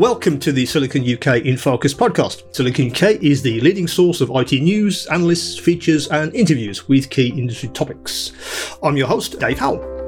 Welcome 0.00 0.38
to 0.38 0.50
the 0.50 0.64
Silicon 0.64 1.02
UK 1.02 1.44
in 1.44 1.58
Focus 1.58 1.92
podcast. 1.92 2.56
Silicon 2.56 2.90
UK 2.90 3.22
is 3.22 3.42
the 3.42 3.60
leading 3.60 3.86
source 3.86 4.22
of 4.22 4.30
IT 4.34 4.50
news, 4.52 5.06
analysts, 5.08 5.58
features, 5.58 6.08
and 6.08 6.34
interviews 6.34 6.88
with 6.88 7.10
key 7.10 7.28
industry 7.28 7.68
topics. 7.68 8.32
I'm 8.82 8.96
your 8.96 9.08
host, 9.08 9.38
Dave 9.38 9.58
Howell. 9.58 9.99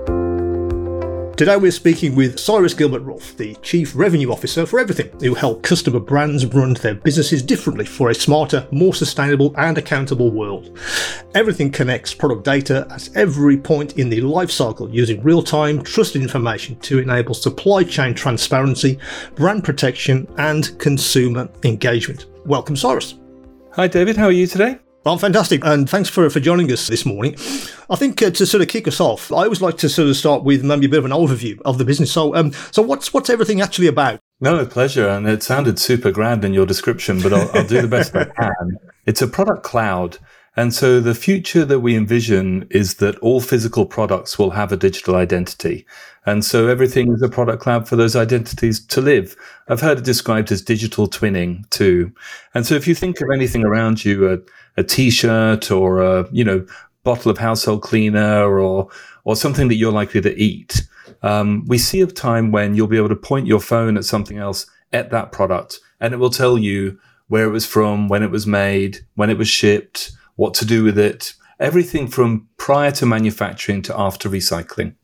Today 1.42 1.56
we're 1.56 1.72
speaking 1.72 2.14
with 2.14 2.38
Cyrus 2.38 2.72
Gilbert 2.72 3.00
Rolfe, 3.00 3.37
the 3.37 3.56
Chief 3.62 3.96
Revenue 3.96 4.30
Officer 4.30 4.64
for 4.64 4.78
EVRYTHNG, 4.78 5.22
who 5.22 5.35
help 5.35 5.64
customer 5.64 5.99
brands 5.99 6.46
run 6.46 6.74
their 6.74 6.94
businesses 6.94 7.42
differently 7.42 7.85
for 7.85 8.10
a 8.10 8.14
smarter, 8.14 8.68
more 8.71 8.94
sustainable 8.94 9.53
and 9.58 9.76
accountable 9.76 10.31
world. 10.31 10.78
EVRYTHNG 11.35 11.72
connects 11.72 12.14
product 12.14 12.44
data 12.44 12.86
at 12.92 13.08
every 13.17 13.56
point 13.56 13.99
in 13.99 14.08
the 14.08 14.21
life 14.21 14.53
cycle 14.53 14.88
using 14.88 15.21
real-time, 15.24 15.82
trusted 15.82 16.23
information 16.23 16.77
to 16.77 17.00
enable 17.00 17.34
supply 17.34 17.82
chain 17.82 18.14
transparency, 18.14 18.96
brand 19.34 19.64
protection 19.64 20.32
and 20.38 20.78
consumer 20.78 21.48
engagement. 21.64 22.27
Welcome 22.46 22.77
Cyrus. 22.77 23.16
Hi 23.72 23.88
David, 23.88 24.16
how 24.16 24.27
are 24.27 24.30
you 24.30 24.46
today? 24.46 24.78
Well, 25.05 25.19
fantastic, 25.19 25.65
and 25.65 25.91
thanks 25.91 26.09
for, 26.09 26.30
for 26.30 26.38
joining 26.38 26.70
us 26.70 26.87
this 26.87 27.05
morning. 27.05 27.34
I 27.91 27.97
think 27.97 28.23
uh, 28.23 28.30
to 28.30 28.47
sort 28.47 28.62
of 28.62 28.69
kick 28.69 28.87
us 28.87 29.01
off, 29.01 29.33
I 29.33 29.42
always 29.42 29.61
like 29.61 29.77
to 29.78 29.88
sort 29.88 30.09
of 30.09 30.16
start 30.16 30.45
with 30.45 30.62
maybe 30.62 30.87
a 30.87 30.88
bit 30.88 31.01
of 31.01 31.05
an 31.05 31.11
overview 31.11 31.61
of 31.65 31.78
the 31.78 31.84
business. 31.84 32.12
So, 32.12 32.37
um, 32.37 32.52
so 32.70 32.83
what's 32.83 33.12
what's 33.12 33.28
EVRYTHNG 33.28 33.61
actually 33.65 33.88
about? 33.88 34.20
No, 34.41 34.65
pleasure, 34.65 35.09
and 35.09 35.27
it 35.27 35.42
sounded 35.42 35.80
super 35.80 36.12
grand 36.12 36.45
in 36.45 36.55
your 36.55 36.66
description, 36.66 37.20
but 37.20 37.33
I'll, 37.33 37.51
I'll 37.52 37.66
do 37.66 37.83
the 37.83 37.88
best 37.88 38.15
I 38.15 38.27
can. 38.27 38.78
It's 39.05 39.20
a 39.20 39.27
product 39.27 39.65
cloud, 39.65 40.19
and 40.56 40.73
so 40.73 41.01
the 41.01 41.16
future 41.16 41.64
that 41.64 41.80
we 41.80 41.97
envision 41.97 42.69
is 42.70 42.95
that 42.97 43.19
all 43.19 43.41
physical 43.41 43.84
products 43.84 44.39
will 44.39 44.50
have 44.50 44.70
a 44.70 44.77
digital 44.77 45.16
identity. 45.16 45.84
And 46.25 46.45
so 46.45 46.66
EVRYTHNG 46.66 47.14
is 47.14 47.23
a 47.23 47.28
product 47.28 47.61
cloud 47.61 47.89
for 47.89 47.97
those 47.97 48.14
identities 48.14 48.84
to 48.87 49.00
live. 49.00 49.34
I've 49.69 49.80
heard 49.80 49.98
it 49.98 50.05
described 50.05 50.53
as 50.53 50.62
digital 50.62 51.09
twinning 51.09 51.69
too. 51.70 52.12
And 52.55 52.64
so 52.64 52.77
if 52.77 52.87
you 52.87 52.94
think 52.94 53.20
of 53.20 53.31
anything 53.34 53.64
around 53.64 54.05
you, 54.05 54.31
a, 54.31 54.39
a 54.77 54.83
t-shirt 54.83 55.70
or 55.70 56.01
a, 56.01 56.28
you 56.33 56.45
know, 56.45 56.67
bottle 57.05 57.31
of 57.31 57.39
household 57.39 57.83
cleaner 57.83 58.59
or, 58.59 58.89
or 59.25 59.37
something 59.37 59.69
that 59.69 59.75
you're 59.75 59.92
likely 59.92 60.20
to 60.20 60.37
eat, 60.41 60.87
um, 61.23 61.65
we 61.67 61.78
see 61.78 62.01
a 62.01 62.06
time 62.06 62.53
when 62.53 62.75
you'll 62.75 62.87
be 62.87 62.97
able 62.97 63.09
to 63.09 63.17
point 63.17 63.47
your 63.47 63.61
phone 63.61 63.97
at 63.97 64.05
something 64.05 64.39
else 64.39 64.67
at 64.93 65.11
that 65.11 65.33
product 65.33 65.81
and 66.00 66.12
it 66.12 66.19
will 66.19 66.31
tell 66.31 66.59
you 66.59 66.98
where 67.28 67.47
it 67.47 67.53
was 67.53 67.65
from, 67.65 68.09
when 68.09 68.23
it 68.23 68.31
was 68.31 68.47
made, 68.47 68.98
when 69.15 69.31
it 69.31 69.39
was 69.39 69.48
shipped, 69.48 70.12
what 70.37 70.53
to 70.53 70.67
do 70.67 70.84
with 70.84 70.98
it, 70.98 71.34
everything 71.59 72.09
from 72.09 72.48
prior 72.59 72.91
to 72.91 73.06
manufacturing 73.06 73.81
to 73.83 73.98
after 73.98 74.28
recycling. 74.28 74.95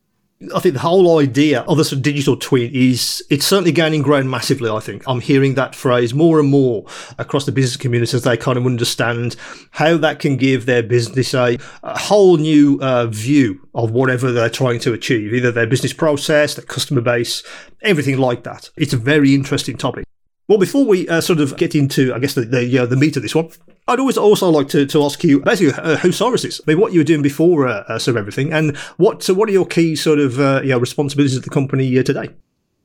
I 0.55 0.59
think 0.61 0.73
the 0.73 0.79
whole 0.79 1.19
idea 1.19 1.61
of 1.61 1.79
of 1.79 2.01
digital 2.01 2.37
twin 2.37 2.71
is 2.73 3.21
it's 3.29 3.45
certainly 3.45 3.73
gaining 3.73 4.01
ground 4.01 4.31
massively. 4.31 4.69
I 4.69 4.79
think 4.79 5.03
I'm 5.05 5.19
hearing 5.19 5.55
that 5.55 5.75
phrase 5.75 6.13
more 6.13 6.39
and 6.39 6.49
more 6.49 6.85
across 7.17 7.45
the 7.45 7.51
business 7.51 7.75
community 7.75 8.15
as 8.15 8.23
they 8.23 8.37
kind 8.37 8.57
of 8.57 8.65
understand 8.65 9.35
how 9.71 9.97
that 9.97 10.19
can 10.19 10.37
give 10.37 10.65
their 10.65 10.81
business 10.81 11.33
a, 11.33 11.57
a 11.83 11.99
whole 11.99 12.37
new 12.37 12.79
uh, 12.81 13.07
view 13.07 13.67
of 13.75 13.91
whatever 13.91 14.31
they're 14.31 14.49
trying 14.49 14.79
to 14.79 14.93
achieve, 14.93 15.33
either 15.33 15.51
their 15.51 15.67
business 15.67 15.91
process, 15.91 16.55
their 16.55 16.65
customer 16.65 17.01
base, 17.01 17.43
everything 17.81 18.17
like 18.17 18.43
that. 18.43 18.69
It's 18.77 18.93
a 18.93 18.97
very 18.97 19.33
interesting 19.33 19.75
topic. 19.75 20.05
Well, 20.47 20.57
before 20.57 20.85
we 20.85 21.07
uh, 21.09 21.19
sort 21.19 21.41
of 21.41 21.57
get 21.57 21.75
into, 21.75 22.13
I 22.13 22.19
guess, 22.19 22.33
the 22.35 22.41
the, 22.41 22.79
uh, 22.79 22.85
the 22.85 22.95
meat 22.95 23.17
of 23.17 23.23
this 23.23 23.35
one, 23.35 23.49
I'd 23.89 23.99
always 23.99 24.17
also 24.17 24.49
like 24.49 24.67
to, 24.69 24.85
to 24.85 25.03
ask 25.03 25.23
you 25.23 25.39
basically 25.39 25.73
uh, 25.81 25.97
who 25.97 26.11
Cyrus 26.11 26.45
is. 26.45 26.61
I 26.61 26.71
mean, 26.71 26.79
what 26.79 26.93
you 26.93 26.99
were 26.99 27.05
doing 27.05 27.23
before 27.23 27.67
uh, 27.67 27.83
uh, 27.87 27.99
sort 27.99 28.17
of 28.17 28.25
EVRYTHNG, 28.25 28.53
and 28.53 28.77
what 28.97 29.23
so 29.23 29.33
what 29.33 29.49
are 29.49 29.51
your 29.51 29.65
key 29.65 29.95
sort 29.95 30.19
of 30.19 30.39
uh, 30.39 30.61
you 30.63 30.69
know, 30.69 30.77
responsibilities 30.77 31.35
at 31.35 31.43
the 31.43 31.49
company 31.49 31.97
uh, 31.97 32.03
today? 32.03 32.29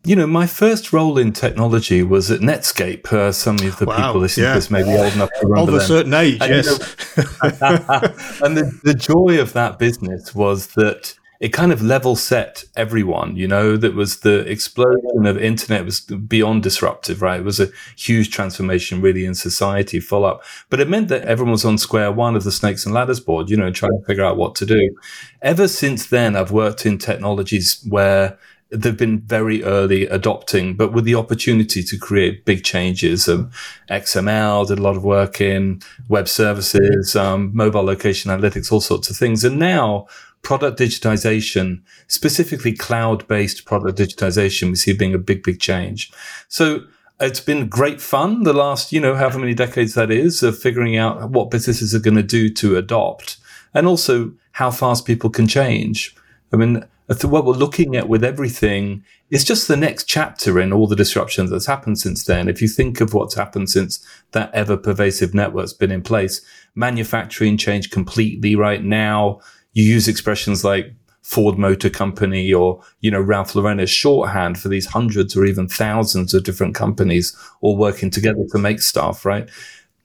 You 0.06 0.16
know, 0.16 0.26
my 0.26 0.46
first 0.46 0.92
role 0.92 1.16
in 1.16 1.32
technology 1.32 2.02
was 2.02 2.30
at 2.30 2.40
Netscape. 2.40 3.10
Uh, 3.10 3.32
some 3.32 3.58
of 3.60 3.78
the 3.78 3.86
wow, 3.86 3.96
people 3.96 4.20
listening 4.20 4.44
yeah. 4.44 4.52
to 4.52 4.58
this 4.58 4.70
may 4.70 4.82
be 4.82 4.90
old 4.90 5.14
enough 5.14 5.30
to 5.40 5.46
remember 5.46 5.72
Of 5.72 5.76
a 5.76 5.78
them. 5.78 5.86
certain 5.86 6.14
age, 6.14 6.42
and, 6.42 6.50
yes. 6.50 6.96
You 7.16 7.22
know, 7.22 7.48
and 8.46 8.56
the, 8.56 8.80
the 8.82 8.94
joy 8.94 9.40
of 9.40 9.52
that 9.54 9.78
business 9.78 10.34
was 10.34 10.68
that 10.68 11.14
it 11.40 11.48
kind 11.48 11.72
of 11.72 11.82
level 11.82 12.16
set 12.16 12.64
everyone, 12.76 13.36
you 13.36 13.48
know, 13.48 13.76
that 13.76 13.94
was 13.94 14.20
the 14.20 14.40
explosion 14.50 15.26
of 15.26 15.36
internet 15.36 15.84
was 15.84 16.00
beyond 16.00 16.62
disruptive, 16.62 17.22
right? 17.22 17.40
It 17.40 17.44
was 17.44 17.60
a 17.60 17.68
huge 17.96 18.30
transformation 18.30 19.00
really 19.00 19.24
in 19.24 19.34
society 19.34 20.00
full 20.00 20.24
up, 20.24 20.42
but 20.70 20.80
it 20.80 20.88
meant 20.88 21.08
that 21.08 21.22
everyone 21.22 21.52
was 21.52 21.64
on 21.64 21.78
square 21.78 22.12
one 22.12 22.36
of 22.36 22.44
the 22.44 22.52
snakes 22.52 22.86
and 22.86 22.94
ladders 22.94 23.20
board, 23.20 23.50
you 23.50 23.56
know, 23.56 23.70
trying 23.70 23.98
to 23.98 24.06
figure 24.06 24.24
out 24.24 24.36
what 24.36 24.54
to 24.56 24.66
do. 24.66 24.96
Ever 25.42 25.68
since 25.68 26.06
then, 26.06 26.36
I've 26.36 26.52
worked 26.52 26.86
in 26.86 26.98
technologies 26.98 27.84
where 27.88 28.38
they've 28.70 28.96
been 28.96 29.20
very 29.20 29.62
early 29.62 30.06
adopting, 30.06 30.74
but 30.74 30.92
with 30.92 31.04
the 31.04 31.14
opportunity 31.14 31.82
to 31.82 31.98
create 31.98 32.44
big 32.44 32.64
changes. 32.64 33.28
Um, 33.28 33.50
XML 33.90 34.66
did 34.66 34.78
a 34.78 34.82
lot 34.82 34.96
of 34.96 35.04
work 35.04 35.40
in 35.40 35.80
web 36.08 36.28
services, 36.28 37.14
um, 37.14 37.50
mobile 37.54 37.84
location 37.84 38.30
analytics, 38.30 38.72
all 38.72 38.80
sorts 38.80 39.10
of 39.10 39.16
things. 39.16 39.44
And 39.44 39.58
now 39.58 40.06
product 40.44 40.78
digitization, 40.78 41.82
specifically 42.06 42.72
cloud 42.72 43.26
based 43.26 43.64
product 43.64 43.98
digitization, 43.98 44.68
we 44.68 44.76
see 44.76 44.92
being 44.92 45.14
a 45.14 45.18
big, 45.18 45.42
big 45.42 45.58
change. 45.58 46.12
So 46.48 46.84
it's 47.20 47.40
been 47.40 47.68
great 47.68 48.00
fun 48.00 48.42
the 48.42 48.52
last, 48.52 48.92
you 48.92 49.00
know, 49.00 49.14
however 49.16 49.38
many 49.38 49.54
decades 49.54 49.94
that 49.94 50.10
is 50.10 50.42
of 50.42 50.58
figuring 50.58 50.96
out 50.96 51.30
what 51.30 51.50
businesses 51.50 51.94
are 51.94 52.00
going 52.00 52.16
to 52.16 52.22
do 52.22 52.48
to 52.50 52.76
adopt 52.76 53.38
and 53.72 53.86
also 53.86 54.32
how 54.52 54.70
fast 54.70 55.04
people 55.04 55.30
can 55.30 55.46
change. 55.46 56.14
I 56.52 56.56
mean, 56.56 56.84
what 57.22 57.44
we're 57.44 57.52
looking 57.52 57.96
at 57.96 58.08
with 58.08 58.22
EVRYTHNG 58.22 59.02
is 59.30 59.44
just 59.44 59.68
the 59.68 59.76
next 59.76 60.04
chapter 60.04 60.60
in 60.60 60.72
all 60.72 60.86
the 60.86 60.96
disruption 60.96 61.46
that's 61.46 61.66
happened 61.66 61.98
since 61.98 62.24
then. 62.24 62.48
If 62.48 62.62
you 62.62 62.68
think 62.68 63.00
of 63.00 63.14
what's 63.14 63.34
happened 63.34 63.70
since 63.70 64.04
that 64.32 64.54
ever 64.54 64.76
pervasive 64.76 65.34
network's 65.34 65.72
been 65.72 65.90
in 65.90 66.02
place, 66.02 66.40
manufacturing 66.74 67.56
changed 67.56 67.90
completely 67.90 68.54
right 68.54 68.82
now 68.82 69.40
you 69.74 69.84
use 69.84 70.08
expressions 70.08 70.64
like 70.64 70.94
Ford 71.22 71.58
Motor 71.58 71.90
Company 71.90 72.52
or, 72.52 72.82
you 73.00 73.10
know, 73.10 73.20
Ralph 73.20 73.54
Lauren 73.54 73.80
as 73.80 73.90
shorthand 73.90 74.58
for 74.58 74.68
these 74.68 74.86
hundreds 74.86 75.36
or 75.36 75.44
even 75.44 75.68
thousands 75.68 76.34
of 76.34 76.44
different 76.44 76.74
companies 76.74 77.36
all 77.60 77.76
working 77.76 78.10
together 78.10 78.44
to 78.50 78.58
make 78.58 78.80
stuff, 78.80 79.24
right? 79.24 79.48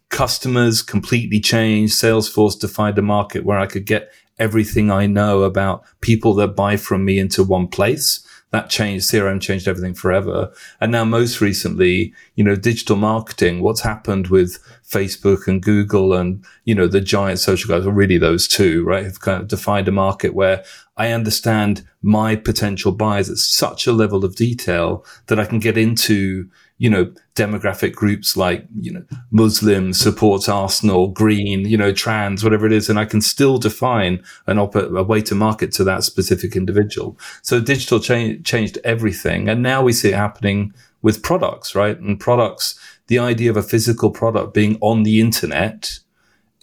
Customers 0.09 0.81
completely 0.81 1.39
changed. 1.39 1.93
Salesforce 1.93 2.59
defined 2.59 2.97
a 2.97 3.01
market 3.01 3.45
where 3.45 3.59
I 3.59 3.67
could 3.67 3.85
get 3.85 4.11
everything 4.39 4.89
I 4.89 5.05
know 5.05 5.43
about 5.43 5.83
people 6.01 6.33
that 6.35 6.55
buy 6.55 6.77
from 6.77 7.05
me 7.05 7.19
into 7.19 7.43
one 7.43 7.67
place 7.67 8.25
that 8.51 8.69
changed 8.69 9.09
CRM 9.09 9.39
changed 9.39 9.67
everything 9.67 9.93
forever. 9.93 10.51
And 10.81 10.91
now 10.91 11.05
most 11.05 11.39
recently, 11.39 12.13
you 12.35 12.43
know, 12.43 12.55
digital 12.55 12.95
marketing, 12.95 13.61
what's 13.61 13.81
happened 13.81 14.27
with 14.27 14.57
Facebook 14.87 15.47
and 15.47 15.61
Google 15.61 16.13
and, 16.13 16.43
you 16.65 16.73
know, 16.73 16.87
the 16.87 17.01
giant 17.01 17.39
social 17.39 17.69
guys 17.69 17.85
are 17.85 17.91
really 17.91 18.17
those 18.17 18.47
two, 18.47 18.83
right? 18.83 19.03
Have 19.03 19.19
kind 19.19 19.41
of 19.41 19.47
defined 19.47 19.87
a 19.87 19.91
market 19.91 20.33
where 20.33 20.63
I 20.97 21.11
understand 21.11 21.87
my 22.01 22.35
potential 22.35 22.91
buyers 22.91 23.29
at 23.29 23.37
such 23.37 23.85
a 23.85 23.93
level 23.93 24.25
of 24.25 24.35
detail 24.35 25.05
that 25.27 25.39
I 25.39 25.45
can 25.45 25.59
get 25.59 25.77
into, 25.77 26.49
you 26.79 26.89
know, 26.89 27.13
demographic 27.35 27.93
groups 27.93 28.35
like, 28.35 28.65
you 28.79 28.91
know, 28.91 29.03
Muslim 29.31 29.93
supports 29.93 30.47
Arsenal, 30.47 31.09
green, 31.09 31.67
you 31.67 31.77
know, 31.77 31.91
trans, 31.91 32.41
whatever 32.41 32.65
it 32.65 32.71
is. 32.71 32.89
And 32.89 32.97
I 32.97 33.03
can 33.05 33.21
still 33.21 33.57
define 33.57 34.23
an 34.47 34.57
op- 34.57 34.75
a 34.75 35.03
way 35.03 35.21
to 35.23 35.35
market 35.35 35.73
to 35.73 35.83
that 35.83 36.05
specific 36.05 36.55
individual. 36.55 37.17
So 37.41 37.59
digital 37.59 37.99
cha- 37.99 38.41
changed 38.45 38.79
everything. 38.85 39.49
And 39.49 39.61
now 39.61 39.83
we 39.83 39.91
see 39.91 40.09
it 40.09 40.15
happening 40.15 40.73
with 41.01 41.21
products, 41.21 41.75
right? 41.75 41.99
And 41.99 42.17
products, 42.17 42.79
the 43.07 43.19
idea 43.19 43.49
of 43.49 43.57
a 43.57 43.63
physical 43.63 44.09
product 44.09 44.53
being 44.53 44.77
on 44.79 45.03
the 45.03 45.19
internet 45.19 45.99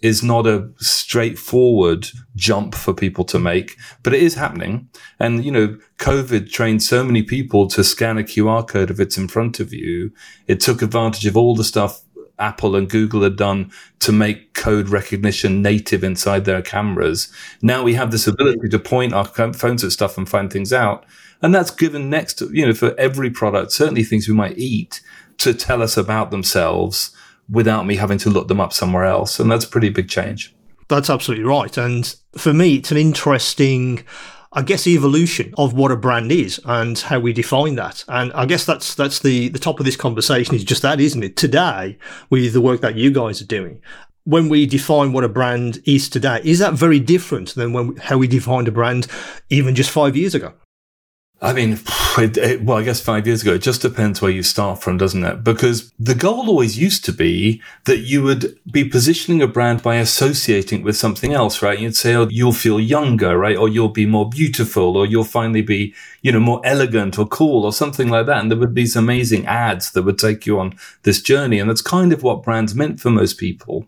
is 0.01 0.21
not 0.21 0.45
a 0.45 0.69
straightforward 0.77 2.07
jump 2.35 2.75
for 2.75 2.93
people 2.93 3.23
to 3.25 3.39
make, 3.39 3.77
but 4.03 4.13
it 4.13 4.21
is 4.21 4.35
happening. 4.35 4.89
And, 5.19 5.43
you 5.43 5.51
know, 5.51 5.77
COVID 5.97 6.51
trained 6.51 6.83
so 6.83 7.03
many 7.03 7.23
people 7.23 7.67
to 7.69 7.83
scan 7.83 8.17
a 8.17 8.23
QR 8.23 8.67
code 8.67 8.91
if 8.91 8.99
it's 8.99 9.17
in 9.17 9.27
front 9.27 9.59
of 9.59 9.73
you. 9.73 10.11
It 10.45 10.59
took 10.59 10.81
advantage 10.81 11.25
of 11.25 11.35
all 11.35 11.55
the 11.55 11.63
stuff 11.63 12.03
Apple 12.39 12.75
and 12.75 12.89
Google 12.89 13.23
had 13.23 13.35
done 13.35 13.71
to 13.99 14.11
make 14.11 14.53
code 14.53 14.89
recognition 14.89 15.61
native 15.61 16.03
inside 16.03 16.45
their 16.45 16.61
cameras. 16.61 17.31
Now 17.61 17.83
we 17.83 17.95
have 17.95 18.11
this 18.11 18.27
ability 18.27 18.69
to 18.69 18.79
point 18.79 19.13
our 19.13 19.25
phones 19.25 19.83
at 19.83 19.91
stuff 19.91 20.17
and 20.17 20.29
find 20.29 20.51
things 20.51 20.71
out. 20.71 21.05
And 21.41 21.53
that's 21.53 21.71
given 21.71 22.09
next 22.09 22.35
to, 22.35 22.49
you 22.51 22.65
know, 22.65 22.73
for 22.73 22.95
every 22.99 23.29
product, 23.29 23.71
certainly 23.71 24.03
things 24.03 24.27
we 24.27 24.35
might 24.35 24.57
eat 24.57 25.01
to 25.39 25.53
tell 25.53 25.81
us 25.81 25.97
about 25.97 26.31
themselves 26.31 27.15
without 27.49 27.85
me 27.85 27.95
having 27.95 28.17
to 28.19 28.29
look 28.29 28.47
them 28.47 28.59
up 28.59 28.73
somewhere 28.73 29.05
else. 29.05 29.39
And 29.39 29.51
that's 29.51 29.65
a 29.65 29.69
pretty 29.69 29.89
big 29.89 30.09
change. 30.09 30.53
That's 30.87 31.09
absolutely 31.09 31.45
right. 31.45 31.75
And 31.77 32.15
for 32.37 32.53
me, 32.53 32.75
it's 32.75 32.91
an 32.91 32.97
interesting, 32.97 34.05
I 34.53 34.61
guess, 34.61 34.87
evolution 34.87 35.53
of 35.57 35.73
what 35.73 35.91
a 35.91 35.97
brand 35.97 36.31
is 36.31 36.59
and 36.65 36.97
how 36.97 37.19
we 37.19 37.33
define 37.33 37.75
that. 37.75 38.05
And 38.07 38.31
I 38.33 38.45
guess 38.45 38.65
that's 38.65 38.95
that's 38.95 39.19
the 39.19 39.49
the 39.49 39.59
top 39.59 39.79
of 39.79 39.85
this 39.85 39.97
conversation 39.97 40.55
is 40.55 40.63
just 40.63 40.81
that, 40.83 40.99
isn't 40.99 41.23
it? 41.23 41.35
Today, 41.35 41.97
with 42.29 42.53
the 42.53 42.61
work 42.61 42.81
that 42.81 42.95
you 42.95 43.11
guys 43.11 43.41
are 43.41 43.45
doing, 43.45 43.81
when 44.23 44.49
we 44.49 44.65
define 44.65 45.13
what 45.13 45.23
a 45.23 45.29
brand 45.29 45.81
is 45.85 46.09
today, 46.09 46.41
is 46.43 46.59
that 46.59 46.73
very 46.73 46.99
different 46.99 47.55
than 47.55 47.73
when 47.73 47.95
how 47.97 48.17
we 48.17 48.27
defined 48.27 48.67
a 48.67 48.71
brand 48.71 49.07
even 49.49 49.75
just 49.75 49.89
five 49.89 50.15
years 50.15 50.35
ago? 50.35 50.53
I 51.39 51.53
mean, 51.53 51.77
it, 52.17 52.35
it, 52.35 52.63
well, 52.63 52.79
I 52.79 52.83
guess 52.83 52.99
five 52.99 53.27
years 53.27 53.43
ago, 53.43 53.53
it 53.53 53.61
just 53.61 53.83
depends 53.83 54.23
where 54.23 54.31
you 54.31 54.41
start 54.41 54.81
from, 54.81 54.97
doesn't 54.97 55.23
it? 55.23 55.43
Because 55.43 55.93
the 55.99 56.15
goal 56.15 56.49
always 56.49 56.79
used 56.79 57.05
to 57.05 57.13
be 57.13 57.61
that 57.85 57.99
you 57.99 58.23
would 58.23 58.57
be 58.71 58.83
positioning 58.83 59.43
a 59.43 59.47
brand 59.47 59.83
by 59.83 59.97
associating 59.97 60.79
it 60.79 60.83
with 60.83 60.97
something 60.97 61.33
else, 61.33 61.61
right? 61.61 61.77
You'd 61.77 61.95
say, 61.95 62.15
oh, 62.15 62.27
you'll 62.27 62.53
feel 62.53 62.79
younger, 62.79 63.37
right? 63.37 63.55
Or 63.55 63.69
you'll 63.69 63.89
be 63.89 64.07
more 64.07 64.27
beautiful, 64.27 64.97
or 64.97 65.05
you'll 65.05 65.23
finally 65.23 65.61
be, 65.61 65.93
you 66.23 66.31
know, 66.31 66.39
more 66.39 66.61
elegant 66.63 67.19
or 67.19 67.27
cool 67.27 67.65
or 67.65 67.71
something 67.71 68.09
like 68.09 68.25
that. 68.25 68.41
And 68.41 68.49
there 68.49 68.57
would 68.57 68.73
be 68.73 68.81
these 68.81 68.95
amazing 68.95 69.45
ads 69.45 69.91
that 69.91 70.03
would 70.03 70.17
take 70.17 70.47
you 70.47 70.59
on 70.59 70.73
this 71.03 71.21
journey. 71.21 71.59
And 71.59 71.69
that's 71.69 71.81
kind 71.83 72.13
of 72.13 72.23
what 72.23 72.41
brands 72.41 72.73
meant 72.73 72.99
for 72.99 73.11
most 73.11 73.37
people 73.37 73.85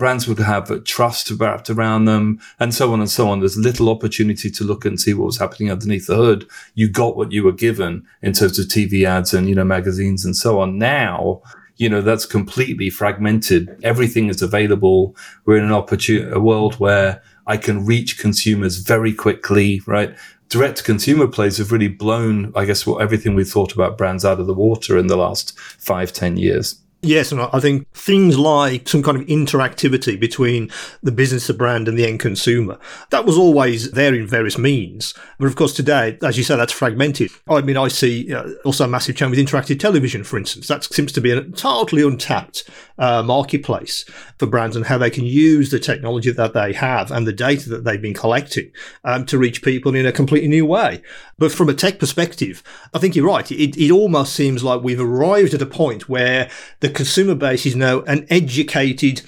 brands 0.00 0.26
would 0.26 0.38
have 0.38 0.82
trust 0.84 1.30
wrapped 1.32 1.68
around 1.68 2.06
them 2.06 2.40
and 2.58 2.74
so 2.74 2.90
on 2.94 3.00
and 3.00 3.10
so 3.10 3.28
on. 3.28 3.40
There's 3.40 3.58
little 3.58 3.90
opportunity 3.90 4.50
to 4.50 4.64
look 4.64 4.86
and 4.86 4.98
see 4.98 5.12
what 5.12 5.26
was 5.26 5.36
happening 5.36 5.70
underneath 5.70 6.06
the 6.06 6.16
hood. 6.16 6.48
You 6.74 6.88
got 6.88 7.18
what 7.18 7.32
you 7.32 7.44
were 7.44 7.52
given 7.52 8.06
in 8.22 8.32
terms 8.32 8.58
of 8.58 8.64
TV 8.64 9.04
ads 9.04 9.34
and, 9.34 9.46
you 9.46 9.54
know, 9.54 9.62
magazines 9.62 10.24
and 10.24 10.34
so 10.34 10.58
on. 10.58 10.78
Now, 10.78 11.42
you 11.76 11.90
know, 11.90 12.00
that's 12.00 12.24
completely 12.24 12.88
fragmented. 12.88 13.78
Everything 13.82 14.28
is 14.30 14.40
available. 14.40 15.14
We're 15.44 15.58
in 15.58 15.64
an 15.64 15.72
opportunity, 15.72 16.32
a 16.32 16.40
world 16.40 16.76
where 16.76 17.22
I 17.46 17.58
can 17.58 17.84
reach 17.84 18.18
consumers 18.18 18.78
very 18.78 19.12
quickly, 19.12 19.82
right? 19.84 20.16
Direct 20.48 20.78
to 20.78 20.82
consumer 20.82 21.26
plays 21.26 21.58
have 21.58 21.72
really 21.72 21.88
blown, 21.88 22.54
I 22.56 22.64
guess, 22.64 22.86
what 22.86 23.02
everything 23.02 23.34
we 23.34 23.44
thought 23.44 23.74
about 23.74 23.98
brands 23.98 24.24
out 24.24 24.40
of 24.40 24.46
the 24.46 24.54
water 24.54 24.96
in 24.96 25.08
the 25.08 25.16
last 25.16 25.58
five, 25.60 26.10
ten 26.10 26.38
years. 26.38 26.79
Yes, 27.02 27.32
and 27.32 27.40
I 27.40 27.60
think 27.60 27.90
things 27.94 28.38
like 28.38 28.86
some 28.86 29.02
kind 29.02 29.16
of 29.16 29.26
interactivity 29.26 30.20
between 30.20 30.70
the 31.02 31.12
business, 31.12 31.46
the 31.46 31.54
brand, 31.54 31.88
and 31.88 31.98
the 31.98 32.06
end 32.06 32.20
consumer, 32.20 32.78
that 33.08 33.24
was 33.24 33.38
always 33.38 33.92
there 33.92 34.14
in 34.14 34.26
various 34.26 34.58
means. 34.58 35.14
But 35.38 35.46
of 35.46 35.56
course, 35.56 35.72
today, 35.72 36.18
as 36.22 36.36
you 36.36 36.44
say, 36.44 36.56
that's 36.56 36.74
fragmented. 36.74 37.30
I 37.48 37.62
mean, 37.62 37.78
I 37.78 37.88
see 37.88 38.34
uh, 38.34 38.50
also 38.66 38.84
a 38.84 38.88
massive 38.88 39.16
change 39.16 39.30
with 39.30 39.38
interactive 39.38 39.80
television, 39.80 40.24
for 40.24 40.36
instance. 40.36 40.68
That 40.68 40.84
seems 40.84 41.10
to 41.12 41.22
be 41.22 41.30
a 41.30 41.42
totally 41.42 42.02
untapped 42.02 42.68
uh, 43.00 43.22
marketplace 43.22 44.04
for 44.38 44.46
brands 44.46 44.76
and 44.76 44.86
how 44.86 44.98
they 44.98 45.10
can 45.10 45.24
use 45.24 45.70
the 45.70 45.80
technology 45.80 46.30
that 46.30 46.52
they 46.52 46.72
have 46.74 47.10
and 47.10 47.26
the 47.26 47.32
data 47.32 47.68
that 47.70 47.82
they've 47.82 48.02
been 48.02 48.14
collecting 48.14 48.70
um, 49.04 49.24
to 49.24 49.38
reach 49.38 49.62
people 49.62 49.94
in 49.94 50.06
a 50.06 50.12
completely 50.12 50.48
new 50.48 50.66
way. 50.66 51.02
But 51.38 51.50
from 51.50 51.70
a 51.70 51.74
tech 51.74 51.98
perspective, 51.98 52.62
I 52.94 52.98
think 52.98 53.16
you're 53.16 53.26
right. 53.26 53.50
It, 53.50 53.76
it 53.76 53.90
almost 53.90 54.34
seems 54.34 54.62
like 54.62 54.82
we've 54.82 55.00
arrived 55.00 55.54
at 55.54 55.62
a 55.62 55.66
point 55.66 56.08
where 56.08 56.50
the 56.80 56.90
consumer 56.90 57.34
base 57.34 57.64
is 57.64 57.74
now 57.74 58.02
an 58.02 58.26
educated, 58.28 59.22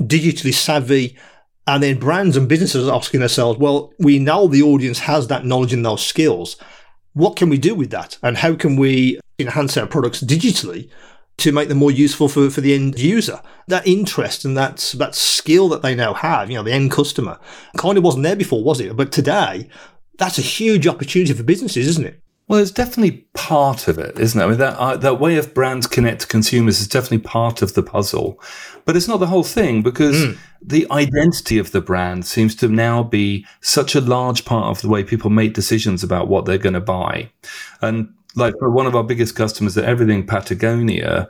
digitally 0.00 0.54
savvy 0.54 1.16
and 1.66 1.82
then 1.82 1.98
brands 1.98 2.34
and 2.34 2.48
businesses 2.48 2.88
are 2.88 2.96
asking 2.96 3.20
themselves, 3.20 3.58
well, 3.58 3.92
we 3.98 4.18
know 4.18 4.48
the 4.48 4.62
audience 4.62 5.00
has 5.00 5.26
that 5.26 5.44
knowledge 5.44 5.74
and 5.74 5.84
those 5.84 6.04
skills. 6.04 6.56
What 7.12 7.36
can 7.36 7.50
we 7.50 7.58
do 7.58 7.74
with 7.74 7.90
that? 7.90 8.16
And 8.22 8.38
how 8.38 8.54
can 8.54 8.76
we 8.76 9.20
enhance 9.38 9.76
our 9.76 9.86
products 9.86 10.22
digitally 10.22 10.88
to 11.38 11.52
make 11.52 11.68
them 11.68 11.78
more 11.78 11.90
useful 11.90 12.28
for, 12.28 12.50
for 12.50 12.60
the 12.60 12.74
end 12.74 12.98
user? 12.98 13.40
That 13.66 13.86
interest 13.86 14.44
and 14.44 14.56
that, 14.56 14.94
that 14.96 15.14
skill 15.14 15.68
that 15.70 15.82
they 15.82 15.94
now 15.94 16.14
have, 16.14 16.50
you 16.50 16.56
know, 16.56 16.62
the 16.62 16.72
end 16.72 16.90
customer 16.90 17.38
kind 17.76 17.98
of 17.98 18.04
wasn't 18.04 18.24
there 18.24 18.36
before, 18.36 18.62
was 18.62 18.80
it? 18.80 18.96
But 18.96 19.12
today, 19.12 19.68
that's 20.18 20.38
a 20.38 20.42
huge 20.42 20.86
opportunity 20.86 21.32
for 21.32 21.42
businesses, 21.42 21.86
isn't 21.86 22.06
it? 22.06 22.20
Well, 22.48 22.60
it's 22.60 22.70
definitely 22.70 23.26
part 23.34 23.88
of 23.88 23.98
it, 23.98 24.18
isn't 24.18 24.40
it? 24.40 24.44
I 24.44 24.48
mean, 24.48 24.58
that 24.58 24.76
uh, 24.78 24.96
that 24.96 25.20
way 25.20 25.36
of 25.36 25.52
brands 25.52 25.86
connect 25.86 26.22
to 26.22 26.26
consumers 26.26 26.80
is 26.80 26.88
definitely 26.88 27.18
part 27.18 27.60
of 27.60 27.74
the 27.74 27.82
puzzle, 27.82 28.40
but 28.86 28.96
it's 28.96 29.06
not 29.06 29.20
the 29.20 29.26
whole 29.26 29.42
thing 29.42 29.82
because 29.82 30.16
mm. 30.16 30.38
the 30.62 30.86
identity 30.90 31.58
of 31.58 31.72
the 31.72 31.82
brand 31.82 32.24
seems 32.24 32.54
to 32.56 32.68
now 32.68 33.02
be 33.02 33.44
such 33.60 33.94
a 33.94 34.00
large 34.00 34.46
part 34.46 34.74
of 34.74 34.80
the 34.80 34.88
way 34.88 35.04
people 35.04 35.28
make 35.28 35.52
decisions 35.52 36.02
about 36.02 36.28
what 36.28 36.46
they're 36.46 36.56
going 36.56 36.72
to 36.72 36.80
buy. 36.80 37.30
And 37.82 38.14
like 38.34 38.54
for 38.58 38.70
one 38.70 38.86
of 38.86 38.94
our 38.94 39.04
biggest 39.04 39.34
customers 39.34 39.76
at 39.76 39.84
EVRYTHNG 39.84 40.26
Patagonia, 40.26 41.28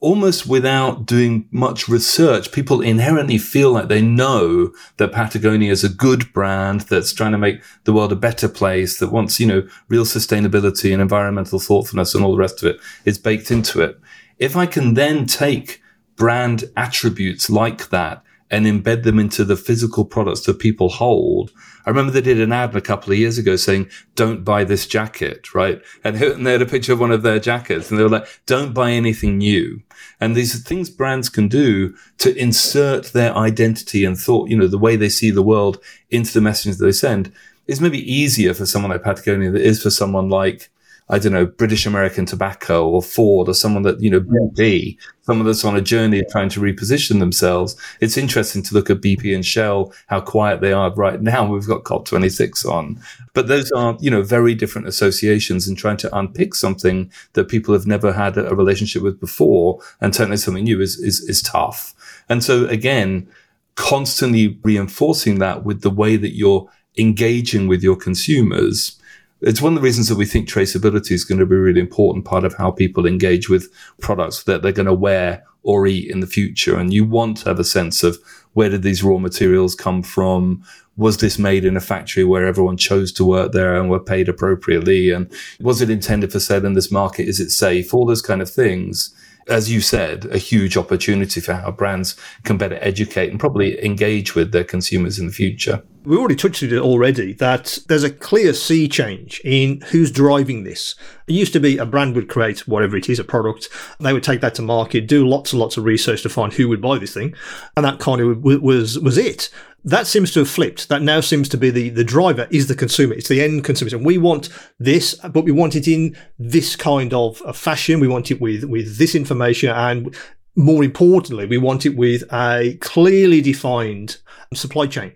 almost 0.00 0.46
without 0.46 1.06
doing 1.06 1.48
much 1.50 1.88
research, 1.88 2.52
people 2.52 2.80
inherently 2.80 3.38
feel 3.38 3.70
like 3.70 3.88
they 3.88 4.02
know 4.02 4.72
that 4.96 5.12
Patagonia 5.12 5.70
is 5.70 5.84
a 5.84 5.88
good 5.88 6.32
brand 6.32 6.82
that's 6.82 7.12
trying 7.12 7.32
to 7.32 7.38
make 7.38 7.62
the 7.84 7.92
world 7.92 8.12
a 8.12 8.16
better 8.16 8.48
place, 8.48 8.98
that 8.98 9.12
wants, 9.12 9.38
you 9.38 9.46
know, 9.46 9.66
real 9.88 10.04
sustainability 10.04 10.92
and 10.92 11.00
environmental 11.00 11.58
thoughtfulness 11.58 12.14
and 12.14 12.24
all 12.24 12.32
the 12.32 12.38
rest 12.38 12.62
of 12.62 12.68
it 12.68 12.80
is 13.04 13.18
baked 13.18 13.50
into 13.50 13.80
it. 13.80 13.98
If 14.38 14.56
I 14.56 14.66
can 14.66 14.94
then 14.94 15.26
take 15.26 15.82
brand 16.16 16.64
attributes 16.76 17.48
like 17.48 17.90
that 17.90 18.22
and 18.50 18.66
embed 18.66 19.02
them 19.02 19.18
into 19.18 19.44
the 19.44 19.56
physical 19.56 20.04
products 20.04 20.42
that 20.42 20.58
people 20.58 20.88
hold. 20.88 21.50
I 21.84 21.90
remember 21.90 22.12
they 22.12 22.20
did 22.20 22.40
an 22.40 22.52
ad 22.52 22.74
a 22.74 22.80
couple 22.80 23.12
of 23.12 23.18
years 23.18 23.38
ago 23.38 23.56
saying, 23.56 23.90
don't 24.14 24.44
buy 24.44 24.64
this 24.64 24.86
jacket, 24.86 25.54
right? 25.54 25.82
And 26.04 26.16
they 26.16 26.52
had 26.52 26.62
a 26.62 26.66
picture 26.66 26.92
of 26.94 27.00
one 27.00 27.12
of 27.12 27.22
their 27.22 27.38
jackets 27.38 27.90
and 27.90 27.98
they 27.98 28.02
were 28.02 28.08
like, 28.08 28.28
don't 28.46 28.72
buy 28.72 28.90
anything 28.92 29.38
new. 29.38 29.82
And 30.20 30.34
these 30.34 30.54
are 30.54 30.58
things 30.58 30.90
brands 30.90 31.28
can 31.28 31.48
do 31.48 31.94
to 32.18 32.34
insert 32.36 33.06
their 33.06 33.36
identity 33.36 34.04
and 34.04 34.18
thought, 34.18 34.48
you 34.48 34.56
know, 34.56 34.66
the 34.66 34.78
way 34.78 34.96
they 34.96 35.08
see 35.08 35.30
the 35.30 35.42
world 35.42 35.78
into 36.10 36.32
the 36.32 36.40
messages 36.40 36.78
that 36.78 36.84
they 36.84 36.92
send 36.92 37.32
is 37.66 37.80
maybe 37.80 38.12
easier 38.12 38.54
for 38.54 38.66
someone 38.66 38.90
like 38.90 39.02
Patagonia 39.02 39.50
than 39.50 39.60
it 39.60 39.66
is 39.66 39.82
for 39.82 39.90
someone 39.90 40.30
like, 40.30 40.70
I 41.10 41.18
don't 41.18 41.32
know, 41.32 41.46
British 41.46 41.86
American 41.86 42.26
Tobacco 42.26 42.86
or 42.86 43.02
Ford 43.02 43.48
or 43.48 43.54
someone 43.54 43.82
that, 43.84 44.00
you 44.00 44.10
know, 44.10 44.20
BP, 44.20 44.98
someone 45.22 45.46
that's 45.46 45.64
on 45.64 45.76
a 45.76 45.80
journey 45.80 46.20
of 46.20 46.28
trying 46.28 46.50
to 46.50 46.60
reposition 46.60 47.18
themselves. 47.18 47.76
It's 48.00 48.18
interesting 48.18 48.62
to 48.64 48.74
look 48.74 48.90
at 48.90 49.00
BP 49.00 49.34
and 49.34 49.44
Shell, 49.44 49.92
how 50.08 50.20
quiet 50.20 50.60
they 50.60 50.72
are 50.72 50.92
right 50.94 51.20
now. 51.22 51.46
We've 51.52 51.66
got 51.66 51.84
COP26 51.84 52.66
on. 52.66 53.00
But 53.32 53.48
those 53.48 53.70
are, 53.72 53.96
you 54.00 54.10
know, 54.10 54.22
very 54.22 54.54
different 54.54 54.86
associations 54.86 55.66
and 55.66 55.78
trying 55.78 55.96
to 55.98 56.16
unpick 56.16 56.54
something 56.54 57.10
that 57.32 57.48
people 57.48 57.72
have 57.72 57.86
never 57.86 58.12
had 58.12 58.36
a 58.36 58.54
relationship 58.54 59.02
with 59.02 59.18
before 59.18 59.80
and 60.00 60.12
turn 60.12 60.28
it 60.28 60.32
into 60.32 60.42
something 60.42 60.64
new 60.64 60.80
is, 60.80 60.98
is, 60.98 61.20
is 61.20 61.40
tough. 61.40 61.94
And 62.28 62.44
so 62.44 62.66
again, 62.66 63.28
constantly 63.76 64.58
reinforcing 64.62 65.38
that 65.38 65.64
with 65.64 65.80
the 65.80 65.90
way 65.90 66.16
that 66.16 66.36
you're 66.36 66.68
engaging 66.98 67.68
with 67.68 67.82
your 67.82 67.96
consumers 67.96 68.98
it's 69.40 69.62
one 69.62 69.72
of 69.72 69.76
the 69.76 69.84
reasons 69.84 70.08
that 70.08 70.18
we 70.18 70.26
think 70.26 70.48
traceability 70.48 71.12
is 71.12 71.24
going 71.24 71.38
to 71.38 71.46
be 71.46 71.54
a 71.54 71.58
really 71.58 71.80
important 71.80 72.24
part 72.24 72.44
of 72.44 72.54
how 72.54 72.70
people 72.70 73.06
engage 73.06 73.48
with 73.48 73.72
products 74.00 74.42
that 74.44 74.62
they're 74.62 74.72
going 74.72 74.86
to 74.86 74.94
wear 74.94 75.44
or 75.62 75.86
eat 75.86 76.10
in 76.10 76.20
the 76.20 76.26
future. 76.26 76.78
And 76.78 76.92
you 76.92 77.04
want 77.04 77.38
to 77.38 77.48
have 77.48 77.60
a 77.60 77.64
sense 77.64 78.02
of 78.02 78.18
where 78.54 78.68
did 78.68 78.82
these 78.82 79.02
raw 79.02 79.18
materials 79.18 79.74
come 79.74 80.02
from? 80.02 80.64
Was 80.96 81.18
this 81.18 81.38
made 81.38 81.64
in 81.64 81.76
a 81.76 81.80
factory 81.80 82.24
where 82.24 82.46
everyone 82.46 82.76
chose 82.76 83.12
to 83.12 83.24
work 83.24 83.52
there 83.52 83.78
and 83.78 83.88
were 83.88 84.00
paid 84.00 84.28
appropriately? 84.28 85.10
And 85.10 85.30
was 85.60 85.80
it 85.80 85.90
intended 85.90 86.32
for 86.32 86.40
sale 86.40 86.64
in 86.64 86.74
this 86.74 86.90
market? 86.90 87.28
Is 87.28 87.38
it 87.38 87.50
safe? 87.50 87.94
All 87.94 88.06
those 88.06 88.22
kind 88.22 88.42
of 88.42 88.50
things 88.50 89.14
as 89.48 89.70
you 89.70 89.80
said, 89.80 90.26
a 90.26 90.38
huge 90.38 90.76
opportunity 90.76 91.40
for 91.40 91.54
how 91.54 91.70
brands 91.70 92.16
can 92.44 92.58
better 92.58 92.78
educate 92.80 93.30
and 93.30 93.40
probably 93.40 93.82
engage 93.84 94.34
with 94.34 94.52
their 94.52 94.64
consumers 94.64 95.18
in 95.18 95.26
the 95.26 95.32
future. 95.32 95.82
We 96.04 96.16
already 96.16 96.36
touched 96.36 96.62
on 96.62 96.70
it 96.70 96.78
already 96.78 97.32
that 97.34 97.78
there's 97.88 98.04
a 98.04 98.10
clear 98.10 98.54
sea 98.54 98.88
change 98.88 99.40
in 99.44 99.80
who's 99.90 100.10
driving 100.10 100.64
this. 100.64 100.94
It 101.26 101.34
used 101.34 101.52
to 101.54 101.60
be 101.60 101.76
a 101.76 101.86
brand 101.86 102.14
would 102.14 102.28
create 102.28 102.66
whatever 102.68 102.96
it 102.96 103.08
is, 103.08 103.18
a 103.18 103.24
product, 103.24 103.68
they 104.00 104.12
would 104.12 104.22
take 104.22 104.40
that 104.40 104.54
to 104.56 104.62
market, 104.62 105.06
do 105.06 105.26
lots 105.26 105.52
and 105.52 105.60
lots 105.60 105.76
of 105.76 105.84
research 105.84 106.22
to 106.22 106.28
find 106.28 106.52
who 106.52 106.68
would 106.68 106.80
buy 106.80 106.98
this 106.98 107.14
thing, 107.14 107.34
and 107.76 107.84
that 107.84 107.98
kind 107.98 108.20
of 108.20 108.42
was 108.42 108.98
was 108.98 109.18
it. 109.18 109.50
That 109.88 110.06
seems 110.06 110.30
to 110.32 110.40
have 110.40 110.50
flipped. 110.50 110.90
That 110.90 111.00
now 111.00 111.20
seems 111.20 111.48
to 111.48 111.56
be 111.56 111.70
the, 111.70 111.88
the 111.88 112.04
driver 112.04 112.46
is 112.50 112.66
the 112.66 112.74
consumer. 112.74 113.14
It's 113.14 113.30
the 113.30 113.40
end 113.40 113.64
consumer. 113.64 113.96
And 113.96 114.04
we 114.04 114.18
want 114.18 114.50
this, 114.78 115.14
but 115.14 115.46
we 115.46 115.50
want 115.50 115.74
it 115.74 115.88
in 115.88 116.14
this 116.38 116.76
kind 116.76 117.14
of, 117.14 117.38
fashion. 117.56 117.98
We 117.98 118.06
want 118.06 118.30
it 118.30 118.38
with, 118.38 118.64
with 118.64 118.98
this 118.98 119.14
information. 119.14 119.70
And 119.70 120.14
more 120.56 120.84
importantly, 120.84 121.46
we 121.46 121.56
want 121.56 121.86
it 121.86 121.96
with 121.96 122.22
a 122.30 122.76
clearly 122.82 123.40
defined 123.40 124.18
supply 124.52 124.88
chain. 124.88 125.12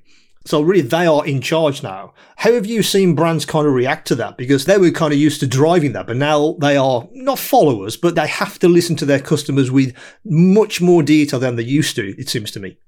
So 0.47 0.63
really, 0.63 0.81
they 0.81 1.07
are 1.07 1.27
in 1.27 1.43
charge 1.43 1.83
now. 1.83 2.15
How 2.37 2.55
have 2.55 2.65
you 2.65 2.83
seen 2.83 3.15
brands 3.15 3.45
kind 3.45 3.67
of 3.67 3.75
react 3.75 4.09
to 4.09 4.15
that? 4.15 4.39
Because 4.39 4.65
they 4.65 4.79
were 4.79 4.91
kind 4.91 5.13
of 5.13 5.19
used 5.19 5.41
to 5.41 5.47
driving 5.47 5.93
that, 5.93 6.07
but 6.07 6.17
now 6.17 6.57
they 6.61 6.79
are 6.79 7.07
not 7.13 7.39
followers, 7.39 7.99
but 7.99 8.15
they 8.15 8.27
have 8.27 8.59
to 8.61 8.69
listen 8.69 8.97
to 8.97 9.05
their 9.05 9.21
customers 9.21 9.71
with 9.71 9.95
much 10.25 10.81
more 10.81 11.03
detail 11.03 11.39
than 11.39 11.57
they 11.57 11.63
used 11.63 11.95
to. 11.97 12.19
It 12.19 12.31
seems 12.31 12.51
to 12.53 12.61
me. 12.61 12.79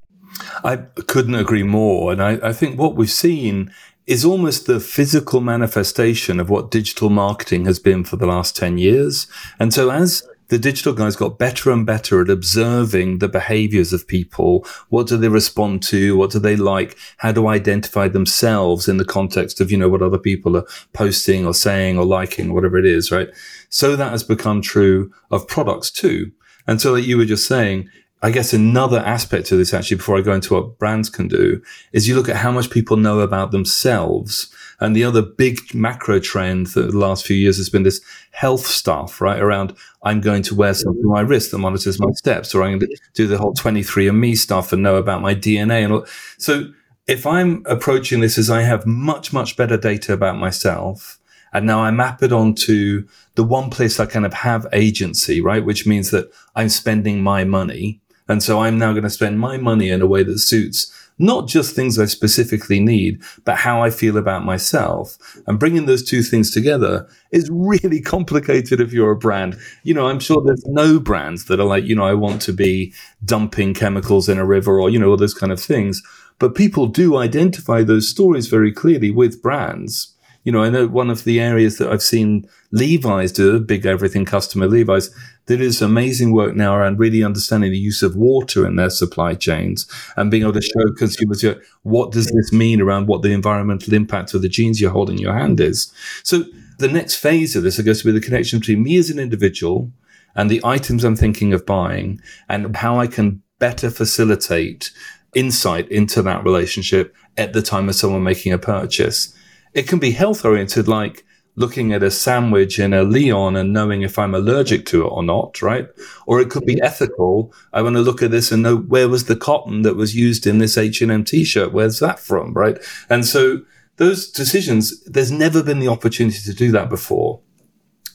I 0.63 0.77
couldn't 1.07 1.35
agree 1.35 1.63
more. 1.63 2.13
And 2.13 2.23
I, 2.23 2.39
I 2.43 2.53
think 2.53 2.79
what 2.79 2.97
we've 2.97 3.11
seen 3.11 3.73
is 4.07 4.25
almost 4.25 4.67
the 4.67 4.81
physical 4.81 5.41
manifestation 5.41 6.39
of 6.39 6.51
what 6.51 6.71
digital 6.71 7.09
marketing 7.09 7.65
has 7.65 7.79
been 7.79 8.05
for 8.05 8.17
the 8.17 8.27
last 8.27 8.57
10 8.57 8.79
years. 8.79 9.27
And 9.59 9.73
so 9.73 9.91
as 9.91 10.23
the 10.49 10.59
digital 10.59 10.93
guys 10.93 11.17
got 11.17 11.39
better 11.39 11.71
and 11.71 11.87
better 11.87 12.21
at 12.21 12.31
observing 12.31 13.19
the 13.19 13.29
behaviors 13.29 13.93
of 13.93 14.07
people. 14.07 14.67
What 14.89 15.07
do 15.07 15.17
they 15.17 15.29
respond 15.29 15.83
to? 15.85 16.17
What 16.17 16.31
do 16.31 16.39
they 16.39 16.57
like? 16.57 16.99
How 17.19 17.33
to 17.33 17.49
identify 17.49 18.09
themselves 18.09 18.87
in 18.87 18.99
the 18.99 19.05
context 19.05 19.61
of, 19.61 19.73
you 19.73 19.79
know, 19.79 19.89
what 19.89 20.03
other 20.03 20.19
people 20.19 20.57
are 20.57 20.67
posting 20.93 21.47
or 21.47 21.55
saying 21.55 21.99
or 21.99 22.05
liking, 22.05 22.53
whatever 22.53 22.79
it 22.79 22.87
is, 22.87 23.11
right? 23.11 23.29
So 23.71 23.97
that 23.97 24.11
has 24.11 24.23
become 24.23 24.61
true 24.61 25.13
of 25.31 25.49
products 25.49 25.91
too. 25.91 26.33
And 26.67 26.81
so 26.81 26.93
like 26.93 27.05
you 27.05 27.17
were 27.17 27.25
just 27.25 27.47
saying, 27.47 27.89
I 28.25 28.31
guess 28.31 28.55
another 28.55 29.01
aspect 29.01 29.47
to 29.49 29.57
this 29.57 29.75
actually, 29.75 29.99
before 29.99 30.17
I 30.17 30.23
go 30.23 30.33
into 30.33 30.55
what 30.55 30.79
brands 30.79 31.11
can 31.11 31.29
do, 31.29 31.61
is 31.93 32.09
you 32.09 32.15
look 32.15 32.31
at 32.31 32.37
how 32.37 32.51
much 32.51 32.71
people 32.71 32.97
know 32.97 33.21
about 33.21 33.51
themselves. 33.51 34.51
And 34.81 34.97
the 34.97 35.05
other 35.05 35.21
big 35.21 35.75
macro 35.75 36.21
trend 36.21 36.69
that 36.69 36.93
the 36.93 36.97
last 36.97 37.27
few 37.27 37.37
years 37.37 37.59
has 37.59 37.69
been 37.69 37.83
this 37.83 38.01
health 38.31 38.65
stuff, 38.65 39.21
right? 39.21 39.39
Around 39.39 39.77
I'm 40.05 40.23
going 40.23 40.43
to 40.45 40.55
wear 40.55 40.73
something 40.73 41.05
on 41.05 41.13
my 41.13 41.21
wrist 41.21 41.51
that 41.51 41.59
monitors 41.59 42.01
my 42.01 42.11
steps, 42.13 42.55
or 42.55 42.63
I'm 42.63 42.79
going 42.79 42.91
to 42.91 43.01
do 43.13 43.27
the 43.27 43.37
whole 43.37 43.53
23andMe 43.53 44.39
stuff 44.39 44.73
and 44.73 44.83
know 44.83 44.97
about 44.97 45.21
my 45.21 45.35
DNA 45.35 45.85
and 45.85 45.93
all. 45.93 46.07
So 46.39 46.73
if 47.07 47.27
I'm 47.27 47.63
approaching 47.67 48.21
this 48.21 48.39
as 48.39 48.49
I 48.49 48.63
have 48.63 48.87
much, 48.87 49.35
much 49.35 49.55
better 49.55 49.77
data 49.77 50.15
about 50.15 50.39
myself, 50.39 51.19
and 51.53 51.67
now 51.67 51.81
I 51.81 51.91
map 51.91 52.23
it 52.23 52.33
onto 52.33 53.07
the 53.35 53.45
one 53.45 53.69
place 53.69 54.01
I 54.01 54.07
kind 54.07 54.25
of 54.25 54.33
have 54.33 54.67
agency, 54.73 55.43
right? 55.43 55.65
Which 55.65 55.87
means 55.87 56.11
that 56.11 56.33
I'm 56.57 56.71
spending 56.71 57.23
my 57.23 57.45
money. 57.45 58.01
And 58.29 58.43
so 58.43 58.61
I'm 58.61 58.79
now 58.79 58.93
going 58.93 59.05
to 59.05 59.11
spend 59.11 59.39
my 59.39 59.57
money 59.57 59.91
in 59.91 60.03
a 60.03 60.07
way 60.07 60.23
that 60.23 60.39
suits 60.39 60.93
not 61.19 61.47
just 61.47 61.75
things 61.75 61.99
I 61.99 62.07
specifically 62.07 62.81
need, 62.81 63.23
but 63.45 63.59
how 63.59 63.83
I 63.83 63.91
feel 63.91 64.17
about 64.17 64.45
myself. 64.45 65.17
And 65.47 65.61
bringing 65.61 65.87
those 65.87 66.03
two 66.03 66.23
things 66.23 66.51
together 66.51 67.09
is 67.31 67.49
really 67.53 68.01
complicated 68.03 68.81
if 68.81 68.93
you're 68.93 69.13
a 69.13 69.17
brand. 69.17 69.57
You 69.85 69.95
know, 69.95 70.09
I'm 70.09 70.21
sure 70.21 70.43
there's 70.43 70.65
no 70.67 70.99
brands 70.99 71.45
that 71.45 71.61
are 71.61 71.67
like, 71.67 71.85
you 71.85 71.95
know, 71.95 72.05
I 72.05 72.15
want 72.15 72.43
to 72.43 72.53
be 72.53 72.93
dumping 73.25 73.75
chemicals 73.75 74.29
in 74.29 74.39
a 74.39 74.47
river 74.47 74.81
or, 74.81 74.91
you 74.91 74.99
know, 74.99 75.11
all 75.11 75.17
those 75.17 75.35
kind 75.35 75.53
of 75.53 75.61
things. 75.61 76.03
But 76.39 76.57
people 76.57 76.87
do 76.87 77.17
identify 77.17 77.85
those 77.85 78.09
stories 78.09 78.49
very 78.49 78.73
clearly 78.73 79.13
with 79.13 79.41
brands. 79.41 80.14
You 80.45 80.53
know, 80.53 80.63
I 80.63 80.71
know 80.71 80.87
one 80.87 81.11
of 81.11 81.25
the 81.25 81.41
areas 81.41 81.79
that 81.79 81.91
I've 81.91 82.03
seen 82.03 82.47
Levi's 82.71 83.33
do, 83.33 83.59
big 83.61 83.83
EVRYTHNG 83.83 84.27
customer 84.27 84.67
Levi's, 84.67 85.11
there 85.47 85.61
is 85.61 85.83
amazing 85.83 86.33
work 86.33 86.55
now 86.55 86.75
around 86.75 86.99
really 86.99 87.25
understanding 87.25 87.71
the 87.71 87.79
use 87.79 88.03
of 88.03 88.15
water 88.15 88.67
in 88.67 88.77
their 88.77 88.91
supply 88.91 89.35
chains 89.35 89.87
and 90.17 90.31
being 90.31 90.43
able 90.43 90.53
to 90.53 90.61
show 90.61 90.93
consumers 90.97 91.45
what 91.83 92.13
does 92.13 92.27
this 92.27 92.53
mean 92.53 92.81
around 92.81 93.09
what 93.09 93.23
the 93.23 93.33
environmental 93.33 93.95
impact 93.95 94.35
of 94.35 94.43
the 94.43 94.49
jeans 94.49 94.81
you're 94.81 94.91
holding 94.91 95.17
in 95.17 95.23
your 95.23 95.35
hand 95.35 95.61
is. 95.61 95.93
So 96.23 96.45
the 96.79 96.89
next 96.89 97.17
phase 97.17 97.57
of 97.57 97.63
this, 97.63 97.81
I 97.81 97.83
guess, 97.83 98.05
will 98.05 98.13
be 98.13 98.19
the 98.19 98.25
connection 98.25 98.59
between 98.59 98.83
me 98.83 98.97
as 98.97 99.11
an 99.11 99.19
individual 99.19 99.91
and 100.35 100.51
the 100.51 100.61
items 100.65 101.05
I'm 101.05 101.17
thinking 101.17 101.53
of 101.53 101.65
buying 101.65 102.21
and 102.49 102.77
how 102.77 102.99
I 102.99 103.07
can 103.07 103.43
better 103.59 103.89
facilitate 103.89 104.91
insight 105.35 105.89
into 105.91 106.23
that 106.23 106.45
relationship 106.45 107.15
at 107.37 107.53
the 107.53 107.63
time 107.63 107.89
of 107.89 107.95
someone 107.95 108.23
making 108.23 108.53
a 108.53 108.59
purchase. 108.59 109.35
It 109.75 109.89
can 109.89 109.99
be 109.99 110.13
health 110.13 110.45
oriented, 110.45 110.89
like 110.89 111.25
looking 111.57 111.93
at 111.93 112.03
a 112.03 112.11
sandwich 112.11 112.79
in 112.79 112.93
a 112.93 113.03
Leon 113.03 113.57
and 113.57 113.73
knowing 113.73 114.03
if 114.03 114.19
I'm 114.19 114.35
allergic 114.35 114.87
to 114.87 115.07
it 115.07 115.09
or 115.09 115.23
not, 115.23 115.63
right? 115.63 115.89
Or 116.27 116.41
it 116.41 116.51
could 116.51 116.67
be 116.67 116.77
mm-hmm. 116.77 116.85
ethical. 116.85 117.53
I 117.73 117.83
want 117.83 117.97
to 117.97 118.03
look 118.03 118.23
at 118.23 118.31
this 118.31 118.51
and 118.51 118.63
know 118.63 118.77
where 118.77 119.09
was 119.09 119.27
the 119.27 119.37
cotton 119.37 119.83
that 119.83 119.97
was 119.97 120.17
used 120.17 120.47
in 120.47 120.59
this 120.59 120.77
H&M 120.77 121.25
t-shirt? 121.25 121.73
Where's 121.73 122.01
that 122.01 122.19
from, 122.19 122.55
right? 122.55 122.79
And 123.09 123.25
so 123.25 123.63
those 123.97 124.31
decisions, 124.31 125.03
there's 125.05 125.31
never 125.31 125.63
been 125.63 125.79
the 125.79 125.89
opportunity 125.89 126.41
to 126.41 126.55
do 126.55 126.73
that 126.73 126.89
before. 126.89 127.41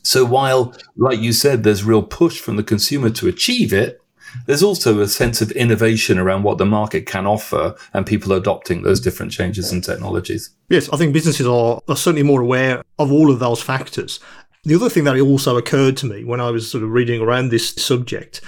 So 0.03 0.25
while, 0.25 0.75
like 0.97 1.19
you 1.19 1.33
said, 1.33 1.63
there's 1.63 1.83
real 1.83 2.03
push 2.03 2.39
from 2.39 2.55
the 2.55 2.63
consumer 2.63 3.09
to 3.11 3.27
achieve 3.27 3.71
it, 3.71 4.01
there's 4.45 4.63
also 4.63 4.99
a 4.99 5.07
sense 5.07 5.41
of 5.41 5.51
innovation 5.51 6.17
around 6.17 6.43
what 6.43 6.57
the 6.57 6.65
market 6.65 7.05
can 7.05 7.25
offer 7.25 7.75
and 7.93 8.05
people 8.05 8.31
adopting 8.33 8.81
those 8.81 8.99
different 8.99 9.31
changes 9.31 9.71
and 9.71 9.83
technologies. 9.83 10.49
Yes, 10.69 10.89
I 10.91 10.97
think 10.97 11.13
businesses 11.13 11.47
are, 11.47 11.81
are 11.87 11.95
certainly 11.95 12.23
more 12.23 12.41
aware 12.41 12.83
of 12.97 13.11
all 13.11 13.31
of 13.31 13.39
those 13.39 13.61
factors. 13.61 14.19
The 14.63 14.75
other 14.75 14.89
thing 14.89 15.05
that 15.05 15.19
also 15.19 15.57
occurred 15.57 15.97
to 15.97 16.05
me 16.05 16.23
when 16.23 16.41
I 16.41 16.51
was 16.51 16.69
sort 16.69 16.83
of 16.83 16.91
reading 16.91 17.21
around 17.21 17.49
this 17.49 17.69
subject, 17.75 18.41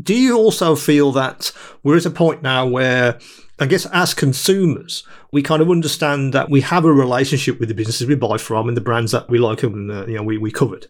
do 0.00 0.14
you 0.14 0.36
also 0.36 0.76
feel 0.76 1.12
that 1.12 1.52
we're 1.82 1.96
at 1.96 2.06
a 2.06 2.10
point 2.10 2.42
now 2.42 2.66
where 2.66 3.18
I 3.58 3.66
guess 3.66 3.86
as 3.86 4.12
consumers, 4.12 5.02
we 5.32 5.42
kind 5.42 5.62
of 5.62 5.70
understand 5.70 6.34
that 6.34 6.50
we 6.50 6.60
have 6.60 6.84
a 6.84 6.92
relationship 6.92 7.58
with 7.58 7.70
the 7.70 7.74
businesses 7.74 8.06
we 8.06 8.14
buy 8.14 8.36
from 8.36 8.68
and 8.68 8.76
the 8.76 8.82
brands 8.82 9.12
that 9.12 9.30
we 9.30 9.38
like 9.38 9.62
and 9.62 9.90
uh, 9.90 10.06
you 10.06 10.16
know 10.16 10.22
we, 10.22 10.36
we 10.36 10.50
covered. 10.50 10.88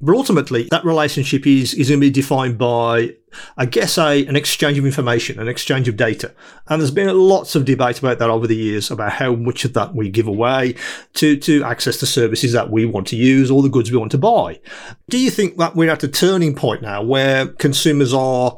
But 0.00 0.16
ultimately, 0.16 0.68
that 0.70 0.84
relationship 0.84 1.46
is 1.46 1.74
is 1.74 1.88
going 1.88 2.00
to 2.00 2.06
be 2.06 2.10
defined 2.10 2.58
by, 2.58 3.14
I 3.56 3.66
guess, 3.66 3.98
a 3.98 4.26
an 4.26 4.34
exchange 4.34 4.78
of 4.78 4.84
information, 4.84 5.38
an 5.38 5.46
exchange 5.46 5.86
of 5.86 5.96
data. 5.96 6.34
And 6.66 6.80
there's 6.80 6.90
been 6.90 7.16
lots 7.16 7.54
of 7.54 7.64
debate 7.64 8.00
about 8.00 8.18
that 8.18 8.30
over 8.30 8.48
the 8.48 8.56
years 8.56 8.90
about 8.90 9.12
how 9.12 9.36
much 9.36 9.64
of 9.64 9.74
that 9.74 9.94
we 9.94 10.10
give 10.10 10.26
away 10.26 10.74
to 11.14 11.36
to 11.36 11.62
access 11.62 12.00
the 12.00 12.06
services 12.06 12.52
that 12.52 12.70
we 12.70 12.84
want 12.84 13.06
to 13.08 13.16
use 13.16 13.48
or 13.48 13.62
the 13.62 13.68
goods 13.68 13.92
we 13.92 13.98
want 13.98 14.10
to 14.12 14.18
buy. 14.18 14.60
Do 15.08 15.18
you 15.18 15.30
think 15.30 15.56
that 15.58 15.76
we're 15.76 15.90
at 15.90 16.02
a 16.02 16.08
turning 16.08 16.56
point 16.56 16.82
now 16.82 17.00
where 17.00 17.46
consumers 17.46 18.12
are 18.12 18.56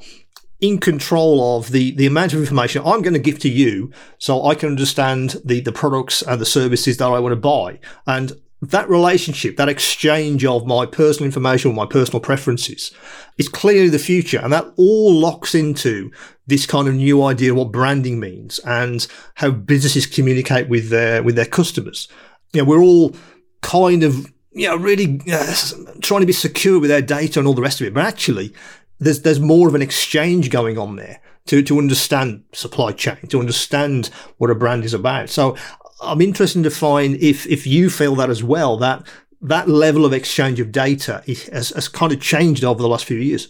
in 0.61 0.79
control 0.79 1.57
of 1.57 1.71
the, 1.71 1.93
the 1.93 2.07
amount 2.07 2.33
of 2.35 2.40
information 2.40 2.83
I'm 2.85 3.02
going 3.02 3.14
to 3.14 3.19
give 3.19 3.38
to 3.40 3.49
you 3.49 3.90
so 4.19 4.45
I 4.45 4.55
can 4.55 4.69
understand 4.69 5.37
the, 5.45 5.61
the 5.61 5.73
products 5.73 6.23
and 6.23 6.40
the 6.40 6.47
services 6.47 6.99
that 6.99 7.07
I 7.07 7.19
want 7.19 7.33
to 7.33 7.37
buy. 7.37 7.79
And 8.07 8.33
that 8.62 8.90
relationship, 8.90 9.57
that 9.57 9.71
exchange 9.71 10.45
of 10.45 10.67
my 10.67 10.85
personal 10.85 11.25
information, 11.25 11.75
my 11.75 11.87
personal 11.87 12.21
preferences 12.21 12.93
is 13.38 13.49
clearly 13.49 13.88
the 13.88 13.99
future. 13.99 14.38
And 14.38 14.52
that 14.52 14.67
all 14.76 15.14
locks 15.14 15.55
into 15.55 16.11
this 16.47 16.67
kind 16.67 16.87
of 16.87 16.95
new 16.95 17.23
idea 17.25 17.52
of 17.52 17.57
what 17.57 17.73
branding 17.73 18.21
means 18.21 18.59
and 18.61 19.07
how 19.37 19.50
businesses 19.50 20.05
communicate 20.07 20.69
with 20.69 20.90
their, 20.90 21.23
with 21.23 21.37
their 21.37 21.47
customers. 21.47 22.07
You 22.52 22.61
know, 22.61 22.69
we're 22.69 22.83
all 22.83 23.17
kind 23.62 24.02
of, 24.02 24.31
you 24.52 24.69
know, 24.69 24.76
really 24.76 25.23
uh, 25.33 25.55
trying 26.02 26.21
to 26.21 26.26
be 26.26 26.33
secure 26.33 26.79
with 26.81 26.90
our 26.90 27.00
data 27.00 27.38
and 27.38 27.49
all 27.49 27.55
the 27.55 27.62
rest 27.62 27.81
of 27.81 27.87
it. 27.87 27.95
But 27.95 28.05
actually, 28.05 28.52
there's 29.00 29.23
there's 29.23 29.40
more 29.40 29.66
of 29.66 29.75
an 29.75 29.83
exchange 29.83 30.50
going 30.50 30.78
on 30.78 30.97
there 30.97 31.21
to 31.47 31.62
to 31.62 31.78
understand 31.78 32.45
supply 32.52 32.92
chain, 32.92 33.26
to 33.28 33.40
understand 33.40 34.09
what 34.38 34.50
a 34.50 34.54
brand 34.54 34.85
is 34.85 34.95
about. 34.95 35.30
So 35.30 35.57
I'm 36.00 36.21
interested 36.21 36.62
to 36.62 36.71
find 36.71 37.16
if 37.16 37.47
if 37.47 37.66
you 37.66 37.90
feel 37.90 38.14
that 38.16 38.30
as 38.30 38.45
well 38.45 38.76
that 38.76 39.07
that 39.42 39.69
level 39.69 40.04
of 40.04 40.12
exchange 40.12 40.61
of 40.61 40.71
data 40.71 41.23
has, 41.52 41.71
has 41.71 41.88
kind 41.88 42.12
of 42.12 42.21
changed 42.21 42.62
over 42.62 42.80
the 42.80 42.88
last 42.88 43.07
few 43.07 43.16
years. 43.16 43.49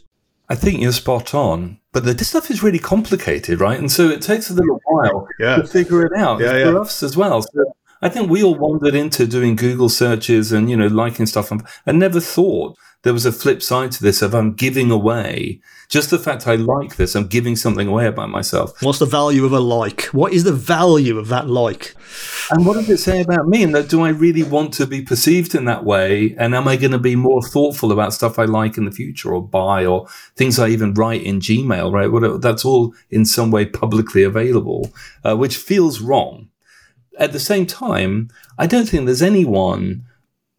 I 0.48 0.54
think 0.54 0.80
you're 0.80 0.92
spot 0.92 1.34
on, 1.34 1.78
but 1.92 2.04
the, 2.04 2.14
this 2.14 2.28
stuff 2.28 2.50
is 2.50 2.62
really 2.62 2.78
complicated, 2.78 3.60
right? 3.60 3.78
And 3.78 3.90
so 3.90 4.08
it 4.08 4.20
takes 4.20 4.50
a 4.50 4.54
little 4.54 4.80
while 4.84 5.28
yeah. 5.38 5.56
to 5.56 5.66
figure 5.66 6.04
it 6.04 6.12
out 6.16 6.40
yeah, 6.40 6.50
for 6.50 6.58
yeah. 6.58 6.78
us 6.78 7.02
as 7.04 7.16
well. 7.16 7.42
So 7.42 7.72
I 8.02 8.08
think 8.08 8.30
we 8.30 8.42
all 8.42 8.56
wandered 8.56 8.94
into 8.94 9.26
doing 9.26 9.56
Google 9.56 9.88
searches 9.88 10.52
and 10.52 10.70
you 10.70 10.76
know 10.76 10.86
liking 10.86 11.26
stuff 11.26 11.50
and, 11.50 11.62
and 11.86 11.98
never 11.98 12.20
thought 12.20 12.76
there 13.02 13.12
was 13.12 13.24
a 13.24 13.32
flip 13.32 13.62
side 13.62 13.92
to 13.92 14.02
this 14.02 14.20
of 14.20 14.34
I'm 14.34 14.52
giving 14.52 14.90
away 14.90 15.60
just 15.90 16.10
the 16.10 16.18
fact 16.18 16.46
I 16.46 16.54
like 16.54 16.94
this, 16.94 17.16
I'm 17.16 17.26
giving 17.26 17.56
something 17.56 17.88
away 17.88 18.06
about 18.06 18.30
myself. 18.30 18.80
What's 18.80 19.00
the 19.00 19.06
value 19.06 19.44
of 19.44 19.52
a 19.52 19.58
like? 19.58 20.04
What 20.12 20.32
is 20.32 20.44
the 20.44 20.52
value 20.52 21.18
of 21.18 21.26
that 21.28 21.48
like? 21.48 21.96
And 22.50 22.64
what 22.64 22.74
does 22.74 22.88
it 22.88 22.98
say 22.98 23.20
about 23.20 23.48
me? 23.48 23.64
And 23.64 23.74
that 23.74 23.88
do 23.88 24.02
I 24.02 24.10
really 24.10 24.44
want 24.44 24.72
to 24.74 24.86
be 24.86 25.02
perceived 25.02 25.52
in 25.52 25.64
that 25.64 25.84
way? 25.84 26.36
And 26.38 26.54
am 26.54 26.68
I 26.68 26.76
going 26.76 26.92
to 26.92 26.98
be 26.98 27.16
more 27.16 27.42
thoughtful 27.42 27.90
about 27.90 28.14
stuff 28.14 28.38
I 28.38 28.44
like 28.44 28.76
in 28.76 28.84
the 28.84 28.92
future 28.92 29.34
or 29.34 29.42
buy 29.42 29.84
or 29.84 30.06
things 30.36 30.60
I 30.60 30.68
even 30.68 30.94
write 30.94 31.22
in 31.22 31.40
Gmail, 31.40 31.92
right? 31.92 32.12
What, 32.12 32.40
that's 32.40 32.64
all 32.64 32.94
in 33.10 33.24
some 33.24 33.50
way 33.50 33.66
publicly 33.66 34.22
available, 34.22 34.92
uh, 35.24 35.36
which 35.36 35.56
feels 35.56 36.00
wrong. 36.00 36.50
At 37.18 37.32
the 37.32 37.40
same 37.40 37.66
time, 37.66 38.28
I 38.56 38.68
don't 38.68 38.88
think 38.88 39.06
there's 39.06 39.22
anyone 39.22 40.06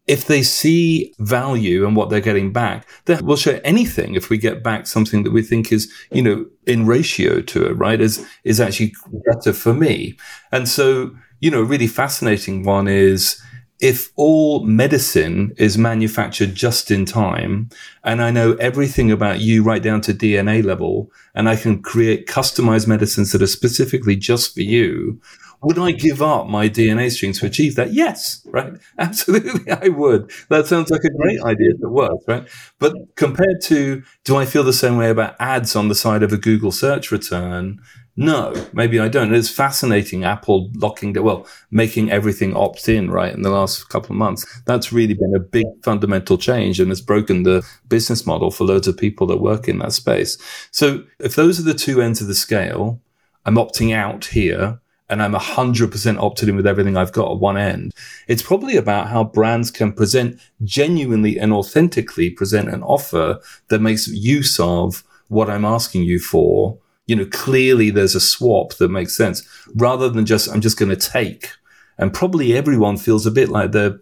if 0.06 0.26
they 0.26 0.42
see 0.42 1.14
value 1.18 1.86
and 1.86 1.94
what 1.94 2.10
they're 2.10 2.20
getting 2.20 2.52
back, 2.52 2.88
then 3.04 3.24
we'll 3.24 3.36
share 3.36 3.60
anything 3.64 4.14
if 4.14 4.30
we 4.30 4.36
get 4.36 4.62
back 4.62 4.86
something 4.86 5.22
that 5.22 5.32
we 5.32 5.42
think 5.42 5.70
is, 5.70 5.92
you 6.10 6.22
know, 6.22 6.44
in 6.66 6.86
ratio 6.86 7.40
to 7.40 7.64
it, 7.66 7.72
right? 7.74 8.00
Is, 8.00 8.26
is 8.44 8.60
actually 8.60 8.94
better 9.26 9.52
for 9.52 9.72
me. 9.72 10.16
And 10.50 10.68
so, 10.68 11.14
you 11.40 11.50
know, 11.50 11.60
a 11.60 11.64
really 11.64 11.86
fascinating 11.86 12.64
one 12.64 12.88
is 12.88 13.40
if 13.82 14.12
all 14.14 14.64
medicine 14.64 15.52
is 15.58 15.76
manufactured 15.76 16.54
just 16.54 16.90
in 16.90 17.04
time 17.04 17.68
and 18.04 18.22
I 18.22 18.30
know 18.30 18.52
everything 18.54 19.10
about 19.10 19.40
you 19.40 19.64
right 19.64 19.82
down 19.82 20.00
to 20.02 20.14
DNA 20.14 20.64
level 20.64 21.10
and 21.34 21.48
I 21.48 21.56
can 21.56 21.82
create 21.82 22.28
customized 22.28 22.86
medicines 22.86 23.32
that 23.32 23.42
are 23.42 23.46
specifically 23.48 24.14
just 24.14 24.54
for 24.54 24.60
you, 24.60 25.20
would 25.62 25.80
I 25.80 25.90
give 25.90 26.22
up 26.22 26.46
my 26.46 26.68
DNA 26.68 27.10
string 27.10 27.32
to 27.34 27.46
achieve 27.46 27.74
that? 27.74 27.92
Yes, 27.92 28.46
right? 28.46 28.74
Absolutely, 28.98 29.70
I 29.72 29.88
would. 29.88 30.30
That 30.48 30.66
sounds 30.66 30.90
like 30.90 31.04
a 31.04 31.16
great 31.16 31.40
idea 31.42 31.70
if 31.74 31.82
it 31.82 31.88
works, 31.88 32.24
right? 32.28 32.48
But 32.78 32.94
compared 33.16 33.60
to, 33.62 34.02
do 34.24 34.36
I 34.36 34.44
feel 34.44 34.62
the 34.62 34.72
same 34.72 34.96
way 34.96 35.10
about 35.10 35.36
ads 35.40 35.74
on 35.74 35.88
the 35.88 35.94
side 35.96 36.22
of 36.22 36.32
a 36.32 36.36
Google 36.38 36.72
search 36.72 37.10
return? 37.10 37.80
No, 38.14 38.52
maybe 38.74 39.00
I 39.00 39.08
don't. 39.08 39.34
It's 39.34 39.48
fascinating. 39.48 40.22
Apple 40.22 40.70
locking, 40.74 41.14
well, 41.22 41.46
making 41.70 42.10
everything 42.10 42.54
opt 42.54 42.86
in, 42.88 43.10
right? 43.10 43.32
In 43.32 43.40
the 43.40 43.50
last 43.50 43.88
couple 43.88 44.10
of 44.10 44.18
months, 44.18 44.44
that's 44.66 44.92
really 44.92 45.14
been 45.14 45.34
a 45.34 45.40
big 45.40 45.66
fundamental 45.82 46.36
change 46.36 46.78
and 46.78 46.90
it's 46.90 47.00
broken 47.00 47.42
the 47.42 47.66
business 47.88 48.26
model 48.26 48.50
for 48.50 48.64
loads 48.64 48.86
of 48.86 48.98
people 48.98 49.26
that 49.28 49.40
work 49.40 49.66
in 49.66 49.78
that 49.78 49.92
space. 49.92 50.36
So 50.70 51.04
if 51.20 51.36
those 51.36 51.58
are 51.58 51.62
the 51.62 51.72
two 51.72 52.02
ends 52.02 52.20
of 52.20 52.26
the 52.26 52.34
scale, 52.34 53.00
I'm 53.46 53.56
opting 53.56 53.94
out 53.94 54.26
here 54.26 54.78
and 55.08 55.22
I'm 55.22 55.32
100% 55.32 56.18
opted 56.18 56.48
in 56.50 56.56
with 56.56 56.66
everything 56.66 56.98
I've 56.98 57.12
got 57.12 57.32
at 57.32 57.38
one 57.38 57.56
end. 57.56 57.92
It's 58.28 58.42
probably 58.42 58.76
about 58.76 59.08
how 59.08 59.24
brands 59.24 59.70
can 59.70 59.92
present 59.92 60.38
genuinely 60.64 61.38
and 61.38 61.52
authentically 61.52 62.28
present 62.28 62.68
an 62.68 62.82
offer 62.82 63.40
that 63.68 63.80
makes 63.80 64.06
use 64.06 64.60
of 64.60 65.02
what 65.28 65.48
I'm 65.48 65.64
asking 65.64 66.02
you 66.02 66.18
for 66.18 66.78
you 67.06 67.16
know, 67.16 67.26
clearly 67.26 67.90
there's 67.90 68.14
a 68.14 68.20
swap 68.20 68.74
that 68.74 68.90
makes 68.90 69.16
sense 69.16 69.46
rather 69.74 70.08
than 70.08 70.26
just, 70.26 70.48
I'm 70.50 70.60
just 70.60 70.78
going 70.78 70.90
to 70.90 70.96
take. 70.96 71.50
And 71.98 72.12
probably 72.12 72.56
everyone 72.56 72.96
feels 72.96 73.26
a 73.26 73.30
bit 73.30 73.48
like 73.48 73.72
they're, 73.72 74.00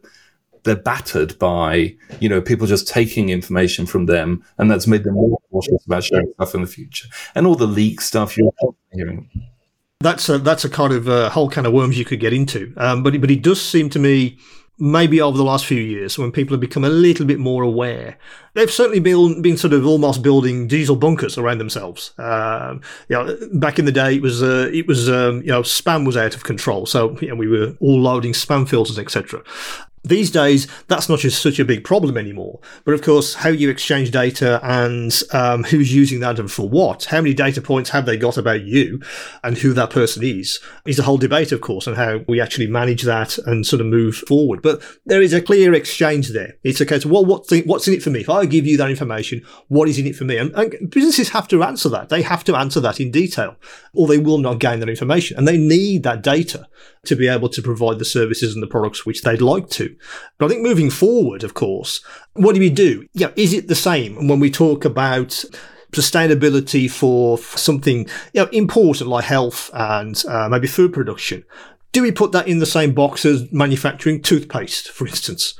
they're 0.64 0.76
battered 0.76 1.38
by, 1.38 1.96
you 2.20 2.28
know, 2.28 2.40
people 2.40 2.66
just 2.66 2.86
taking 2.86 3.30
information 3.30 3.86
from 3.86 4.06
them. 4.06 4.44
And 4.58 4.70
that's 4.70 4.86
made 4.86 5.04
them 5.04 5.14
more 5.14 5.38
cautious 5.50 5.84
about 5.86 6.04
sharing 6.04 6.32
stuff 6.34 6.54
in 6.54 6.60
the 6.60 6.66
future. 6.66 7.08
And 7.34 7.46
all 7.46 7.54
the 7.54 7.66
leak 7.66 8.00
stuff 8.00 8.36
you're 8.36 8.52
hearing. 8.92 9.28
That's 10.00 10.28
a, 10.28 10.38
that's 10.38 10.64
a 10.64 10.70
kind 10.70 10.92
of 10.92 11.08
a 11.08 11.26
uh, 11.26 11.30
whole 11.30 11.50
kind 11.50 11.66
of 11.66 11.72
worms 11.72 11.98
you 11.98 12.04
could 12.04 12.20
get 12.20 12.32
into. 12.32 12.72
Um, 12.76 13.02
but, 13.02 13.18
but 13.20 13.30
it 13.30 13.42
does 13.42 13.60
seem 13.60 13.90
to 13.90 13.98
me, 13.98 14.38
maybe 14.80 15.20
over 15.20 15.36
the 15.36 15.44
last 15.44 15.66
few 15.66 15.80
years 15.80 16.18
when 16.18 16.32
people 16.32 16.54
have 16.54 16.60
become 16.60 16.84
a 16.84 16.88
little 16.88 17.26
bit 17.26 17.38
more 17.38 17.62
aware. 17.62 18.18
They've 18.54 18.70
certainly 18.70 18.98
been, 18.98 19.42
been 19.42 19.56
sort 19.56 19.72
of 19.72 19.86
almost 19.86 20.22
building 20.22 20.66
diesel 20.66 20.96
bunkers 20.96 21.38
around 21.38 21.58
themselves. 21.58 22.12
Um, 22.18 22.80
you 23.08 23.16
know, 23.16 23.36
back 23.52 23.78
in 23.78 23.84
the 23.84 23.92
day, 23.92 24.16
it 24.16 24.22
was, 24.22 24.42
uh, 24.42 24.70
it 24.72 24.88
was, 24.88 25.08
um, 25.08 25.42
you 25.42 25.48
know, 25.48 25.62
spam 25.62 26.04
was 26.04 26.16
out 26.16 26.34
of 26.34 26.42
control. 26.44 26.86
So, 26.86 27.16
you 27.20 27.28
know, 27.28 27.36
we 27.36 27.46
were 27.46 27.76
all 27.80 28.00
loading 28.00 28.32
spam 28.32 28.68
filters, 28.68 28.98
etc. 28.98 29.42
These 30.02 30.30
days, 30.30 30.66
that's 30.88 31.10
not 31.10 31.18
just 31.18 31.42
such 31.42 31.58
a 31.58 31.64
big 31.64 31.84
problem 31.84 32.16
anymore. 32.16 32.60
But 32.84 32.94
of 32.94 33.02
course, 33.02 33.34
how 33.34 33.50
you 33.50 33.68
exchange 33.68 34.10
data 34.10 34.58
and 34.62 35.12
um, 35.32 35.64
who's 35.64 35.94
using 35.94 36.20
that 36.20 36.38
and 36.38 36.50
for 36.50 36.66
what, 36.66 37.04
how 37.04 37.20
many 37.20 37.34
data 37.34 37.60
points 37.60 37.90
have 37.90 38.06
they 38.06 38.16
got 38.16 38.38
about 38.38 38.62
you 38.62 39.02
and 39.44 39.58
who 39.58 39.74
that 39.74 39.90
person 39.90 40.22
is, 40.24 40.58
is 40.86 40.98
a 40.98 41.02
whole 41.02 41.18
debate, 41.18 41.52
of 41.52 41.60
course, 41.60 41.86
on 41.86 41.96
how 41.96 42.20
we 42.26 42.40
actually 42.40 42.66
manage 42.66 43.02
that 43.02 43.36
and 43.38 43.66
sort 43.66 43.80
of 43.80 43.88
move 43.88 44.16
forward. 44.16 44.62
But 44.62 44.82
there 45.04 45.20
is 45.20 45.34
a 45.34 45.42
clear 45.42 45.74
exchange 45.74 46.30
there. 46.30 46.54
It's 46.64 46.80
a 46.80 46.86
case 46.86 47.04
of, 47.04 47.10
well, 47.10 47.26
what's, 47.26 47.52
what's 47.66 47.86
in 47.86 47.94
it 47.94 48.02
for 48.02 48.10
me? 48.10 48.20
If 48.20 48.30
I 48.30 48.46
give 48.46 48.66
you 48.66 48.78
that 48.78 48.90
information, 48.90 49.44
what 49.68 49.88
is 49.88 49.98
in 49.98 50.06
it 50.06 50.16
for 50.16 50.24
me? 50.24 50.38
And, 50.38 50.50
and 50.54 50.90
businesses 50.90 51.28
have 51.30 51.46
to 51.48 51.62
answer 51.62 51.90
that. 51.90 52.08
They 52.08 52.22
have 52.22 52.44
to 52.44 52.56
answer 52.56 52.80
that 52.80 53.00
in 53.00 53.10
detail, 53.10 53.56
or 53.92 54.08
they 54.08 54.18
will 54.18 54.38
not 54.38 54.60
gain 54.60 54.80
that 54.80 54.88
information. 54.88 55.36
And 55.36 55.46
they 55.46 55.58
need 55.58 56.04
that 56.04 56.22
data 56.22 56.68
to 57.06 57.16
be 57.16 57.28
able 57.28 57.48
to 57.48 57.62
provide 57.62 57.98
the 57.98 58.04
services 58.04 58.54
and 58.54 58.62
the 58.62 58.66
products 58.66 59.06
which 59.06 59.22
they'd 59.22 59.40
like 59.40 59.68
to. 59.70 59.96
But 60.38 60.46
I 60.46 60.48
think 60.50 60.62
moving 60.62 60.90
forward, 60.90 61.42
of 61.42 61.54
course, 61.54 62.04
what 62.34 62.54
do 62.54 62.60
we 62.60 62.70
do? 62.70 63.06
Yeah, 63.14 63.30
is 63.36 63.52
it 63.52 63.68
the 63.68 63.74
same 63.74 64.28
when 64.28 64.40
we 64.40 64.50
talk 64.50 64.84
about 64.84 65.44
sustainability 65.92 66.90
for 66.90 67.38
something 67.38 68.06
you 68.32 68.44
know, 68.44 68.48
important 68.52 69.08
like 69.08 69.24
health 69.24 69.70
and 69.72 70.22
uh, 70.28 70.48
maybe 70.48 70.66
food 70.66 70.92
production? 70.92 71.44
Do 71.92 72.02
we 72.02 72.12
put 72.12 72.32
that 72.32 72.46
in 72.46 72.60
the 72.60 72.66
same 72.66 72.92
box 72.92 73.24
as 73.24 73.50
manufacturing 73.50 74.22
toothpaste, 74.22 74.90
for 74.90 75.06
instance? 75.06 75.54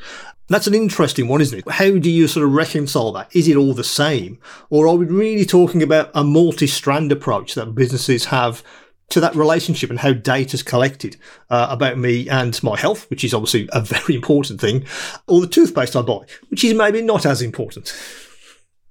That's 0.48 0.66
an 0.66 0.74
interesting 0.74 1.28
one, 1.28 1.40
isn't 1.40 1.60
it? 1.60 1.70
How 1.70 1.90
do 1.92 2.10
you 2.10 2.26
sort 2.26 2.44
of 2.44 2.52
reconcile 2.52 3.12
that? 3.12 3.34
Is 3.34 3.48
it 3.48 3.56
all 3.56 3.72
the 3.72 3.84
same? 3.84 4.38
Or 4.68 4.88
are 4.88 4.96
we 4.96 5.06
really 5.06 5.44
talking 5.44 5.82
about 5.82 6.10
a 6.12 6.24
multi 6.24 6.66
strand 6.66 7.12
approach 7.12 7.54
that 7.54 7.74
businesses 7.74 8.26
have 8.26 8.62
to 9.10 9.20
that 9.20 9.34
relationship 9.34 9.90
and 9.90 9.98
how 9.98 10.12
data 10.12 10.54
is 10.54 10.62
collected 10.62 11.16
uh, 11.50 11.66
about 11.70 11.98
me 11.98 12.28
and 12.28 12.60
my 12.62 12.78
health, 12.78 13.08
which 13.10 13.24
is 13.24 13.34
obviously 13.34 13.68
a 13.72 13.80
very 13.82 14.14
important 14.14 14.60
thing, 14.60 14.84
or 15.26 15.40
the 15.40 15.46
toothpaste 15.46 15.94
I 15.94 16.02
buy, 16.02 16.20
which 16.48 16.64
is 16.64 16.74
maybe 16.74 17.02
not 17.02 17.26
as 17.26 17.42
important. 17.42 17.94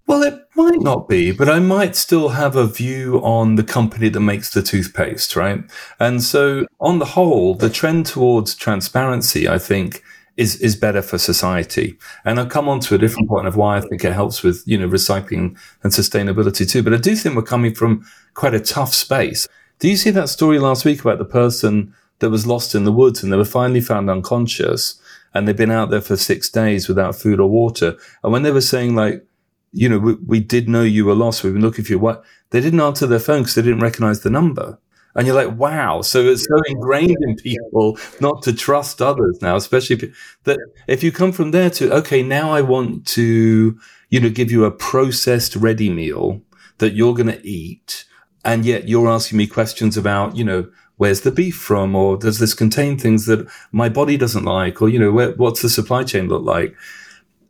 Well, 0.07 0.23
it 0.23 0.39
might 0.55 0.81
not 0.81 1.07
be, 1.07 1.31
but 1.31 1.49
I 1.49 1.59
might 1.59 1.95
still 1.95 2.29
have 2.29 2.55
a 2.55 2.65
view 2.65 3.21
on 3.23 3.55
the 3.55 3.63
company 3.63 4.09
that 4.09 4.19
makes 4.19 4.51
the 4.51 4.63
toothpaste, 4.63 5.35
right? 5.35 5.63
And 5.99 6.23
so, 6.23 6.65
on 6.79 6.97
the 6.97 7.05
whole, 7.05 7.53
the 7.53 7.69
trend 7.69 8.07
towards 8.07 8.55
transparency, 8.55 9.47
I 9.47 9.59
think, 9.59 10.03
is 10.35 10.55
is 10.61 10.75
better 10.75 11.03
for 11.03 11.19
society. 11.19 11.99
And 12.25 12.39
I'll 12.39 12.47
come 12.47 12.67
on 12.67 12.79
to 12.79 12.95
a 12.95 12.97
different 12.97 13.29
point 13.29 13.45
of 13.45 13.55
why 13.55 13.77
I 13.77 13.81
think 13.81 14.03
it 14.03 14.13
helps 14.13 14.41
with 14.41 14.63
you 14.65 14.79
know 14.79 14.87
recycling 14.87 15.55
and 15.83 15.91
sustainability 15.91 16.67
too. 16.67 16.81
But 16.81 16.95
I 16.95 16.97
do 16.97 17.15
think 17.15 17.35
we're 17.35 17.43
coming 17.43 17.75
from 17.75 18.03
quite 18.33 18.55
a 18.55 18.59
tough 18.59 18.95
space. 18.95 19.47
Do 19.79 19.87
you 19.87 19.95
see 19.95 20.09
that 20.11 20.27
story 20.27 20.59
last 20.59 20.83
week 20.83 21.01
about 21.01 21.19
the 21.19 21.25
person 21.25 21.93
that 22.19 22.29
was 22.29 22.45
lost 22.45 22.75
in 22.75 22.83
the 22.83 22.91
woods 22.91 23.23
and 23.23 23.31
they 23.31 23.37
were 23.37 23.45
finally 23.45 23.79
found 23.79 24.09
unconscious 24.09 24.99
and 25.33 25.47
they'd 25.47 25.55
been 25.55 25.71
out 25.71 25.89
there 25.89 26.01
for 26.01 26.17
six 26.17 26.49
days 26.49 26.89
without 26.89 27.15
food 27.15 27.39
or 27.39 27.49
water? 27.49 27.95
And 28.21 28.33
when 28.33 28.43
they 28.43 28.51
were 28.51 28.59
saying 28.59 28.95
like, 28.95 29.25
you 29.71 29.87
know, 29.87 29.99
we, 29.99 30.13
we 30.15 30.39
did 30.41 30.67
know 30.67 30.81
you 30.81 31.05
were 31.05 31.15
lost. 31.15 31.43
We've 31.43 31.53
been 31.53 31.61
looking 31.61 31.85
for 31.85 31.93
you. 31.93 31.99
What? 31.99 32.25
They 32.49 32.59
didn't 32.59 32.81
answer 32.81 33.07
their 33.07 33.19
phone 33.19 33.43
because 33.43 33.55
they 33.55 33.61
didn't 33.61 33.79
recognize 33.79 34.21
the 34.21 34.29
number. 34.29 34.77
And 35.15 35.25
you're 35.25 35.35
like, 35.35 35.57
wow. 35.57 36.01
So 36.01 36.25
it's 36.25 36.45
so 36.45 36.61
ingrained 36.67 37.17
in 37.21 37.35
people 37.37 37.97
not 38.19 38.41
to 38.43 38.53
trust 38.53 39.01
others 39.01 39.41
now, 39.41 39.55
especially 39.55 39.95
if, 39.95 40.39
that 40.43 40.59
if 40.87 41.03
you 41.03 41.11
come 41.13 41.31
from 41.31 41.51
there 41.51 41.69
to, 41.71 41.93
okay, 41.93 42.21
now 42.21 42.51
I 42.51 42.61
want 42.61 43.07
to, 43.07 43.79
you 44.09 44.19
know, 44.19 44.29
give 44.29 44.51
you 44.51 44.65
a 44.65 44.71
processed 44.71 45.55
ready 45.55 45.89
meal 45.89 46.41
that 46.79 46.93
you're 46.93 47.13
going 47.13 47.27
to 47.27 47.47
eat 47.47 48.05
and 48.43 48.65
yet 48.65 48.87
you're 48.87 49.09
asking 49.09 49.37
me 49.37 49.47
questions 49.47 49.97
about, 49.97 50.35
you 50.35 50.43
know, 50.43 50.69
where's 50.97 51.21
the 51.21 51.31
beef 51.31 51.55
from, 51.55 51.95
or 51.95 52.17
does 52.17 52.39
this 52.39 52.53
contain 52.53 52.97
things 52.97 53.25
that 53.25 53.47
my 53.71 53.89
body 53.89 54.17
doesn't 54.17 54.45
like, 54.45 54.81
or 54.81 54.89
you 54.89 54.99
know, 54.99 55.11
where, 55.11 55.31
what's 55.31 55.61
the 55.61 55.69
supply 55.69 56.03
chain 56.03 56.27
look 56.27 56.43
like? 56.43 56.75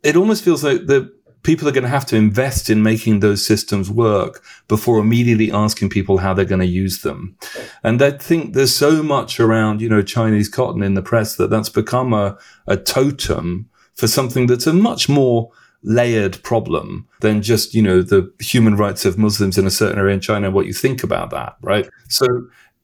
It 0.02 0.16
almost 0.16 0.44
feels 0.44 0.64
like 0.64 0.86
the 0.86 1.12
people 1.42 1.68
are 1.68 1.72
going 1.72 1.84
to 1.84 1.90
have 1.90 2.06
to 2.06 2.16
invest 2.16 2.68
in 2.68 2.82
making 2.82 3.20
those 3.20 3.44
systems 3.44 3.90
work 3.90 4.42
before 4.68 4.98
immediately 4.98 5.50
asking 5.50 5.88
people 5.88 6.18
how 6.18 6.34
they're 6.34 6.44
going 6.44 6.60
to 6.60 6.66
use 6.66 7.02
them. 7.02 7.36
And 7.82 8.00
I 8.02 8.10
think 8.12 8.52
there's 8.52 8.74
so 8.74 9.02
much 9.02 9.40
around, 9.40 9.80
you 9.80 9.88
know, 9.88 10.02
Chinese 10.02 10.48
cotton 10.48 10.82
in 10.82 10.94
the 10.94 11.02
press 11.02 11.36
that 11.36 11.50
that's 11.50 11.70
become 11.70 12.12
a, 12.12 12.36
a 12.66 12.76
totem 12.76 13.68
for 13.94 14.06
something 14.06 14.46
that's 14.46 14.66
a 14.66 14.72
much 14.72 15.08
more 15.08 15.50
layered 15.82 16.42
problem 16.42 17.08
than 17.20 17.42
just, 17.42 17.74
you 17.74 17.82
know, 17.82 18.02
the 18.02 18.32
human 18.38 18.76
rights 18.76 19.04
of 19.04 19.18
Muslims 19.18 19.56
in 19.56 19.66
a 19.66 19.70
certain 19.70 19.98
area 19.98 20.14
in 20.14 20.20
China, 20.20 20.50
what 20.50 20.66
you 20.66 20.72
think 20.72 21.02
about 21.02 21.30
that, 21.30 21.56
right? 21.62 21.88
So 22.08 22.26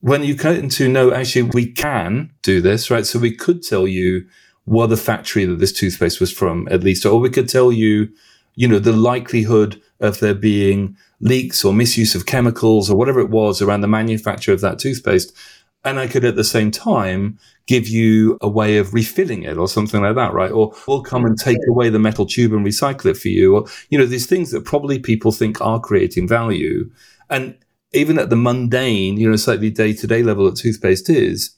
when 0.00 0.24
you 0.24 0.36
come 0.36 0.54
into 0.54 0.88
no, 0.88 1.12
actually, 1.12 1.42
we 1.42 1.70
can 1.72 2.32
do 2.42 2.60
this, 2.60 2.90
right? 2.90 3.06
So 3.06 3.18
we 3.18 3.34
could 3.34 3.62
tell 3.62 3.86
you 3.86 4.26
what 4.64 4.88
the 4.88 4.96
factory 4.96 5.44
that 5.44 5.58
this 5.58 5.72
toothpaste 5.72 6.20
was 6.20 6.32
from, 6.32 6.68
at 6.70 6.82
least, 6.82 7.06
or 7.06 7.20
we 7.20 7.30
could 7.30 7.48
tell 7.48 7.70
you, 7.70 8.08
you 8.54 8.66
know, 8.66 8.78
the 8.78 8.92
likelihood 8.92 9.80
of 10.00 10.20
there 10.20 10.34
being 10.34 10.96
leaks 11.20 11.64
or 11.64 11.72
misuse 11.72 12.14
of 12.14 12.26
chemicals 12.26 12.90
or 12.90 12.96
whatever 12.96 13.20
it 13.20 13.30
was 13.30 13.62
around 13.62 13.80
the 13.80 13.88
manufacture 13.88 14.52
of 14.52 14.60
that 14.60 14.78
toothpaste. 14.78 15.34
And 15.86 16.00
I 16.00 16.08
could 16.08 16.24
at 16.24 16.34
the 16.34 16.42
same 16.42 16.72
time 16.72 17.38
give 17.66 17.86
you 17.86 18.38
a 18.40 18.48
way 18.48 18.76
of 18.76 18.92
refilling 18.92 19.44
it 19.44 19.56
or 19.56 19.68
something 19.68 20.02
like 20.02 20.16
that, 20.16 20.34
right? 20.34 20.50
Or 20.50 20.74
we'll 20.88 21.02
come 21.02 21.24
and 21.24 21.38
take 21.38 21.60
away 21.68 21.90
the 21.90 22.00
metal 22.00 22.26
tube 22.26 22.52
and 22.52 22.66
recycle 22.66 23.06
it 23.06 23.16
for 23.16 23.28
you. 23.28 23.56
Or, 23.56 23.66
you 23.88 23.96
know, 23.96 24.04
these 24.04 24.26
things 24.26 24.50
that 24.50 24.64
probably 24.64 24.98
people 24.98 25.30
think 25.30 25.60
are 25.60 25.78
creating 25.78 26.26
value. 26.26 26.90
And 27.30 27.56
even 27.92 28.18
at 28.18 28.30
the 28.30 28.36
mundane, 28.36 29.16
you 29.16 29.30
know, 29.30 29.36
slightly 29.36 29.70
day 29.70 29.92
to 29.92 30.06
day 30.08 30.24
level 30.24 30.46
that 30.46 30.56
toothpaste 30.56 31.08
is, 31.08 31.56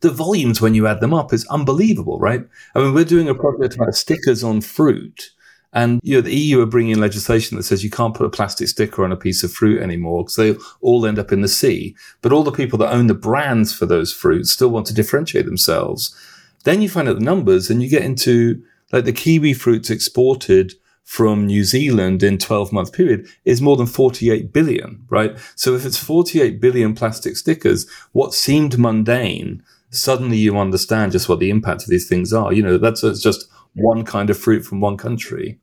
the 0.00 0.10
volumes 0.10 0.60
when 0.60 0.74
you 0.74 0.86
add 0.86 1.00
them 1.00 1.14
up 1.14 1.32
is 1.32 1.46
unbelievable, 1.46 2.18
right? 2.18 2.44
I 2.74 2.78
mean, 2.80 2.92
we're 2.92 3.06
doing 3.06 3.30
a 3.30 3.34
project 3.34 3.74
about 3.74 3.94
stickers 3.94 4.44
on 4.44 4.60
fruit 4.60 5.30
and 5.74 6.00
you 6.04 6.14
know, 6.14 6.20
the 6.20 6.34
EU 6.34 6.60
are 6.60 6.66
bringing 6.66 6.98
legislation 6.98 7.56
that 7.56 7.64
says 7.64 7.82
you 7.82 7.90
can't 7.90 8.14
put 8.14 8.26
a 8.26 8.30
plastic 8.30 8.68
sticker 8.68 9.04
on 9.04 9.10
a 9.10 9.16
piece 9.16 9.42
of 9.42 9.52
fruit 9.52 9.82
anymore 9.82 10.22
because 10.22 10.36
they 10.36 10.56
all 10.80 11.04
end 11.04 11.18
up 11.18 11.32
in 11.32 11.40
the 11.40 11.48
sea. 11.48 11.96
But 12.22 12.32
all 12.32 12.44
the 12.44 12.52
people 12.52 12.78
that 12.78 12.92
own 12.92 13.08
the 13.08 13.14
brands 13.14 13.74
for 13.74 13.84
those 13.84 14.12
fruits 14.12 14.52
still 14.52 14.68
want 14.68 14.86
to 14.86 14.94
differentiate 14.94 15.46
themselves. 15.46 16.16
Then 16.62 16.80
you 16.80 16.88
find 16.88 17.08
out 17.08 17.18
the 17.18 17.24
numbers 17.24 17.70
and 17.70 17.82
you 17.82 17.88
get 17.90 18.04
into 18.04 18.62
like 18.92 19.04
the 19.04 19.12
kiwi 19.12 19.52
fruits 19.52 19.90
exported 19.90 20.74
from 21.02 21.44
New 21.44 21.64
Zealand 21.64 22.22
in 22.22 22.38
12 22.38 22.72
month 22.72 22.92
period 22.92 23.26
is 23.44 23.60
more 23.60 23.76
than 23.76 23.86
48 23.86 24.52
billion, 24.52 25.04
right? 25.10 25.36
So 25.56 25.74
if 25.74 25.84
it's 25.84 25.98
48 25.98 26.60
billion 26.60 26.94
plastic 26.94 27.36
stickers, 27.36 27.86
what 28.12 28.32
seemed 28.32 28.78
mundane, 28.78 29.62
suddenly 29.90 30.36
you 30.36 30.56
understand 30.56 31.12
just 31.12 31.28
what 31.28 31.40
the 31.40 31.50
impact 31.50 31.82
of 31.82 31.88
these 31.88 32.08
things 32.08 32.32
are. 32.32 32.52
You 32.52 32.62
know, 32.62 32.78
that's 32.78 33.02
just 33.20 33.48
one 33.74 34.04
kind 34.04 34.30
of 34.30 34.38
fruit 34.38 34.64
from 34.64 34.80
one 34.80 34.96
country 34.96 35.58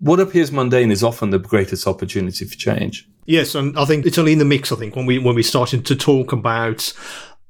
what 0.00 0.20
appears 0.20 0.52
mundane 0.52 0.90
is 0.90 1.02
often 1.02 1.30
the 1.30 1.38
greatest 1.38 1.86
opportunity 1.86 2.44
for 2.44 2.56
change. 2.56 3.08
Yes, 3.26 3.54
and 3.54 3.78
I 3.78 3.84
think 3.84 4.06
it's 4.06 4.18
only 4.18 4.32
in 4.32 4.38
the 4.38 4.44
mix. 4.44 4.72
I 4.72 4.76
think 4.76 4.96
when 4.96 5.06
we 5.06 5.18
when 5.18 5.34
we 5.34 5.42
started 5.42 5.84
to 5.86 5.96
talk 5.96 6.32
about 6.32 6.92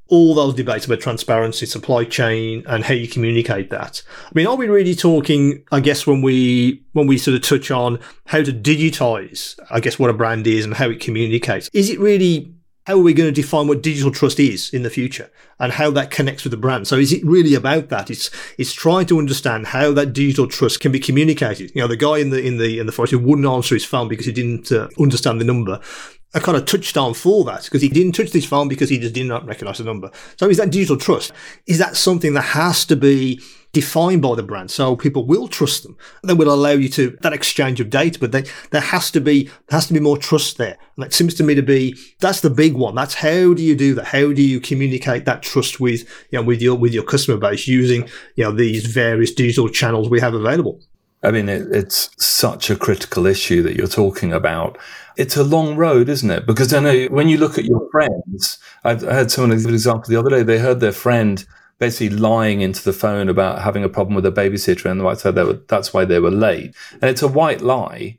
all 0.09 0.35
those 0.35 0.55
debates 0.55 0.87
about 0.87 1.01
transparency, 1.01 1.67
supply 1.67 2.05
chain, 2.05 2.65
and 2.67 2.83
how 2.83 2.95
you 2.95 3.07
communicate 3.07 3.71
that. 3.71 4.03
I 4.25 4.31
mean, 4.35 4.47
are 4.47 4.57
we 4.57 4.67
really 4.67 4.95
talking? 4.95 5.63
I 5.71 5.81
guess 5.81 6.07
when 6.07 6.23
we 6.23 6.83
when 6.93 7.07
we 7.07 7.19
sort 7.19 7.37
of 7.37 7.43
touch 7.43 7.71
on 7.71 8.01
how 8.27 8.43
to 8.43 8.53
digitize, 8.53 9.59
I 9.71 9.81
guess 9.81 9.99
what 9.99 10.11
a 10.11 10.15
brand 10.15 10.47
is 10.47 10.65
and 10.65 10.75
how 10.75 10.89
it 10.89 11.01
communicates, 11.01 11.69
is 11.73 11.91
it 11.91 12.01
really 12.01 12.53
how 12.89 12.95
are 12.95 13.03
we 13.03 13.13
going 13.13 13.29
to 13.29 13.43
define 13.43 13.69
what 13.69 13.83
digital 13.83 14.11
trust 14.11 14.41
is 14.41 14.73
in 14.73 14.83
the 14.83 14.89
future 14.89 15.31
and 15.61 15.73
how 15.73 15.91
that 15.91 16.11
connects 16.11 16.43
with 16.43 16.53
the 16.53 16.57
brand? 16.57 16.89
So 16.89 16.97
is 16.97 17.13
it 17.13 17.23
really 17.23 17.55
about 17.55 17.91
that? 17.91 18.11
It's 18.11 18.31
it's 18.57 18.73
trying 18.73 19.05
to 19.07 19.19
understand 19.19 19.67
how 19.67 19.93
that 19.93 20.15
digital 20.15 20.47
trust 20.47 20.81
can 20.81 20.91
be 20.91 20.99
communicated. 20.99 21.71
You 21.75 21.83
know, 21.83 21.87
the 21.87 21.99
guy 21.99 22.17
in 22.17 22.31
the 22.31 22.43
in 22.43 22.57
the 22.57 22.79
in 22.79 22.87
the 22.87 22.93
forest 22.93 23.13
who 23.13 23.19
wouldn't 23.19 23.47
answer 23.47 23.75
his 23.75 23.85
phone 23.85 24.09
because 24.09 24.25
he 24.25 24.33
didn't 24.33 24.73
uh, 24.73 24.89
understand 24.99 25.39
the 25.39 25.45
number. 25.45 25.81
A 26.33 26.41
kind 26.41 26.57
of 26.57 26.65
touchdown 26.65 27.13
for 27.13 27.45
that 27.45 27.65
because 27.65 27.83
he 27.83 27.91
didn't 27.91 28.13
touch 28.13 28.33
his 28.33 28.47
phone 28.47 28.69
because 28.69 28.89
he 28.89 28.99
just 28.99 29.15
did 29.15 29.27
not 29.27 29.45
recognize 29.45 29.77
the 29.77 29.85
number. 29.85 30.11
So 30.39 30.49
is 30.49 30.57
that 30.57 30.71
digital 30.71 30.97
trust? 30.97 31.33
Is 31.67 31.77
that 31.77 31.95
something 31.95 32.33
that 32.35 32.41
has 32.41 32.87
to 32.87 32.97
be 32.97 33.43
defined 33.73 34.23
by 34.23 34.35
the 34.35 34.43
brand. 34.43 34.71
So 34.71 34.97
people 34.97 35.27
will 35.27 35.49
trust 35.49 35.83
them. 35.83 35.97
They 36.23 36.35
will 36.35 36.53
allow 36.53 36.71
you 36.71 36.89
to 36.91 37.17
that 37.21 37.33
exchange 37.33 37.81
of 37.81 37.91
data, 37.91 38.19
but 38.19 38.33
they, 38.33 38.45
there 38.71 38.81
has 38.81 39.11
to 39.13 39.21
be, 39.21 39.45
there 39.45 39.77
has 39.77 39.87
to 39.89 39.95
be 39.95 40.01
more 40.01 40.19
trust 40.19 40.57
there. 40.59 40.79
And 40.97 41.05
it 41.05 41.13
seems 41.13 41.35
to 41.35 41.45
me 41.45 41.55
to 41.55 41.63
be, 41.63 41.97
that's 42.21 42.41
the 42.41 42.51
big 42.51 42.75
one. 42.75 42.95
That's 42.95 43.15
how 43.15 43.55
do 43.55 43.63
you 43.63 43.77
do 43.77 43.95
that? 43.95 44.07
How 44.07 44.33
do 44.33 44.43
you 44.43 44.61
communicate 44.61 45.25
that 45.27 45.43
trust 45.43 45.81
with, 45.81 46.09
you 46.31 46.39
know, 46.39 46.43
with 46.43 46.63
your, 46.63 46.77
with 46.77 46.93
your 46.93 47.05
customer 47.05 47.39
base 47.39 47.69
using, 47.69 48.09
you 48.37 48.45
know, 48.45 48.53
these 48.53 48.87
various 48.87 49.33
digital 49.33 49.69
channels 49.69 50.09
we 50.09 50.21
have 50.21 50.35
available? 50.35 50.81
I 51.23 51.33
mean, 51.33 51.49
it, 51.49 51.67
it's 51.73 52.11
such 52.17 52.71
a 52.71 52.77
critical 52.77 53.27
issue 53.27 53.63
that 53.63 53.77
you're 53.77 53.89
talking 53.89 54.33
about. 54.33 54.79
It's 55.17 55.37
a 55.37 55.43
long 55.43 55.77
road, 55.77 56.09
isn't 56.09 56.31
it? 56.31 56.47
Because 56.47 56.73
I 56.73 56.79
know 56.79 57.07
when 57.07 57.29
you 57.29 57.39
look 57.39 57.59
at 57.59 57.65
your 57.65 57.89
friends, 57.91 58.59
I've 58.85 59.03
heard 59.03 59.31
someone 59.31 59.57
give 59.57 59.67
an 59.67 59.75
example 59.75 60.09
the 60.09 60.17
other 60.17 60.31
day. 60.31 60.45
They 60.45 60.61
heard 60.61 60.79
their 60.79 60.93
friend 60.93 61.45
basically 61.79 62.17
lying 62.17 62.61
into 62.61 62.83
the 62.83 62.93
phone 62.93 63.29
about 63.29 63.63
having 63.63 63.85
a 63.85 63.89
problem 63.89 64.15
with 64.15 64.27
a 64.27 64.33
babysitter, 64.33 64.91
and 64.91 65.01
the 65.01 65.15
said 65.15 65.37
were, 65.37 65.61
that's 65.69 65.93
why 65.93 66.05
they 66.05 66.19
were 66.19 66.31
late. 66.31 66.75
And 66.93 67.05
it's 67.05 67.23
a 67.23 67.29
white 67.29 67.61
lie, 67.61 68.19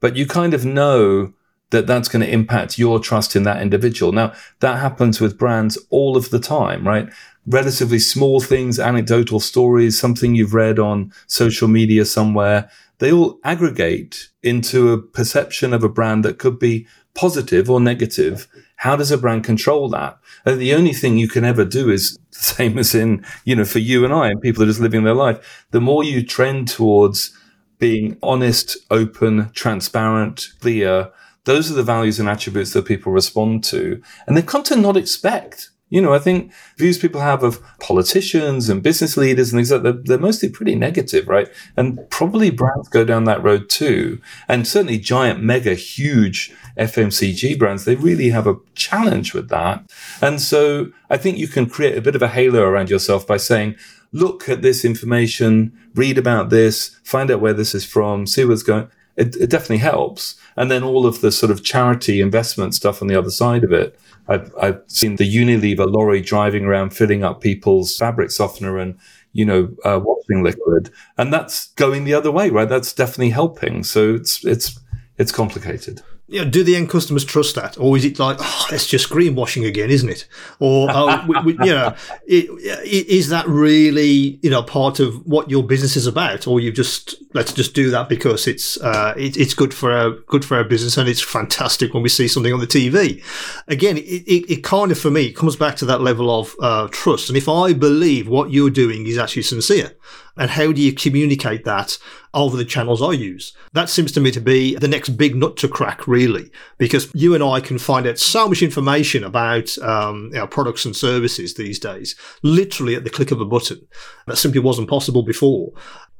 but 0.00 0.16
you 0.16 0.26
kind 0.26 0.54
of 0.54 0.64
know 0.64 1.32
that 1.70 1.86
that's 1.86 2.08
going 2.08 2.24
to 2.24 2.32
impact 2.32 2.78
your 2.78 3.00
trust 3.00 3.34
in 3.34 3.42
that 3.42 3.60
individual. 3.60 4.12
Now, 4.12 4.32
that 4.60 4.78
happens 4.78 5.20
with 5.20 5.38
brands 5.38 5.76
all 5.90 6.16
of 6.16 6.30
the 6.30 6.38
time, 6.38 6.86
right? 6.86 7.10
relatively 7.46 7.98
small 7.98 8.40
things, 8.40 8.78
anecdotal 8.78 9.40
stories, 9.40 9.98
something 9.98 10.34
you've 10.34 10.54
read 10.54 10.78
on 10.78 11.12
social 11.26 11.68
media 11.68 12.04
somewhere, 12.04 12.68
they 12.98 13.12
all 13.12 13.38
aggregate 13.44 14.30
into 14.42 14.92
a 14.92 15.00
perception 15.00 15.72
of 15.72 15.84
a 15.84 15.88
brand 15.88 16.24
that 16.24 16.38
could 16.38 16.58
be 16.58 16.86
positive 17.14 17.70
or 17.70 17.80
negative. 17.80 18.48
How 18.76 18.96
does 18.96 19.10
a 19.10 19.18
brand 19.18 19.44
control 19.44 19.88
that? 19.90 20.18
And 20.44 20.60
the 20.60 20.74
only 20.74 20.92
thing 20.92 21.18
you 21.18 21.28
can 21.28 21.44
ever 21.44 21.64
do 21.64 21.90
is 21.90 22.18
the 22.36 22.44
same 22.44 22.78
as 22.78 22.94
in, 22.94 23.24
you 23.44 23.56
know, 23.56 23.64
for 23.64 23.78
you 23.78 24.04
and 24.04 24.12
I 24.12 24.28
and 24.28 24.40
people 24.40 24.60
that 24.60 24.64
are 24.64 24.70
just 24.70 24.80
living 24.80 25.04
their 25.04 25.14
life. 25.14 25.66
The 25.70 25.80
more 25.80 26.04
you 26.04 26.24
trend 26.24 26.68
towards 26.68 27.36
being 27.78 28.16
honest, 28.22 28.76
open, 28.90 29.50
transparent, 29.52 30.48
clear, 30.60 31.10
those 31.44 31.70
are 31.70 31.74
the 31.74 31.82
values 31.82 32.18
and 32.18 32.28
attributes 32.28 32.72
that 32.72 32.86
people 32.86 33.12
respond 33.12 33.64
to. 33.64 34.02
And 34.26 34.36
they 34.36 34.42
come 34.42 34.62
to 34.64 34.76
not 34.76 34.96
expect 34.96 35.70
you 35.88 36.02
know, 36.02 36.12
I 36.12 36.18
think 36.18 36.52
views 36.76 36.98
people 36.98 37.20
have 37.20 37.44
of 37.44 37.62
politicians 37.78 38.68
and 38.68 38.82
business 38.82 39.16
leaders 39.16 39.52
and 39.52 39.58
things 39.58 39.70
like 39.70 39.82
that, 39.82 40.06
they're, 40.06 40.18
mostly 40.18 40.48
pretty 40.48 40.74
negative, 40.74 41.28
right? 41.28 41.48
And 41.76 41.98
probably 42.10 42.50
brands 42.50 42.88
go 42.88 43.04
down 43.04 43.24
that 43.24 43.42
road 43.42 43.68
too. 43.68 44.20
And 44.48 44.66
certainly 44.66 44.98
giant, 44.98 45.42
mega, 45.42 45.74
huge 45.74 46.52
FMCG 46.76 47.56
brands, 47.58 47.84
they 47.84 47.94
really 47.94 48.30
have 48.30 48.48
a 48.48 48.56
challenge 48.74 49.32
with 49.32 49.48
that. 49.50 49.88
And 50.20 50.40
so 50.40 50.90
I 51.08 51.16
think 51.16 51.38
you 51.38 51.46
can 51.46 51.68
create 51.68 51.96
a 51.96 52.02
bit 52.02 52.16
of 52.16 52.22
a 52.22 52.28
halo 52.28 52.62
around 52.62 52.90
yourself 52.90 53.24
by 53.24 53.36
saying, 53.36 53.76
look 54.10 54.48
at 54.48 54.62
this 54.62 54.84
information, 54.84 55.72
read 55.94 56.18
about 56.18 56.50
this, 56.50 56.96
find 57.04 57.30
out 57.30 57.40
where 57.40 57.54
this 57.54 57.74
is 57.74 57.84
from, 57.84 58.26
see 58.26 58.44
what's 58.44 58.64
going. 58.64 58.88
It, 59.16 59.36
it 59.36 59.50
definitely 59.50 59.78
helps. 59.78 60.36
And 60.56 60.70
then 60.70 60.82
all 60.82 61.06
of 61.06 61.20
the 61.20 61.32
sort 61.32 61.50
of 61.50 61.64
charity 61.64 62.20
investment 62.20 62.74
stuff 62.74 63.00
on 63.00 63.08
the 63.08 63.16
other 63.16 63.30
side 63.30 63.64
of 63.64 63.72
it 63.72 63.98
I've, 64.28 64.52
I've 64.60 64.82
seen 64.86 65.16
the 65.16 65.36
Unilever 65.36 65.90
lorry 65.90 66.20
driving 66.20 66.64
around 66.64 66.90
filling 66.90 67.22
up 67.22 67.40
people's 67.40 67.96
fabric 67.96 68.30
softener 68.30 68.78
and, 68.78 68.98
you 69.32 69.44
know, 69.44 69.68
uh, 69.84 70.00
washing 70.02 70.42
liquid. 70.42 70.90
And 71.16 71.32
that's 71.32 71.68
going 71.74 72.04
the 72.04 72.14
other 72.14 72.30
way, 72.30 72.50
right? 72.50 72.68
That's 72.68 72.92
definitely 72.92 73.30
helping. 73.30 73.84
So 73.84 74.14
it's, 74.14 74.44
it's, 74.44 74.78
it's 75.18 75.32
complicated 75.32 76.02
you 76.28 76.44
know, 76.44 76.50
do 76.50 76.64
the 76.64 76.74
end 76.74 76.90
customers 76.90 77.24
trust 77.24 77.54
that, 77.54 77.78
or 77.78 77.96
is 77.96 78.04
it 78.04 78.18
like, 78.18 78.36
oh, 78.40 78.66
it's 78.72 78.86
just 78.86 79.08
greenwashing 79.10 79.66
again, 79.66 79.90
isn't 79.90 80.08
it? 80.08 80.26
Or, 80.58 80.88
oh, 80.90 81.24
we, 81.28 81.54
we, 81.54 81.66
you 81.66 81.72
know, 81.72 81.94
it, 82.26 82.46
it, 82.84 83.06
is 83.06 83.28
that 83.28 83.46
really, 83.46 84.40
you 84.42 84.50
know, 84.50 84.64
part 84.64 84.98
of 84.98 85.24
what 85.24 85.50
your 85.50 85.62
business 85.62 85.94
is 85.94 86.06
about, 86.06 86.48
or 86.48 86.58
you 86.58 86.72
just 86.72 87.14
let's 87.32 87.52
just 87.52 87.74
do 87.74 87.90
that 87.90 88.08
because 88.08 88.48
it's 88.48 88.76
uh, 88.80 89.14
it, 89.16 89.36
it's 89.36 89.54
good 89.54 89.72
for 89.72 89.92
our 89.92 90.10
good 90.26 90.44
for 90.44 90.56
our 90.56 90.64
business 90.64 90.96
and 90.96 91.08
it's 91.08 91.22
fantastic 91.22 91.94
when 91.94 92.02
we 92.02 92.08
see 92.08 92.26
something 92.26 92.52
on 92.52 92.60
the 92.60 92.66
TV. 92.66 93.22
Again, 93.68 93.96
it, 93.96 94.00
it, 94.00 94.50
it 94.50 94.64
kind 94.64 94.90
of 94.90 94.98
for 94.98 95.12
me 95.12 95.32
comes 95.32 95.54
back 95.54 95.76
to 95.76 95.84
that 95.84 96.00
level 96.00 96.40
of 96.40 96.56
uh, 96.60 96.88
trust, 96.90 97.28
and 97.28 97.36
if 97.36 97.48
I 97.48 97.72
believe 97.72 98.26
what 98.26 98.50
you're 98.50 98.70
doing 98.70 99.06
is 99.06 99.16
actually 99.16 99.42
sincere, 99.42 99.96
and 100.36 100.50
how 100.50 100.72
do 100.72 100.80
you 100.80 100.92
communicate 100.92 101.64
that 101.64 101.98
over 102.34 102.56
the 102.56 102.64
channels 102.64 103.02
I 103.02 103.12
use? 103.12 103.56
That 103.72 103.88
seems 103.88 104.12
to 104.12 104.20
me 104.20 104.30
to 104.32 104.40
be 104.40 104.74
the 104.76 104.88
next 104.88 105.10
big 105.10 105.34
nut 105.34 105.56
to 105.58 105.68
crack, 105.68 106.06
really, 106.06 106.50
because 106.78 107.10
you 107.14 107.34
and 107.34 107.42
I 107.42 107.60
can 107.60 107.78
find 107.78 108.06
out 108.06 108.18
so 108.18 108.48
much 108.48 108.62
information 108.62 109.24
about 109.24 109.76
um, 109.78 110.32
our 110.36 110.46
products 110.46 110.84
and 110.84 110.94
services 110.94 111.54
these 111.54 111.78
days, 111.78 112.14
literally 112.42 112.94
at 112.94 113.04
the 113.04 113.10
click 113.10 113.30
of 113.30 113.40
a 113.40 113.44
button. 113.44 113.86
That 114.26 114.36
simply 114.36 114.60
wasn't 114.60 114.90
possible 114.90 115.22
before 115.22 115.72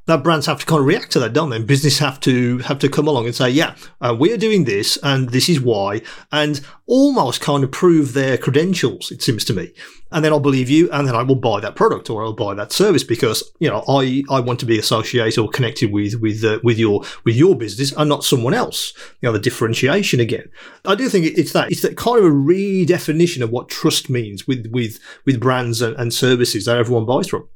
that 0.07 0.23
brands 0.23 0.47
have 0.47 0.61
to 0.61 0.67
kind 0.67 0.81
of 0.81 0.87
react 0.87 1.11
to 1.13 1.21
that, 1.21 1.33
don't 1.33 1.51
they? 1.51 1.57
And 1.57 1.67
business 1.67 1.99
have 1.99 2.21
to 2.21 2.59
have 2.59 2.79
to 2.79 2.89
come 2.89 3.09
along 3.09 3.27
and 3.27 3.35
say, 3.35 3.51
yeah, 3.51 3.75
uh, 4.01 4.17
we're 4.19 4.37
doing 4.37 4.65
this, 4.65 4.97
and 5.03 5.31
this 5.31 5.49
is 5.49 5.61
why, 5.61 6.03
and 6.33 6.61
almost 6.87 7.41
kind 7.41 7.65
of 7.65 7.73
prove 7.73 8.13
their 8.13 8.39
credentials. 8.39 9.11
It 9.11 9.23
seems 9.23 9.45
to 9.47 9.53
me, 9.53 9.73
and 10.13 10.25
then 10.25 10.33
I'll 10.33 10.41
believe 10.41 10.71
you, 10.71 10.91
and 10.93 11.07
then 11.07 11.17
I 11.17 11.23
will 11.23 11.35
buy 11.35 11.61
that 11.61 11.75
product 11.75 12.09
or 12.09 12.25
I'll 12.25 12.33
buy 12.33 12.55
that 12.55 12.73
service 12.73 13.03
because 13.03 13.43
you 13.59 13.69
know 13.69 13.85
I 13.89 14.23
I 14.31 14.41
want 14.41 14.61
to 14.61 14.67
be 14.67 14.79
associated 14.79 15.41
or 15.41 15.49
connected 15.49 15.93
with 15.93 16.15
with 16.21 16.45
uh, 16.45 16.61
with 16.63 16.79
your 16.79 17.03
with 17.25 17.35
your 17.37 17.57
business 17.57 17.93
and 17.93 18.09
not 18.09 18.25
someone 18.25 18.55
else. 18.55 18.93
You 19.21 19.29
know 19.29 19.33
the 19.33 19.41
differentiation 19.41 20.21
again. 20.21 20.49
I 20.85 20.95
do 20.95 21.09
think 21.09 21.27
it's 21.27 21.53
that 21.53 21.73
it's 21.73 21.83
that 21.83 21.97
kind 21.97 22.19
of 22.19 22.25
a 22.25 22.31
redefinition 22.31 23.43
of 23.43 23.51
what 23.51 23.69
trust 23.69 24.09
means 24.09 24.47
with 24.47 24.67
with 24.71 25.01
with 25.25 25.41
brands 25.41 25.83
and, 25.83 25.97
and 25.97 26.15
services 26.15 26.67
that 26.67 26.79
everyone 26.79 27.07
buys 27.07 27.29
from 27.29 27.49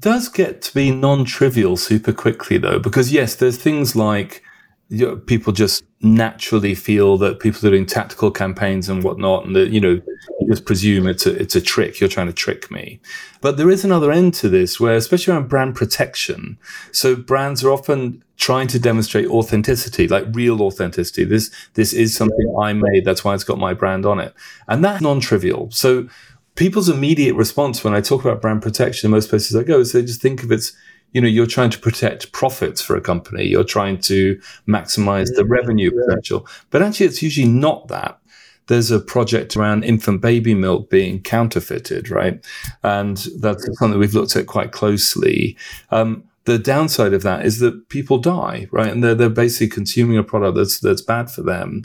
does 0.00 0.28
get 0.28 0.62
to 0.62 0.74
be 0.74 0.90
non-trivial 0.90 1.76
super 1.76 2.12
quickly 2.12 2.58
though 2.58 2.78
because 2.78 3.12
yes 3.12 3.34
there's 3.34 3.56
things 3.56 3.94
like 3.94 4.42
you 4.88 5.06
know, 5.06 5.16
people 5.16 5.52
just 5.52 5.84
naturally 6.00 6.74
feel 6.74 7.18
that 7.18 7.40
people 7.40 7.66
are 7.66 7.70
doing 7.70 7.86
tactical 7.86 8.30
campaigns 8.30 8.88
and 8.88 9.02
whatnot 9.02 9.44
and 9.44 9.56
that 9.56 9.70
you 9.70 9.80
know 9.80 10.00
you 10.40 10.46
just 10.48 10.64
presume 10.64 11.08
it's 11.08 11.26
a 11.26 11.34
it's 11.40 11.56
a 11.56 11.60
trick 11.60 11.98
you're 11.98 12.08
trying 12.08 12.28
to 12.28 12.32
trick 12.32 12.70
me. 12.70 13.00
But 13.40 13.56
there 13.56 13.70
is 13.70 13.84
another 13.84 14.12
end 14.12 14.34
to 14.34 14.48
this 14.48 14.78
where 14.78 14.94
especially 14.94 15.34
around 15.34 15.48
brand 15.48 15.74
protection 15.74 16.58
so 16.92 17.16
brands 17.16 17.64
are 17.64 17.72
often 17.72 18.22
trying 18.36 18.68
to 18.68 18.78
demonstrate 18.78 19.26
authenticity 19.28 20.06
like 20.06 20.24
real 20.32 20.62
authenticity. 20.62 21.24
This 21.24 21.50
this 21.74 21.92
is 21.92 22.14
something 22.14 22.54
i 22.60 22.72
made 22.72 23.04
that's 23.04 23.24
why 23.24 23.34
it's 23.34 23.44
got 23.44 23.58
my 23.58 23.74
brand 23.74 24.06
on 24.06 24.20
it. 24.20 24.34
And 24.68 24.84
that's 24.84 25.02
non-trivial. 25.02 25.70
So 25.72 26.08
people's 26.56 26.88
immediate 26.88 27.34
response 27.34 27.84
when 27.84 27.94
I 27.94 28.00
talk 28.00 28.24
about 28.24 28.42
brand 28.42 28.62
protection 28.62 29.06
in 29.06 29.12
most 29.12 29.30
places 29.30 29.54
I 29.54 29.62
go 29.62 29.78
is 29.78 29.92
they 29.92 30.02
just 30.02 30.20
think 30.20 30.42
of 30.42 30.50
it 30.50 30.72
you 31.12 31.20
know, 31.20 31.28
you're 31.28 31.46
trying 31.46 31.70
to 31.70 31.78
protect 31.78 32.32
profits 32.32 32.82
for 32.82 32.94
a 32.94 33.00
company. 33.00 33.46
You're 33.46 33.64
trying 33.64 34.00
to 34.02 34.38
maximize 34.68 35.34
the 35.34 35.46
revenue 35.46 35.90
potential. 35.90 36.46
But 36.70 36.82
actually, 36.82 37.06
it's 37.06 37.22
usually 37.22 37.48
not 37.48 37.88
that. 37.88 38.18
There's 38.66 38.90
a 38.90 39.00
project 39.00 39.56
around 39.56 39.84
infant 39.84 40.20
baby 40.20 40.54
milk 40.54 40.90
being 40.90 41.22
counterfeited, 41.22 42.10
right? 42.10 42.44
And 42.82 43.16
that's 43.38 43.64
something 43.78 43.98
we've 43.98 44.12
looked 44.12 44.36
at 44.36 44.46
quite 44.46 44.72
closely. 44.72 45.56
Um, 45.90 46.24
the 46.44 46.58
downside 46.58 47.12
of 47.12 47.22
that 47.22 47.46
is 47.46 47.60
that 47.60 47.88
people 47.88 48.18
die, 48.18 48.68
right? 48.70 48.92
And 48.92 49.02
they're, 49.02 49.14
they're 49.14 49.30
basically 49.30 49.68
consuming 49.68 50.18
a 50.18 50.22
product 50.22 50.56
that's, 50.56 50.80
that's 50.80 51.02
bad 51.02 51.30
for 51.30 51.42
them 51.42 51.82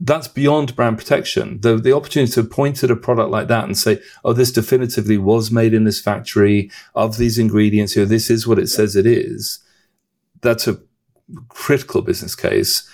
that's 0.00 0.28
beyond 0.28 0.76
brand 0.76 0.96
protection. 0.96 1.60
The, 1.60 1.76
the 1.76 1.92
opportunity 1.92 2.32
to 2.32 2.44
point 2.44 2.84
at 2.84 2.90
a 2.90 2.96
product 2.96 3.30
like 3.30 3.48
that 3.48 3.64
and 3.64 3.76
say, 3.76 4.00
oh, 4.24 4.32
this 4.32 4.52
definitively 4.52 5.18
was 5.18 5.50
made 5.50 5.74
in 5.74 5.84
this 5.84 6.00
factory 6.00 6.70
of 6.94 7.16
these 7.16 7.38
ingredients 7.38 7.94
here. 7.94 8.04
This 8.04 8.30
is 8.30 8.46
what 8.46 8.58
it 8.58 8.68
says 8.68 8.94
it 8.94 9.06
is. 9.06 9.58
That's 10.40 10.68
a 10.68 10.78
critical 11.48 12.02
business 12.02 12.34
case. 12.36 12.88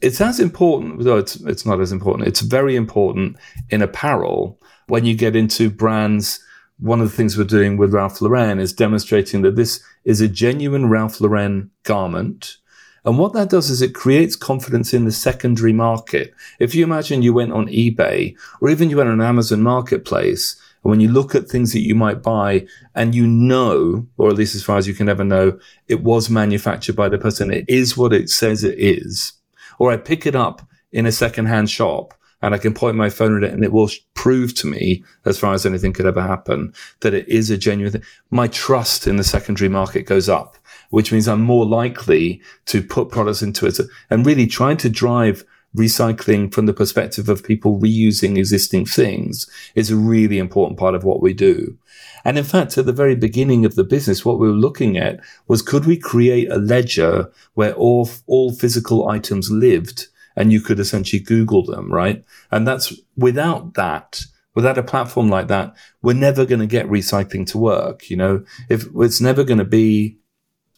It's 0.00 0.20
as 0.20 0.38
important, 0.38 1.02
though 1.02 1.16
it's, 1.16 1.36
it's 1.40 1.66
not 1.66 1.80
as 1.80 1.90
important. 1.90 2.28
It's 2.28 2.40
very 2.40 2.76
important 2.76 3.36
in 3.68 3.82
apparel 3.82 4.60
when 4.86 5.04
you 5.04 5.16
get 5.16 5.34
into 5.34 5.70
brands. 5.70 6.40
One 6.78 7.00
of 7.00 7.10
the 7.10 7.16
things 7.16 7.36
we're 7.36 7.42
doing 7.42 7.76
with 7.76 7.92
Ralph 7.92 8.20
Lauren 8.20 8.60
is 8.60 8.72
demonstrating 8.72 9.42
that 9.42 9.56
this 9.56 9.82
is 10.04 10.20
a 10.20 10.28
genuine 10.28 10.88
Ralph 10.88 11.20
Lauren 11.20 11.72
garment 11.82 12.58
and 13.04 13.18
what 13.18 13.32
that 13.32 13.50
does 13.50 13.70
is 13.70 13.80
it 13.80 13.94
creates 13.94 14.36
confidence 14.36 14.92
in 14.92 15.04
the 15.04 15.12
secondary 15.12 15.72
market. 15.72 16.34
If 16.58 16.74
you 16.74 16.84
imagine 16.84 17.22
you 17.22 17.32
went 17.32 17.52
on 17.52 17.66
eBay 17.68 18.36
or 18.60 18.68
even 18.68 18.90
you 18.90 18.96
went 18.96 19.08
on 19.08 19.20
Amazon 19.20 19.62
marketplace, 19.62 20.60
and 20.82 20.90
when 20.90 21.00
you 21.00 21.08
look 21.08 21.34
at 21.34 21.48
things 21.48 21.72
that 21.72 21.86
you 21.86 21.94
might 21.94 22.22
buy 22.22 22.66
and 22.94 23.14
you 23.14 23.26
know, 23.26 24.06
or 24.16 24.28
at 24.28 24.36
least 24.36 24.54
as 24.54 24.62
far 24.62 24.78
as 24.78 24.86
you 24.86 24.94
can 24.94 25.08
ever 25.08 25.24
know, 25.24 25.58
it 25.88 26.02
was 26.02 26.30
manufactured 26.30 26.96
by 26.96 27.08
the 27.08 27.18
person. 27.18 27.52
It 27.52 27.64
is 27.68 27.96
what 27.96 28.12
it 28.12 28.30
says 28.30 28.64
it 28.64 28.78
is. 28.78 29.32
Or 29.78 29.90
I 29.92 29.96
pick 29.96 30.26
it 30.26 30.34
up 30.34 30.62
in 30.92 31.06
a 31.06 31.12
secondhand 31.12 31.70
shop 31.70 32.14
and 32.40 32.54
I 32.54 32.58
can 32.58 32.74
point 32.74 32.96
my 32.96 33.10
phone 33.10 33.36
at 33.36 33.48
it 33.48 33.52
and 33.52 33.64
it 33.64 33.72
will 33.72 33.90
prove 34.14 34.54
to 34.56 34.66
me, 34.66 35.04
as 35.24 35.38
far 35.38 35.54
as 35.54 35.66
anything 35.66 35.92
could 35.92 36.06
ever 36.06 36.22
happen, 36.22 36.72
that 37.00 37.14
it 37.14 37.28
is 37.28 37.50
a 37.50 37.58
genuine 37.58 37.92
thing. 37.92 38.02
My 38.30 38.46
trust 38.48 39.06
in 39.06 39.16
the 39.16 39.24
secondary 39.24 39.68
market 39.68 40.02
goes 40.02 40.28
up 40.28 40.56
which 40.90 41.12
means 41.12 41.28
I'm 41.28 41.42
more 41.42 41.66
likely 41.66 42.40
to 42.66 42.82
put 42.82 43.10
products 43.10 43.42
into 43.42 43.66
it 43.66 43.78
and 44.10 44.24
really 44.24 44.46
trying 44.46 44.76
to 44.78 44.88
drive 44.88 45.44
recycling 45.76 46.52
from 46.52 46.66
the 46.66 46.72
perspective 46.72 47.28
of 47.28 47.44
people 47.44 47.78
reusing 47.78 48.38
existing 48.38 48.86
things 48.86 49.48
is 49.74 49.90
a 49.90 49.96
really 49.96 50.38
important 50.38 50.78
part 50.78 50.94
of 50.94 51.04
what 51.04 51.20
we 51.20 51.34
do. 51.34 51.76
And 52.24 52.38
in 52.38 52.44
fact, 52.44 52.76
at 52.78 52.86
the 52.86 52.92
very 52.92 53.14
beginning 53.14 53.64
of 53.64 53.74
the 53.74 53.84
business, 53.84 54.24
what 54.24 54.38
we 54.38 54.48
were 54.48 54.54
looking 54.54 54.96
at 54.96 55.20
was 55.46 55.62
could 55.62 55.86
we 55.86 55.96
create 55.96 56.50
a 56.50 56.56
ledger 56.56 57.30
where 57.54 57.74
all, 57.74 58.08
all 58.26 58.52
physical 58.52 59.08
items 59.08 59.50
lived 59.50 60.08
and 60.36 60.52
you 60.52 60.60
could 60.60 60.78
essentially 60.78 61.20
Google 61.20 61.64
them, 61.64 61.92
right? 61.92 62.24
And 62.50 62.66
that's 62.66 62.92
without 63.16 63.74
that, 63.74 64.22
without 64.54 64.78
a 64.78 64.82
platform 64.82 65.28
like 65.28 65.48
that, 65.48 65.74
we're 66.00 66.14
never 66.14 66.46
going 66.46 66.60
to 66.60 66.66
get 66.66 66.86
recycling 66.86 67.46
to 67.48 67.58
work. 67.58 68.08
You 68.08 68.16
know, 68.16 68.44
if 68.68 68.86
it's 68.96 69.20
never 69.20 69.44
going 69.44 69.58
to 69.58 69.64
be 69.64 70.18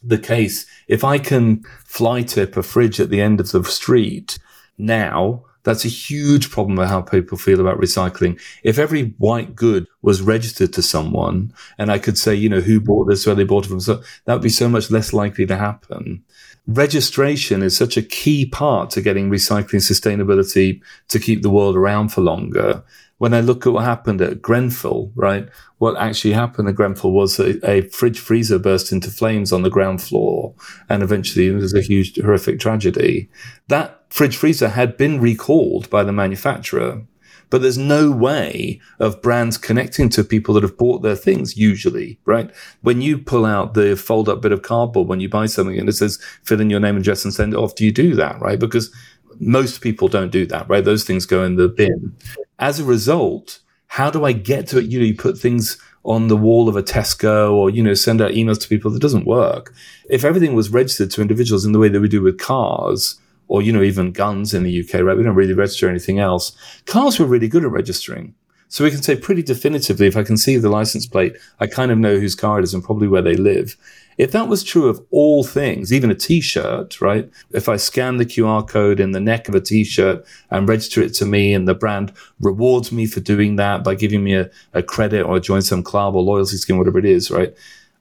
the 0.03 0.17
case, 0.17 0.65
if 0.87 1.03
I 1.03 1.17
can 1.17 1.63
fly 1.85 2.21
tip 2.23 2.57
a 2.57 2.63
fridge 2.63 2.99
at 2.99 3.09
the 3.09 3.21
end 3.21 3.39
of 3.39 3.51
the 3.51 3.63
street 3.63 4.39
now, 4.77 5.43
that's 5.63 5.85
a 5.85 5.89
huge 5.89 6.49
problem 6.49 6.75
with 6.77 6.87
how 6.87 7.01
people 7.01 7.37
feel 7.37 7.59
about 7.59 7.79
recycling. 7.79 8.41
If 8.63 8.79
every 8.79 9.13
white 9.19 9.55
good 9.55 9.87
was 10.01 10.21
registered 10.21 10.73
to 10.73 10.81
someone 10.81 11.53
and 11.77 11.91
I 11.91 11.99
could 11.99 12.17
say, 12.17 12.33
you 12.33 12.49
know, 12.49 12.61
who 12.61 12.79
bought 12.79 13.05
this, 13.05 13.25
where 13.25 13.35
they 13.35 13.43
bought 13.43 13.65
it 13.65 13.69
from, 13.69 13.79
so 13.79 14.01
that 14.25 14.33
would 14.33 14.41
be 14.41 14.49
so 14.49 14.67
much 14.67 14.89
less 14.89 15.13
likely 15.13 15.45
to 15.45 15.55
happen. 15.55 16.23
Registration 16.67 17.61
is 17.61 17.77
such 17.77 17.97
a 17.97 18.01
key 18.01 18.45
part 18.45 18.89
to 18.91 19.01
getting 19.01 19.29
recycling 19.29 19.81
sustainability 19.81 20.81
to 21.09 21.19
keep 21.19 21.41
the 21.41 21.49
world 21.49 21.75
around 21.75 22.09
for 22.09 22.21
longer 22.21 22.83
when 23.21 23.35
I 23.35 23.39
look 23.41 23.67
at 23.67 23.73
what 23.73 23.83
happened 23.83 24.19
at 24.19 24.41
Grenfell, 24.41 25.11
right? 25.13 25.47
What 25.77 25.95
actually 25.95 26.33
happened 26.33 26.67
at 26.67 26.73
Grenfell 26.73 27.11
was 27.11 27.39
a, 27.39 27.63
a, 27.69 27.87
fridge 27.89 28.17
freezer 28.17 28.57
burst 28.57 28.91
into 28.91 29.11
flames 29.11 29.53
on 29.53 29.61
the 29.61 29.69
ground 29.69 30.01
floor, 30.01 30.55
and 30.89 31.03
eventually 31.03 31.45
it 31.45 31.53
was 31.53 31.75
a 31.75 31.81
huge, 31.81 32.19
horrific 32.19 32.59
tragedy. 32.59 33.29
That 33.67 34.01
fridge 34.09 34.35
freezer 34.35 34.69
had 34.69 34.97
been 34.97 35.21
recalled 35.21 35.87
by 35.91 36.03
the 36.03 36.11
manufacturer, 36.11 37.03
but 37.51 37.61
there's 37.61 37.77
no 37.77 38.09
way 38.09 38.81
of 38.97 39.21
brands 39.21 39.55
connecting 39.55 40.09
to 40.09 40.23
people 40.23 40.55
that 40.55 40.63
have 40.63 40.77
bought 40.77 41.03
their 41.03 41.15
things 41.15 41.55
usually, 41.55 42.17
right? 42.25 42.49
When 42.81 43.01
you 43.01 43.19
pull 43.19 43.45
out 43.45 43.75
the 43.75 43.95
fold 43.95 44.29
up 44.29 44.41
bit 44.41 44.51
of 44.51 44.63
cardboard 44.63 45.07
when 45.07 45.19
you 45.19 45.29
buy 45.29 45.45
something 45.45 45.77
and 45.77 45.87
it 45.87 45.93
says 45.93 46.17
fill 46.43 46.59
in 46.59 46.71
your 46.71 46.79
name 46.79 46.95
and 46.95 47.03
address 47.03 47.23
and 47.23 47.33
send 47.33 47.53
it 47.53 47.57
off, 47.57 47.75
do 47.75 47.85
you 47.85 47.91
do 47.91 48.15
that, 48.15 48.41
right? 48.41 48.57
Because 48.57 48.91
most 49.39 49.81
people 49.81 50.07
don't 50.07 50.31
do 50.31 50.45
that, 50.47 50.67
right? 50.69 50.83
Those 50.83 51.03
things 51.03 51.25
go 51.25 51.43
in 51.43 51.55
the 51.55 51.67
bin. 51.67 52.15
As 52.59 52.79
a 52.79 52.83
result, 52.83 53.59
how 53.87 54.09
do 54.09 54.25
I 54.25 54.31
get 54.31 54.67
to 54.67 54.79
it? 54.79 54.85
You 54.85 54.99
know, 54.99 55.05
you 55.05 55.15
put 55.15 55.37
things 55.37 55.77
on 56.03 56.27
the 56.27 56.37
wall 56.37 56.67
of 56.67 56.75
a 56.75 56.83
Tesco 56.83 57.51
or, 57.51 57.69
you 57.69 57.83
know, 57.83 57.93
send 57.93 58.21
out 58.21 58.31
emails 58.31 58.59
to 58.61 58.67
people. 58.67 58.91
That 58.91 59.01
doesn't 59.01 59.27
work. 59.27 59.73
If 60.09 60.23
everything 60.23 60.53
was 60.53 60.69
registered 60.69 61.11
to 61.11 61.21
individuals 61.21 61.65
in 61.65 61.73
the 61.73 61.79
way 61.79 61.89
that 61.89 61.99
we 61.99 62.07
do 62.07 62.21
with 62.21 62.39
cars 62.39 63.19
or, 63.47 63.61
you 63.61 63.73
know, 63.73 63.83
even 63.83 64.11
guns 64.11 64.53
in 64.53 64.63
the 64.63 64.79
UK, 64.81 65.01
right? 65.01 65.17
We 65.17 65.23
don't 65.23 65.35
really 65.35 65.53
register 65.53 65.89
anything 65.89 66.19
else. 66.19 66.55
Cars 66.85 67.19
were 67.19 67.25
really 67.25 67.47
good 67.47 67.65
at 67.65 67.71
registering. 67.71 68.33
So 68.69 68.85
we 68.85 68.91
can 68.91 69.03
say 69.03 69.17
pretty 69.17 69.43
definitively, 69.43 70.07
if 70.07 70.15
I 70.15 70.23
can 70.23 70.37
see 70.37 70.55
the 70.55 70.69
license 70.69 71.05
plate, 71.05 71.35
I 71.59 71.67
kind 71.67 71.91
of 71.91 71.97
know 71.97 72.17
whose 72.17 72.35
car 72.35 72.57
it 72.57 72.63
is 72.63 72.73
and 72.73 72.81
probably 72.81 73.09
where 73.09 73.21
they 73.21 73.35
live. 73.35 73.75
If 74.17 74.31
that 74.31 74.47
was 74.47 74.63
true 74.63 74.87
of 74.87 75.03
all 75.09 75.43
things, 75.43 75.91
even 75.91 76.11
a 76.11 76.15
t-shirt, 76.15 77.01
right? 77.01 77.29
If 77.51 77.69
I 77.69 77.77
scan 77.77 78.17
the 78.17 78.25
QR 78.25 78.67
code 78.67 78.99
in 78.99 79.11
the 79.11 79.19
neck 79.19 79.47
of 79.47 79.55
a 79.55 79.61
t-shirt 79.61 80.25
and 80.49 80.67
register 80.67 81.01
it 81.01 81.13
to 81.15 81.25
me 81.25 81.53
and 81.53 81.67
the 81.67 81.73
brand 81.73 82.13
rewards 82.39 82.91
me 82.91 83.05
for 83.05 83.19
doing 83.19 83.55
that 83.55 83.83
by 83.83 83.95
giving 83.95 84.23
me 84.23 84.35
a, 84.35 84.49
a 84.73 84.83
credit 84.83 85.23
or 85.23 85.39
join 85.39 85.61
some 85.61 85.83
club 85.83 86.15
or 86.15 86.21
loyalty 86.21 86.57
scheme, 86.57 86.77
whatever 86.77 86.99
it 86.99 87.05
is, 87.05 87.31
right? 87.31 87.55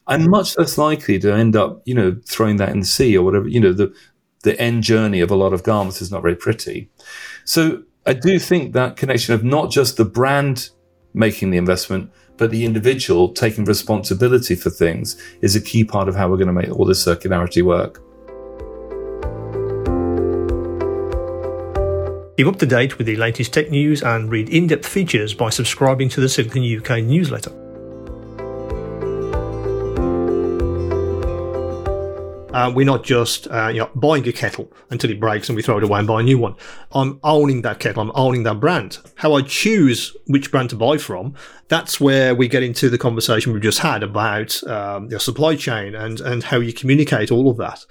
I'm 0.07 0.23
mm-hmm. 0.23 0.31
much 0.31 0.59
less 0.59 0.77
likely 0.77 1.19
to 1.21 1.33
end 1.33 1.57
up, 1.57 1.83
you 1.85 1.95
know, 1.95 2.17
throwing 2.27 2.57
that 2.57 2.71
in 2.71 2.81
the 2.81 2.87
sea 2.87 3.17
or 3.17 3.25
whatever, 3.25 3.49
you 3.49 3.61
know, 3.61 3.73
the, 3.73 3.95
the 4.43 4.61
end 4.61 4.83
journey 4.83 5.21
of 5.21 5.31
a 5.31 5.37
lot 5.37 5.53
of 5.53 5.63
garments 5.63 6.03
is 6.03 6.11
not 6.11 6.23
very 6.23 6.37
pretty. 6.37 6.91
So 7.45 7.83
I 8.07 8.15
do 8.15 8.39
think 8.39 8.73
that 8.73 8.97
connection 8.97 9.35
of 9.35 9.45
not 9.45 9.71
just 9.71 9.97
the 9.97 10.05
brand 10.05 10.71
making 11.15 11.51
the 11.51 11.59
investment, 11.59 12.11
but 12.37 12.51
the 12.51 12.65
individual 12.65 13.29
taking 13.29 13.65
responsibility 13.65 14.55
for 14.55 14.71
things 14.71 15.21
is 15.41 15.57
a 15.57 15.61
key 15.61 15.85
part 15.85 16.09
of 16.09 16.15
how 16.15 16.29
we're 16.29 16.37
going 16.37 16.47
to 16.47 16.53
make 16.53 16.71
all 16.71 16.85
this 16.85 17.05
circularity 17.05 17.63
work. 17.63 18.03
Keep 22.37 22.47
up 22.47 22.59
to 22.59 22.65
date 22.65 22.97
with 22.97 23.07
the 23.07 23.17
latest 23.17 23.53
tech 23.53 23.71
news 23.71 24.03
and 24.03 24.31
read 24.31 24.49
in 24.49 24.67
depth 24.67 24.87
features 24.87 25.35
by 25.35 25.51
subscribing 25.51 26.09
to 26.09 26.21
the 26.23 26.29
Silicon 26.29 26.65
UK 26.65 27.05
newsletter. 27.05 27.60
Uh, 32.53 32.73
we're 32.75 32.87
not 32.87 33.05
just 33.05 33.47
uh, 33.49 33.69
you 33.69 33.81
know, 33.81 33.91
buying 33.95 34.27
a 34.29 34.33
kettle 34.33 34.73
until 34.91 35.11
it 35.11 35.21
breaks 35.21 35.49
and 35.49 35.57
we 35.57 35.63
throw 35.63 35.79
it 35.79 35.85
away 35.85 35.99
and 35.99 36.09
buy 36.09 36.21
a 36.21 36.23
new 36.23 36.39
one. 36.39 36.55
I'm 36.93 37.21
owning 37.23 37.63
that 37.63 37.79
kettle. 37.79 38.03
I'm 38.03 38.13
owning 38.15 38.43
that 38.45 38.61
brand. 38.61 38.99
How 39.17 39.35
I 39.35 39.43
choose 39.43 40.17
which 40.27 40.51
brand 40.51 40.71
to 40.71 40.77
buy 40.77 40.99
from 40.99 41.35
that's 41.71 42.01
where 42.01 42.35
we 42.35 42.49
get 42.49 42.65
into 42.65 42.91
the 42.91 42.99
conversation 42.99 43.53
we've 43.53 43.63
just 43.63 43.79
had 43.79 44.03
about 44.03 44.63
um, 44.65 45.09
your 45.09 45.21
supply 45.21 45.55
chain 45.55 45.95
and, 45.95 46.21
and 46.21 46.43
how 46.43 46.59
you 46.59 46.73
communicate 46.73 47.31
all 47.31 47.49
of 47.49 47.57
that. 47.59 47.87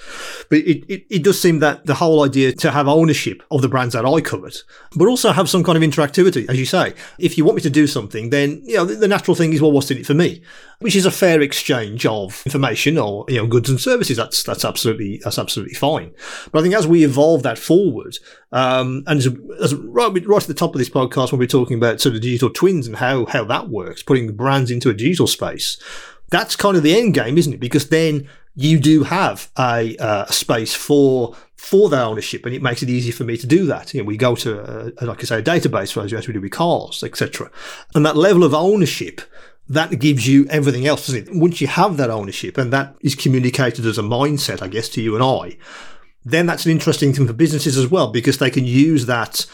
But 0.49 0.59
it, 0.59 0.83
it, 0.89 1.05
it, 1.09 1.23
does 1.23 1.41
seem 1.41 1.59
that 1.59 1.85
the 1.85 1.95
whole 1.95 2.25
idea 2.25 2.51
to 2.51 2.71
have 2.71 2.89
ownership 2.89 3.41
of 3.49 3.61
the 3.61 3.69
brands 3.69 3.93
that 3.93 4.05
I 4.05 4.19
covered, 4.19 4.57
but 4.97 5.07
also 5.07 5.31
have 5.31 5.49
some 5.49 5.63
kind 5.63 5.81
of 5.81 5.89
interactivity, 5.89 6.47
as 6.49 6.59
you 6.59 6.65
say. 6.65 6.93
If 7.17 7.37
you 7.37 7.45
want 7.45 7.55
me 7.55 7.61
to 7.61 7.69
do 7.69 7.87
something, 7.87 8.31
then 8.31 8.61
you 8.65 8.75
know 8.75 8.85
the, 8.85 8.95
the 8.95 9.07
natural 9.07 9.33
thing 9.33 9.53
is, 9.53 9.61
well, 9.61 9.71
what's 9.71 9.89
in 9.89 9.97
it 9.97 10.05
for 10.05 10.13
me? 10.13 10.41
Which 10.79 10.95
is 10.95 11.05
a 11.05 11.11
fair 11.11 11.41
exchange 11.41 12.05
of 12.05 12.41
information 12.45 12.97
or 12.97 13.25
you 13.27 13.37
know 13.37 13.47
goods 13.47 13.69
and 13.69 13.79
services. 13.79 14.15
That's 14.15 14.43
that's 14.43 14.63
absolutely 14.63 15.19
that's 15.23 15.37
absolutely 15.37 15.73
fine. 15.73 16.13
But 16.51 16.59
I 16.59 16.61
think 16.61 16.73
as 16.73 16.87
we 16.87 17.03
evolve 17.03 17.43
that 17.43 17.57
forward, 17.57 18.17
um, 18.53 19.03
and 19.05 19.19
as, 19.19 19.27
as 19.61 19.75
right, 19.75 20.25
right 20.25 20.41
at 20.41 20.47
the 20.47 20.53
top 20.53 20.73
of 20.73 20.79
this 20.79 20.89
podcast, 20.89 21.31
when 21.31 21.39
we're 21.39 21.47
talking 21.47 21.77
about 21.77 21.99
sort 21.99 22.15
of 22.15 22.21
digital 22.21 22.49
twins 22.49 22.87
and 22.87 22.95
how 22.95 23.25
how 23.25 23.43
that 23.43 23.67
works, 23.69 24.03
putting 24.03 24.33
brands 24.33 24.71
into 24.71 24.89
a 24.89 24.93
digital 24.93 25.27
space. 25.27 25.77
That's 26.29 26.55
kind 26.55 26.77
of 26.77 26.83
the 26.83 26.95
end 26.95 27.15
game, 27.15 27.37
isn't 27.39 27.53
it? 27.53 27.59
Because 27.59 27.89
then 27.89 28.29
you 28.55 28.79
do 28.79 29.03
have 29.03 29.49
a, 29.57 29.95
uh, 29.97 30.25
space 30.27 30.75
for 30.75 31.35
for 31.55 31.89
that 31.89 32.01
ownership, 32.01 32.45
and 32.45 32.55
it 32.55 32.61
makes 32.61 32.81
it 32.81 32.89
easy 32.89 33.11
for 33.11 33.25
me 33.25 33.35
to 33.35 33.45
do 33.45 33.65
that. 33.65 33.93
You 33.93 34.01
know, 34.01 34.05
we 34.05 34.15
go 34.15 34.33
to, 34.35 34.93
a, 35.01 35.05
like 35.05 35.19
I 35.19 35.23
say, 35.23 35.39
a 35.39 35.43
database 35.43 35.91
for 35.91 36.01
as 36.03 36.27
we 36.27 36.33
do 36.33 36.39
with 36.39 36.51
cars, 36.51 37.03
etc. 37.03 37.51
And 37.93 38.05
that 38.05 38.15
level 38.15 38.45
of 38.45 38.53
ownership 38.53 39.21
that 39.69 39.99
gives 39.99 40.27
you 40.27 40.47
everything 40.49 40.87
else, 40.87 41.07
doesn't 41.07 41.29
it? 41.29 41.35
Once 41.35 41.61
you 41.61 41.67
have 41.67 41.97
that 41.97 42.09
ownership, 42.09 42.57
and 42.57 42.73
that 42.73 42.95
is 43.01 43.15
communicated 43.15 43.85
as 43.85 43.97
a 43.97 44.03
mindset, 44.03 44.61
I 44.61 44.67
guess, 44.67 44.89
to 44.89 45.01
you 45.01 45.15
and 45.15 45.23
I, 45.23 45.57
then 46.25 46.47
that's 46.47 46.65
an 46.65 46.71
interesting 46.71 47.13
thing 47.13 47.27
for 47.27 47.33
businesses 47.33 47.77
as 47.77 47.87
well 47.87 48.11
because 48.11 48.39
they 48.39 48.49
can 48.49 48.65
use 48.65 49.05
that 49.05 49.45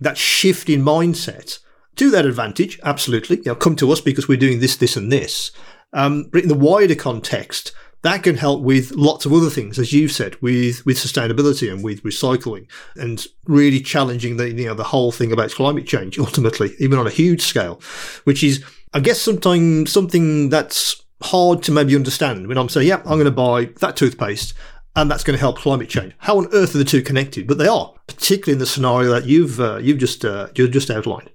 that 0.00 0.18
shift 0.18 0.68
in 0.68 0.82
mindset 0.82 1.60
to 1.96 2.10
their 2.10 2.26
advantage, 2.26 2.80
absolutely. 2.82 3.36
You 3.38 3.42
know, 3.46 3.54
come 3.54 3.76
to 3.76 3.92
us 3.92 4.00
because 4.00 4.26
we're 4.26 4.36
doing 4.36 4.58
this, 4.58 4.76
this, 4.76 4.96
and 4.96 5.12
this. 5.12 5.52
Um, 5.92 6.28
but 6.32 6.42
in 6.42 6.48
the 6.48 6.56
wider 6.56 6.96
context, 6.96 7.72
that 8.02 8.24
can 8.24 8.36
help 8.36 8.60
with 8.60 8.90
lots 8.90 9.24
of 9.24 9.32
other 9.32 9.48
things, 9.48 9.78
as 9.78 9.92
you've 9.92 10.12
said, 10.12 10.36
with 10.42 10.84
with 10.84 10.98
sustainability 10.98 11.72
and 11.72 11.82
with 11.82 12.02
recycling, 12.02 12.66
and 12.96 13.24
really 13.46 13.80
challenging 13.80 14.36
the 14.36 14.50
you 14.50 14.66
know 14.66 14.74
the 14.74 14.84
whole 14.84 15.12
thing 15.12 15.32
about 15.32 15.52
climate 15.52 15.86
change 15.86 16.18
ultimately, 16.18 16.74
even 16.80 16.98
on 16.98 17.06
a 17.06 17.10
huge 17.10 17.42
scale, 17.42 17.80
which 18.24 18.42
is 18.42 18.62
I 18.94 19.00
guess 19.00 19.20
sometimes 19.20 19.90
something 19.90 20.50
that's 20.50 21.02
hard 21.20 21.64
to 21.64 21.72
maybe 21.72 21.96
understand 21.96 22.46
when 22.46 22.56
I'm 22.56 22.68
saying, 22.68 22.86
yeah, 22.86 22.98
I'm 22.98 23.18
going 23.18 23.24
to 23.24 23.32
buy 23.32 23.66
that 23.80 23.96
toothpaste 23.96 24.54
and 24.94 25.10
that's 25.10 25.24
going 25.24 25.36
to 25.36 25.40
help 25.40 25.58
climate 25.58 25.88
change. 25.88 26.14
How 26.18 26.38
on 26.38 26.46
earth 26.52 26.76
are 26.76 26.78
the 26.78 26.84
two 26.84 27.02
connected? 27.02 27.48
But 27.48 27.58
they 27.58 27.66
are, 27.66 27.92
particularly 28.06 28.52
in 28.52 28.60
the 28.60 28.66
scenario 28.66 29.10
that 29.10 29.26
you've 29.26 29.60
uh, 29.60 29.78
you've 29.78 29.98
just 29.98 30.24
uh, 30.24 30.48
you've 30.54 30.70
just 30.70 30.90
outlined. 30.90 31.30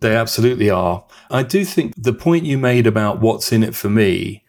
They 0.00 0.16
absolutely 0.16 0.70
are. 0.70 1.06
I 1.30 1.44
do 1.44 1.64
think 1.64 1.94
the 1.96 2.12
point 2.12 2.44
you 2.44 2.58
made 2.58 2.86
about 2.86 3.20
what's 3.20 3.52
in 3.52 3.62
it 3.62 3.76
for 3.76 3.88
me 3.88 4.43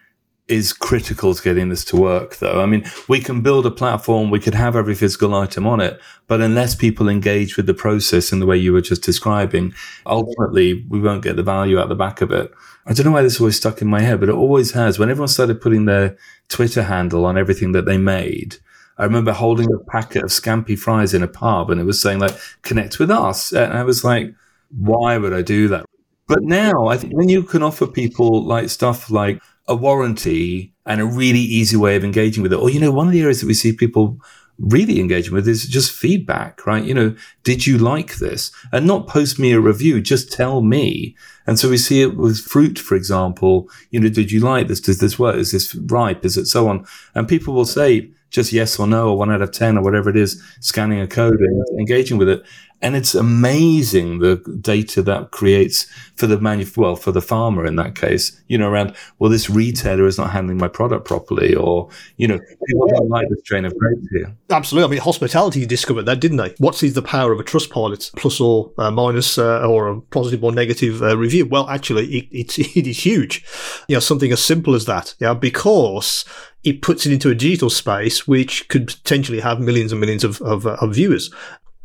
is 0.47 0.73
critical 0.73 1.33
to 1.33 1.41
getting 1.41 1.69
this 1.69 1.83
to 1.85 1.97
work, 1.97 2.37
though. 2.37 2.61
I 2.61 2.67
mean, 2.67 2.85
we 3.07 3.19
can 3.19 3.41
build 3.41 3.65
a 3.65 3.71
platform, 3.71 4.29
we 4.29 4.39
could 4.39 4.53
have 4.53 4.75
every 4.75 4.93
physical 4.93 5.33
item 5.33 5.65
on 5.65 5.81
it, 5.81 5.99
but 6.27 6.41
unless 6.41 6.75
people 6.75 7.09
engage 7.09 7.57
with 7.57 7.65
the 7.65 7.73
process 7.73 8.31
in 8.31 8.39
the 8.39 8.45
way 8.45 8.57
you 8.57 8.71
were 8.71 8.81
just 8.81 9.01
describing, 9.01 9.73
ultimately 10.05 10.85
we 10.87 10.99
won't 10.99 11.23
get 11.23 11.35
the 11.35 11.43
value 11.43 11.79
out 11.79 11.89
the 11.89 11.95
back 11.95 12.21
of 12.21 12.31
it. 12.31 12.51
I 12.85 12.93
don't 12.93 13.07
know 13.07 13.11
why 13.11 13.23
this 13.23 13.39
always 13.39 13.57
stuck 13.57 13.81
in 13.81 13.87
my 13.87 14.01
head, 14.01 14.19
but 14.19 14.29
it 14.29 14.35
always 14.35 14.71
has. 14.71 14.99
When 14.99 15.09
everyone 15.09 15.29
started 15.29 15.61
putting 15.61 15.85
their 15.85 16.15
Twitter 16.49 16.83
handle 16.83 17.25
on 17.25 17.37
everything 17.37 17.71
that 17.71 17.85
they 17.85 17.97
made, 17.97 18.57
I 18.97 19.03
remember 19.03 19.31
holding 19.31 19.67
a 19.73 19.79
packet 19.91 20.23
of 20.23 20.29
Scampi 20.29 20.77
fries 20.77 21.13
in 21.13 21.23
a 21.23 21.27
pub 21.27 21.71
and 21.71 21.81
it 21.81 21.85
was 21.85 22.01
saying 22.01 22.19
like, 22.19 22.37
connect 22.61 22.99
with 22.99 23.09
us. 23.09 23.51
And 23.51 23.73
I 23.73 23.83
was 23.83 24.03
like, 24.03 24.33
why 24.69 25.17
would 25.17 25.33
I 25.33 25.41
do 25.41 25.67
that? 25.69 25.85
But 26.27 26.43
now 26.43 26.87
I 26.87 26.97
think 26.97 27.13
when 27.13 27.29
you 27.29 27.43
can 27.43 27.61
offer 27.61 27.87
people 27.87 28.43
like 28.43 28.69
stuff 28.69 29.11
like 29.11 29.41
a 29.67 29.75
warranty 29.75 30.73
and 30.85 31.01
a 31.01 31.05
really 31.05 31.39
easy 31.39 31.75
way 31.75 31.95
of 31.95 32.03
engaging 32.03 32.43
with 32.43 32.53
it, 32.53 32.59
or, 32.59 32.69
you 32.69 32.79
know, 32.79 32.91
one 32.91 33.07
of 33.07 33.13
the 33.13 33.21
areas 33.21 33.41
that 33.41 33.47
we 33.47 33.53
see 33.53 33.73
people 33.73 34.19
really 34.57 34.99
engaging 34.99 35.33
with 35.33 35.47
is 35.47 35.67
just 35.67 35.91
feedback, 35.91 36.65
right? 36.65 36.83
You 36.83 36.93
know, 36.93 37.15
did 37.43 37.67
you 37.67 37.77
like 37.77 38.17
this? 38.17 38.51
And 38.71 38.87
not 38.87 39.07
post 39.07 39.37
me 39.37 39.51
a 39.51 39.59
review, 39.59 39.99
just 39.99 40.31
tell 40.31 40.61
me. 40.61 41.15
And 41.45 41.59
so 41.59 41.69
we 41.69 41.77
see 41.77 42.01
it 42.01 42.15
with 42.15 42.39
fruit, 42.39 42.79
for 42.79 42.95
example. 42.95 43.69
You 43.89 43.99
know, 43.99 44.09
did 44.09 44.31
you 44.31 44.39
like 44.39 44.67
this? 44.67 44.79
Does 44.79 44.99
this 44.99 45.19
work? 45.19 45.35
Is 45.35 45.51
this 45.51 45.75
ripe? 45.75 46.23
Is 46.23 46.37
it 46.37 46.45
so 46.45 46.69
on? 46.69 46.85
And 47.15 47.27
people 47.27 47.53
will 47.53 47.65
say, 47.65 48.09
just 48.35 48.51
yes 48.51 48.77
or 48.79 48.85
no 48.85 49.09
or 49.09 49.17
one 49.17 49.31
out 49.31 49.41
of 49.41 49.51
10 49.51 49.77
or 49.77 49.83
whatever 49.83 50.09
it 50.09 50.17
is, 50.17 50.41
scanning 50.59 50.99
a 50.99 51.07
code 51.07 51.39
and 51.39 51.79
engaging 51.79 52.17
with 52.17 52.29
it. 52.29 52.43
And 52.81 52.95
it's 52.95 53.15
amazing 53.15 54.19
the 54.19 54.35
data 54.61 55.01
that 55.03 55.31
creates 55.31 55.87
for 56.15 56.27
the 56.27 56.39
manu- 56.39 56.69
well, 56.75 56.95
for 56.95 57.11
the 57.11 57.21
farmer 57.21 57.65
in 57.65 57.77
that 57.77 57.95
case, 57.95 58.39
you 58.47 58.57
know, 58.57 58.69
around, 58.69 58.95
well, 59.17 59.31
this 59.31 59.49
retailer 59.49 60.05
is 60.05 60.17
not 60.17 60.31
handling 60.31 60.57
my 60.57 60.67
product 60.67 61.05
properly, 61.05 61.55
or, 61.55 61.89
you 62.17 62.27
know, 62.27 62.37
people 62.67 62.87
don't 62.87 63.09
like 63.09 63.27
this 63.29 63.39
strain 63.39 63.65
of 63.65 63.75
grapes 63.77 64.07
here. 64.11 64.35
Absolutely. 64.49 64.87
I 64.87 64.91
mean, 64.91 65.01
hospitality 65.01 65.65
discovered 65.65 66.03
that, 66.03 66.19
didn't 66.19 66.37
they? 66.37 66.53
What 66.59 66.83
is 66.83 66.93
the 66.93 67.01
power 67.01 67.31
of 67.31 67.39
a 67.39 67.43
Trustpilot, 67.43 68.13
plus 68.17 68.39
or 68.39 68.71
uh, 68.77 68.91
minus, 68.91 69.37
uh, 69.37 69.65
or 69.65 69.87
a 69.87 70.01
positive 70.01 70.43
or 70.43 70.51
negative 70.51 71.01
uh, 71.01 71.17
review? 71.17 71.45
Well, 71.45 71.67
actually, 71.69 72.05
it, 72.07 72.27
it's, 72.31 72.59
it 72.75 72.87
is 72.87 73.05
huge. 73.05 73.45
You 73.87 73.95
know, 73.95 74.01
something 74.01 74.31
as 74.31 74.43
simple 74.43 74.75
as 74.75 74.85
that, 74.85 75.15
yeah, 75.19 75.33
because 75.33 76.25
it 76.65 76.81
puts 76.81 77.05
it 77.05 77.13
into 77.13 77.29
a 77.29 77.35
digital 77.35 77.69
space 77.69 78.27
which 78.27 78.67
could 78.67 78.87
potentially 78.87 79.39
have 79.39 79.59
millions 79.59 79.91
and 79.91 80.01
millions 80.01 80.23
of, 80.23 80.41
of, 80.41 80.65
uh, 80.65 80.75
of 80.81 80.95
viewers 80.95 81.31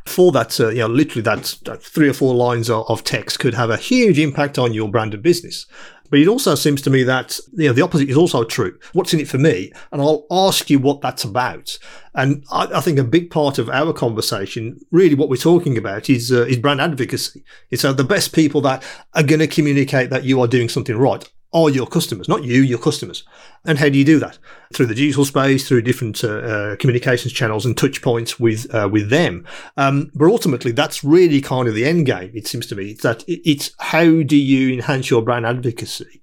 for 0.06 0.32
that, 0.32 0.58
uh, 0.58 0.70
you 0.70 0.78
know, 0.78 0.88
literally 0.88 1.22
that, 1.22 1.44
three 1.82 2.08
or 2.08 2.14
four 2.14 2.34
lines 2.34 2.70
of, 2.70 3.04
text 3.04 3.38
could 3.38 3.54
have 3.54 3.70
a 3.70 3.76
huge 3.76 4.18
impact 4.18 4.58
on 4.58 4.72
your 4.72 4.90
branded 4.90 5.22
business. 5.22 5.66
But 6.08 6.18
it 6.18 6.26
also 6.26 6.56
seems 6.56 6.82
to 6.82 6.90
me 6.90 7.04
that, 7.04 7.38
you 7.52 7.68
know, 7.68 7.72
the 7.72 7.82
opposite 7.82 8.08
is 8.08 8.16
also 8.16 8.42
true. 8.42 8.76
What's 8.94 9.14
in 9.14 9.20
it 9.20 9.28
for 9.28 9.38
me? 9.38 9.70
And 9.92 10.02
I'll 10.02 10.26
ask 10.30 10.68
you 10.68 10.80
what 10.80 11.02
that's 11.02 11.22
about. 11.22 11.78
And 12.14 12.44
I, 12.50 12.66
I 12.74 12.80
think 12.80 12.98
a 12.98 13.04
big 13.04 13.30
part 13.30 13.58
of 13.58 13.68
our 13.68 13.92
conversation, 13.92 14.80
really 14.90 15.14
what 15.14 15.28
we're 15.28 15.36
talking 15.36 15.78
about 15.78 16.10
is, 16.10 16.32
uh, 16.32 16.46
is 16.46 16.56
brand 16.56 16.80
advocacy. 16.80 17.44
It's 17.70 17.84
uh, 17.84 17.92
the 17.92 18.02
best 18.02 18.34
people 18.34 18.60
that 18.62 18.82
are 19.14 19.22
going 19.22 19.38
to 19.38 19.46
communicate 19.46 20.10
that 20.10 20.24
you 20.24 20.40
are 20.40 20.48
doing 20.48 20.68
something 20.68 20.96
right 20.96 21.30
are 21.52 21.68
your 21.68 21.86
customers, 21.86 22.28
not 22.28 22.44
you, 22.44 22.62
your 22.62 22.78
customers. 22.78 23.24
And 23.64 23.78
how 23.78 23.88
do 23.88 23.98
you 23.98 24.04
do 24.04 24.18
that? 24.20 24.38
Through 24.72 24.86
the 24.86 24.94
digital 24.94 25.24
space, 25.24 25.66
through 25.66 25.82
different 25.82 26.22
uh, 26.22 26.28
uh, 26.28 26.76
communications 26.76 27.32
channels 27.32 27.66
and 27.66 27.76
touch 27.76 28.02
points 28.02 28.38
with 28.38 28.72
uh, 28.74 28.88
with 28.90 29.10
them. 29.10 29.46
Um, 29.76 30.10
but 30.14 30.26
ultimately, 30.26 30.72
that's 30.72 31.02
really 31.02 31.40
kind 31.40 31.68
of 31.68 31.74
the 31.74 31.84
end 31.84 32.06
game. 32.06 32.30
It 32.34 32.46
seems 32.46 32.66
to 32.68 32.76
me 32.76 32.90
it's 32.90 33.02
that 33.02 33.24
it's 33.26 33.72
how 33.78 34.22
do 34.22 34.36
you 34.36 34.72
enhance 34.72 35.10
your 35.10 35.22
brand 35.22 35.46
advocacy 35.46 36.22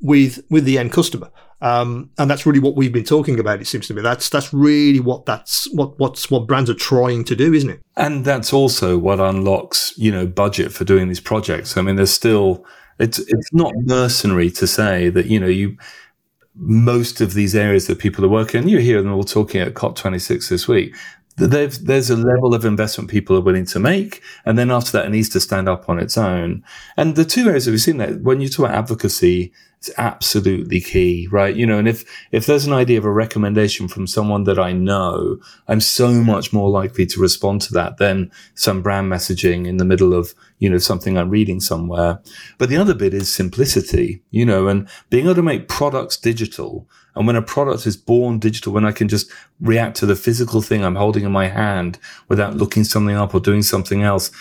with 0.00 0.44
with 0.50 0.64
the 0.64 0.78
end 0.78 0.92
customer. 0.92 1.30
Um, 1.60 2.10
and 2.18 2.30
that's 2.30 2.46
really 2.46 2.60
what 2.60 2.76
we've 2.76 2.92
been 2.92 3.02
talking 3.02 3.40
about. 3.40 3.60
It 3.60 3.66
seems 3.66 3.88
to 3.88 3.94
me 3.94 4.00
that's 4.00 4.28
that's 4.28 4.52
really 4.54 5.00
what 5.00 5.26
that's 5.26 5.68
what 5.72 5.98
what's 5.98 6.30
what 6.30 6.46
brands 6.46 6.70
are 6.70 6.74
trying 6.74 7.24
to 7.24 7.34
do, 7.34 7.52
isn't 7.52 7.70
it? 7.70 7.80
And 7.96 8.24
that's 8.24 8.52
also 8.52 8.96
what 8.96 9.18
unlocks 9.18 9.92
you 9.96 10.12
know 10.12 10.26
budget 10.26 10.72
for 10.72 10.84
doing 10.84 11.08
these 11.08 11.20
projects. 11.20 11.76
I 11.76 11.82
mean, 11.82 11.96
there's 11.96 12.12
still 12.12 12.64
it's 12.98 13.18
it's 13.18 13.52
not 13.52 13.72
mercenary 13.76 14.50
to 14.52 14.66
say 14.66 15.08
that 15.10 15.26
you 15.26 15.38
know 15.38 15.46
you 15.46 15.76
most 16.58 17.20
of 17.20 17.34
these 17.34 17.54
areas 17.54 17.86
that 17.86 17.98
people 17.98 18.24
are 18.24 18.28
working. 18.28 18.62
And 18.62 18.70
you 18.70 18.78
hear 18.78 19.00
them 19.00 19.12
all 19.12 19.24
talking 19.24 19.60
at 19.60 19.74
COP26 19.74 20.48
this 20.48 20.66
week. 20.66 20.94
There's 21.36 22.10
a 22.10 22.16
level 22.16 22.52
of 22.52 22.64
investment 22.64 23.08
people 23.08 23.36
are 23.36 23.40
willing 23.40 23.66
to 23.66 23.78
make, 23.78 24.22
and 24.44 24.58
then 24.58 24.72
after 24.72 24.90
that, 24.92 25.06
it 25.06 25.10
needs 25.10 25.28
to 25.28 25.40
stand 25.40 25.68
up 25.68 25.88
on 25.88 26.00
its 26.00 26.18
own. 26.18 26.64
And 26.96 27.14
the 27.14 27.24
two 27.24 27.46
areas 27.46 27.64
that 27.64 27.70
we've 27.70 27.80
seen 27.80 27.98
that 27.98 28.22
when 28.22 28.40
you 28.40 28.48
talk 28.48 28.66
about 28.66 28.76
advocacy, 28.76 29.52
it's 29.78 29.90
absolutely 29.96 30.80
key, 30.80 31.28
right? 31.30 31.54
You 31.54 31.64
know, 31.64 31.78
and 31.78 31.86
if, 31.86 32.04
if 32.32 32.46
there's 32.46 32.66
an 32.66 32.72
idea 32.72 32.98
of 32.98 33.04
a 33.04 33.12
recommendation 33.12 33.86
from 33.86 34.08
someone 34.08 34.42
that 34.44 34.58
I 34.58 34.72
know, 34.72 35.38
I'm 35.68 35.80
so 35.80 36.10
much 36.10 36.52
more 36.52 36.68
likely 36.68 37.06
to 37.06 37.20
respond 37.20 37.62
to 37.62 37.74
that 37.74 37.98
than 37.98 38.32
some 38.54 38.82
brand 38.82 39.10
messaging 39.10 39.68
in 39.68 39.76
the 39.76 39.84
middle 39.84 40.14
of, 40.14 40.34
you 40.58 40.68
know, 40.68 40.78
something 40.78 41.16
I'm 41.16 41.30
reading 41.30 41.60
somewhere. 41.60 42.20
But 42.58 42.70
the 42.70 42.76
other 42.76 42.94
bit 42.94 43.14
is 43.14 43.32
simplicity, 43.32 44.20
you 44.32 44.44
know, 44.44 44.66
and 44.66 44.88
being 45.10 45.26
able 45.26 45.36
to 45.36 45.42
make 45.42 45.68
products 45.68 46.16
digital. 46.16 46.88
And 47.14 47.28
when 47.28 47.36
a 47.36 47.42
product 47.42 47.86
is 47.86 47.96
born 47.96 48.40
digital, 48.40 48.72
when 48.72 48.84
I 48.84 48.92
can 48.92 49.06
just 49.06 49.30
react 49.60 49.96
to 49.98 50.06
the 50.06 50.16
physical 50.16 50.60
thing 50.60 50.84
I'm 50.84 50.96
holding 50.96 51.24
in 51.24 51.32
my 51.32 51.48
hand 51.48 52.00
without 52.28 52.56
looking 52.56 52.82
something 52.82 53.14
up 53.14 53.32
or 53.32 53.40
doing 53.40 53.62
something 53.62 54.02
else, 54.02 54.32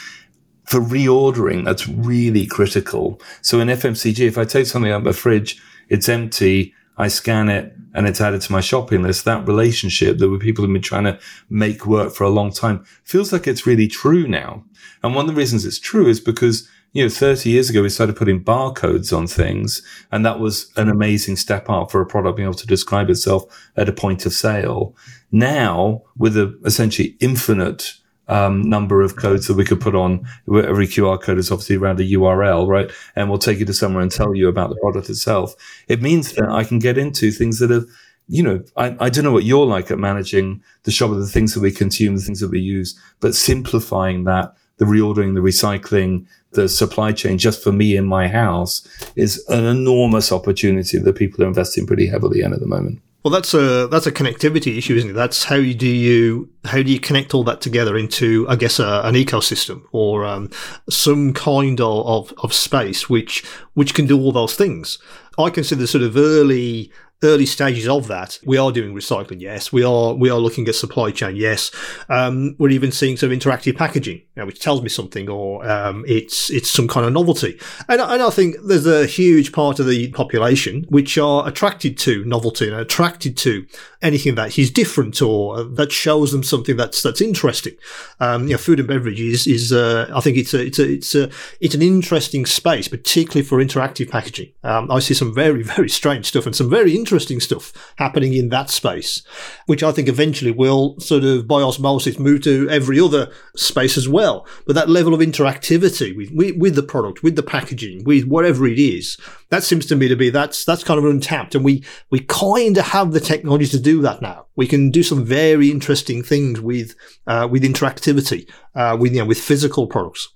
for 0.67 0.81
reordering, 0.81 1.63
that's 1.63 1.87
really 1.87 2.45
critical. 2.45 3.21
So 3.41 3.61
in 3.61 3.69
FMCG, 3.69 4.19
if 4.27 4.37
I 4.37 4.43
take 4.43 4.65
something 4.65 4.91
out 4.91 4.97
of 4.97 5.05
my 5.05 5.13
fridge, 5.13 5.61
it's 5.87 6.09
empty, 6.09 6.73
I 6.97 7.07
scan 7.07 7.47
it 7.47 7.73
and 7.93 8.05
it's 8.05 8.19
added 8.19 8.41
to 8.41 8.51
my 8.51 8.59
shopping 8.59 9.01
list. 9.01 9.23
That 9.23 9.47
relationship 9.47 10.17
that 10.17 10.39
people 10.41 10.65
have 10.65 10.73
been 10.73 10.81
trying 10.81 11.05
to 11.05 11.19
make 11.49 11.85
work 11.85 12.13
for 12.13 12.25
a 12.25 12.29
long 12.29 12.51
time 12.51 12.83
feels 13.05 13.31
like 13.31 13.47
it's 13.47 13.65
really 13.65 13.87
true 13.87 14.27
now. 14.27 14.65
And 15.03 15.15
one 15.15 15.29
of 15.29 15.33
the 15.33 15.39
reasons 15.39 15.63
it's 15.63 15.79
true 15.79 16.09
is 16.09 16.19
because, 16.19 16.67
you 16.91 17.01
know, 17.01 17.09
30 17.09 17.49
years 17.49 17.69
ago, 17.69 17.81
we 17.81 17.89
started 17.89 18.17
putting 18.17 18.43
barcodes 18.43 19.15
on 19.15 19.25
things 19.25 19.81
and 20.11 20.25
that 20.25 20.39
was 20.41 20.69
an 20.75 20.89
amazing 20.89 21.37
step 21.37 21.69
up 21.69 21.91
for 21.91 22.01
a 22.01 22.05
product 22.05 22.35
being 22.35 22.47
able 22.47 22.57
to 22.57 22.67
describe 22.67 23.09
itself 23.09 23.43
at 23.77 23.87
a 23.87 23.93
point 23.93 24.25
of 24.25 24.33
sale. 24.33 24.97
Now 25.31 26.01
with 26.17 26.35
a 26.35 26.59
essentially 26.65 27.15
infinite 27.21 27.93
um, 28.27 28.61
number 28.61 29.01
of 29.01 29.15
codes 29.15 29.47
that 29.47 29.55
we 29.55 29.65
could 29.65 29.81
put 29.81 29.95
on 29.95 30.27
every 30.47 30.87
QR 30.87 31.21
code 31.21 31.37
is 31.37 31.51
obviously 31.51 31.77
around 31.77 31.99
a 31.99 32.03
URL, 32.03 32.67
right? 32.67 32.91
And 33.15 33.29
we'll 33.29 33.39
take 33.39 33.59
you 33.59 33.65
to 33.65 33.73
somewhere 33.73 34.01
and 34.01 34.11
tell 34.11 34.35
you 34.35 34.47
about 34.47 34.69
the 34.69 34.75
product 34.77 35.09
itself. 35.09 35.55
It 35.87 36.01
means 36.01 36.33
that 36.33 36.49
I 36.49 36.63
can 36.63 36.79
get 36.79 36.97
into 36.97 37.31
things 37.31 37.59
that 37.59 37.71
are, 37.71 37.85
you 38.27 38.43
know, 38.43 38.63
I, 38.75 38.95
I 38.99 39.09
don't 39.09 39.23
know 39.23 39.31
what 39.31 39.45
you're 39.45 39.65
like 39.65 39.89
at 39.91 39.99
managing 39.99 40.61
the 40.83 40.91
shop 40.91 41.11
of 41.11 41.19
the 41.19 41.27
things 41.27 41.53
that 41.53 41.61
we 41.61 41.71
consume, 41.71 42.15
the 42.15 42.21
things 42.21 42.41
that 42.41 42.51
we 42.51 42.59
use, 42.59 42.99
but 43.19 43.35
simplifying 43.35 44.25
that, 44.25 44.53
the 44.77 44.85
reordering, 44.85 45.33
the 45.33 45.41
recycling, 45.41 46.25
the 46.51 46.69
supply 46.69 47.11
chain 47.11 47.37
just 47.37 47.63
for 47.63 47.71
me 47.71 47.95
in 47.95 48.05
my 48.05 48.27
house 48.27 48.87
is 49.15 49.45
an 49.49 49.65
enormous 49.65 50.31
opportunity 50.31 50.97
that 50.97 51.15
people 51.15 51.43
are 51.43 51.47
investing 51.47 51.85
pretty 51.85 52.07
heavily 52.07 52.41
in 52.41 52.53
at 52.53 52.59
the 52.59 52.67
moment. 52.67 53.01
Well, 53.23 53.31
that's 53.31 53.53
a 53.53 53.87
that's 53.87 54.07
a 54.07 54.11
connectivity 54.11 54.77
issue, 54.77 54.95
isn't 54.95 55.09
it? 55.09 55.13
That's 55.13 55.45
how 55.45 55.57
do 55.57 55.87
you 55.87 56.49
how 56.63 56.81
do 56.81 56.91
you 56.91 56.99
connect 56.99 57.33
all 57.33 57.43
that 57.45 57.61
together 57.61 57.97
into, 57.97 58.47
I 58.47 58.55
guess, 58.55 58.79
a, 58.79 59.01
an 59.03 59.15
ecosystem 59.15 59.83
or 59.91 60.23
um, 60.23 60.49
some 60.89 61.33
kind 61.33 61.81
of, 61.81 62.05
of, 62.07 62.33
of 62.43 62.53
space 62.53 63.09
which 63.09 63.43
which 63.73 63.93
can 63.93 64.05
do 64.05 64.17
all 64.19 64.31
those 64.31 64.55
things. 64.55 64.97
I 65.37 65.49
consider 65.49 65.81
the 65.81 65.87
sort 65.87 66.03
of 66.03 66.17
early 66.17 66.91
early 67.23 67.45
stages 67.45 67.87
of 67.87 68.07
that. 68.07 68.37
We 68.45 68.57
are 68.57 68.71
doing 68.71 68.93
recycling, 68.93 69.41
yes. 69.41 69.73
We 69.73 69.83
are 69.83 70.13
we 70.13 70.29
are 70.29 70.37
looking 70.37 70.67
at 70.67 70.75
supply 70.75 71.11
chain, 71.11 71.35
yes. 71.35 71.71
Um, 72.09 72.55
we're 72.59 72.69
even 72.69 72.91
seeing 72.91 73.17
some 73.17 73.29
interactive 73.29 73.75
packaging, 73.75 74.17
you 74.17 74.23
know, 74.35 74.45
which 74.45 74.59
tells 74.59 74.81
me 74.81 74.89
something, 74.89 75.29
or 75.29 75.67
um, 75.67 76.05
it's 76.07 76.49
it's 76.51 76.69
some 76.69 76.87
kind 76.87 77.05
of 77.05 77.13
novelty. 77.13 77.59
And, 77.87 78.01
and 78.01 78.21
I 78.21 78.29
think 78.29 78.55
there's 78.63 78.85
a 78.85 79.05
huge 79.05 79.51
part 79.51 79.79
of 79.79 79.87
the 79.87 80.11
population 80.11 80.85
which 80.89 81.17
are 81.17 81.47
attracted 81.47 81.97
to 81.99 82.23
novelty 82.25 82.67
and 82.69 82.79
attracted 82.79 83.35
to 83.37 83.65
anything 84.01 84.35
that 84.35 84.59
is 84.59 84.69
different 84.69 85.21
or 85.21 85.63
that 85.63 85.91
shows 85.91 86.31
them 86.31 86.43
something 86.43 86.77
that's 86.77 87.01
that's 87.01 87.21
interesting. 87.21 87.73
Um, 88.19 88.43
you 88.43 88.51
know, 88.51 88.57
food 88.57 88.79
and 88.79 88.87
beverage 88.87 89.19
is 89.19 89.47
is 89.47 89.71
uh, 89.71 90.11
I 90.13 90.21
think 90.21 90.37
it's 90.37 90.53
a 90.53 90.65
it's 90.65 90.79
a 90.79 90.91
it's 90.91 91.15
a 91.15 91.29
it's 91.59 91.75
an 91.75 91.81
interesting 91.81 92.45
space, 92.45 92.87
particularly 92.87 93.43
for 93.43 93.57
interactive 93.57 94.11
packaging. 94.11 94.51
Um, 94.63 94.91
I 94.91 94.99
see 94.99 95.15
some 95.15 95.26
very 95.33 95.63
very 95.77 95.89
strange 95.89 96.25
stuff 96.25 96.45
and 96.45 96.55
some 96.55 96.69
very 96.69 96.95
interesting 96.95 97.39
stuff 97.39 97.73
happening 97.97 98.33
in 98.33 98.49
that 98.49 98.69
space, 98.69 99.23
which 99.65 99.83
I 99.83 99.91
think 99.91 100.07
eventually 100.07 100.51
will 100.51 100.99
sort 100.99 101.23
of 101.23 101.47
by 101.47 101.61
osmosis 101.61 102.19
move 102.19 102.43
to 102.43 102.69
every 102.69 102.99
other 102.99 103.31
space 103.55 103.97
as 103.97 104.07
well. 104.07 104.47
But 104.65 104.75
that 104.75 104.89
level 104.89 105.13
of 105.13 105.19
interactivity 105.19 106.15
with, 106.15 106.31
with, 106.31 106.57
with 106.57 106.75
the 106.75 106.83
product, 106.83 107.23
with 107.23 107.35
the 107.35 107.43
packaging, 107.43 108.03
with 108.03 108.25
whatever 108.25 108.67
it 108.67 108.79
is, 108.79 109.17
that 109.49 109.63
seems 109.63 109.85
to 109.87 109.95
me 109.95 110.07
to 110.07 110.15
be 110.15 110.29
that's 110.29 110.65
that's 110.65 110.83
kind 110.83 110.97
of 110.97 111.05
untapped, 111.05 111.55
and 111.55 111.63
we 111.63 111.83
we 112.09 112.19
kind 112.19 112.77
of 112.77 112.85
have 112.87 113.11
the 113.11 113.19
technology 113.19 113.67
to 113.67 113.79
do 113.79 114.01
that 114.01 114.21
now. 114.21 114.45
We 114.55 114.67
can 114.67 114.91
do 114.91 115.03
some 115.03 115.23
very 115.23 115.71
interesting 115.71 116.23
things 116.23 116.59
with 116.59 116.95
uh, 117.27 117.47
with 117.49 117.63
interactivity, 117.63 118.49
uh, 118.75 118.97
with 118.99 119.13
you 119.13 119.19
know, 119.19 119.25
with 119.25 119.39
physical 119.39 119.87
products. 119.87 120.27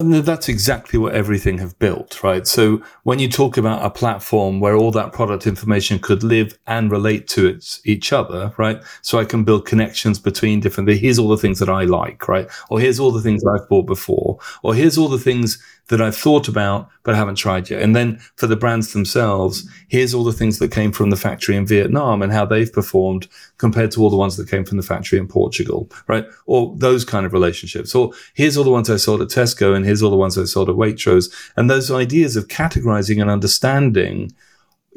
That's 0.00 0.48
exactly 0.48 0.96
what 0.96 1.14
EVRYTHNG 1.14 1.58
have 1.58 1.76
built, 1.80 2.22
right? 2.22 2.46
So 2.46 2.80
when 3.02 3.18
you 3.18 3.28
talk 3.28 3.56
about 3.56 3.84
a 3.84 3.90
platform 3.90 4.60
where 4.60 4.76
all 4.76 4.92
that 4.92 5.12
product 5.12 5.44
information 5.44 5.98
could 5.98 6.22
live 6.22 6.56
and 6.68 6.88
relate 6.88 7.26
to 7.30 7.48
its, 7.48 7.80
each 7.84 8.12
other, 8.12 8.54
right? 8.58 8.80
So 9.02 9.18
I 9.18 9.24
can 9.24 9.42
build 9.42 9.66
connections 9.66 10.20
between 10.20 10.60
different, 10.60 10.88
here's 10.88 11.18
all 11.18 11.28
the 11.28 11.36
things 11.36 11.58
that 11.58 11.68
I 11.68 11.82
like, 11.82 12.28
right? 12.28 12.48
Or 12.70 12.78
here's 12.78 13.00
all 13.00 13.10
the 13.10 13.22
things 13.22 13.42
I've 13.44 13.68
bought 13.68 13.86
before, 13.86 14.38
or 14.62 14.72
here's 14.72 14.96
all 14.96 15.08
the 15.08 15.18
things 15.18 15.60
that 15.88 16.00
I've 16.00 16.16
thought 16.16 16.48
about 16.48 16.88
but 17.02 17.14
haven't 17.14 17.36
tried 17.36 17.68
yet. 17.70 17.82
And 17.82 17.96
then 17.96 18.18
for 18.36 18.46
the 18.46 18.56
brands 18.56 18.92
themselves, 18.92 19.68
here's 19.88 20.14
all 20.14 20.24
the 20.24 20.32
things 20.32 20.58
that 20.58 20.70
came 20.70 20.92
from 20.92 21.10
the 21.10 21.16
factory 21.16 21.56
in 21.56 21.66
Vietnam 21.66 22.22
and 22.22 22.32
how 22.32 22.44
they've 22.44 22.72
performed 22.72 23.26
compared 23.56 23.90
to 23.92 24.02
all 24.02 24.10
the 24.10 24.16
ones 24.16 24.36
that 24.36 24.50
came 24.50 24.64
from 24.64 24.76
the 24.76 24.82
factory 24.82 25.18
in 25.18 25.26
Portugal, 25.26 25.90
right? 26.06 26.26
Or 26.46 26.74
those 26.76 27.04
kind 27.04 27.24
of 27.26 27.32
relationships. 27.32 27.94
Or 27.94 28.12
here's 28.34 28.56
all 28.56 28.64
the 28.64 28.70
ones 28.70 28.90
I 28.90 28.96
sold 28.96 29.22
at 29.22 29.28
Tesco 29.28 29.74
and 29.74 29.84
here's 29.84 30.02
all 30.02 30.10
the 30.10 30.16
ones 30.16 30.36
I 30.36 30.44
sold 30.44 30.68
at 30.68 30.76
Waitrose. 30.76 31.32
And 31.56 31.70
those 31.70 31.90
ideas 31.90 32.36
of 32.36 32.48
categorizing 32.48 33.20
and 33.20 33.30
understanding 33.30 34.32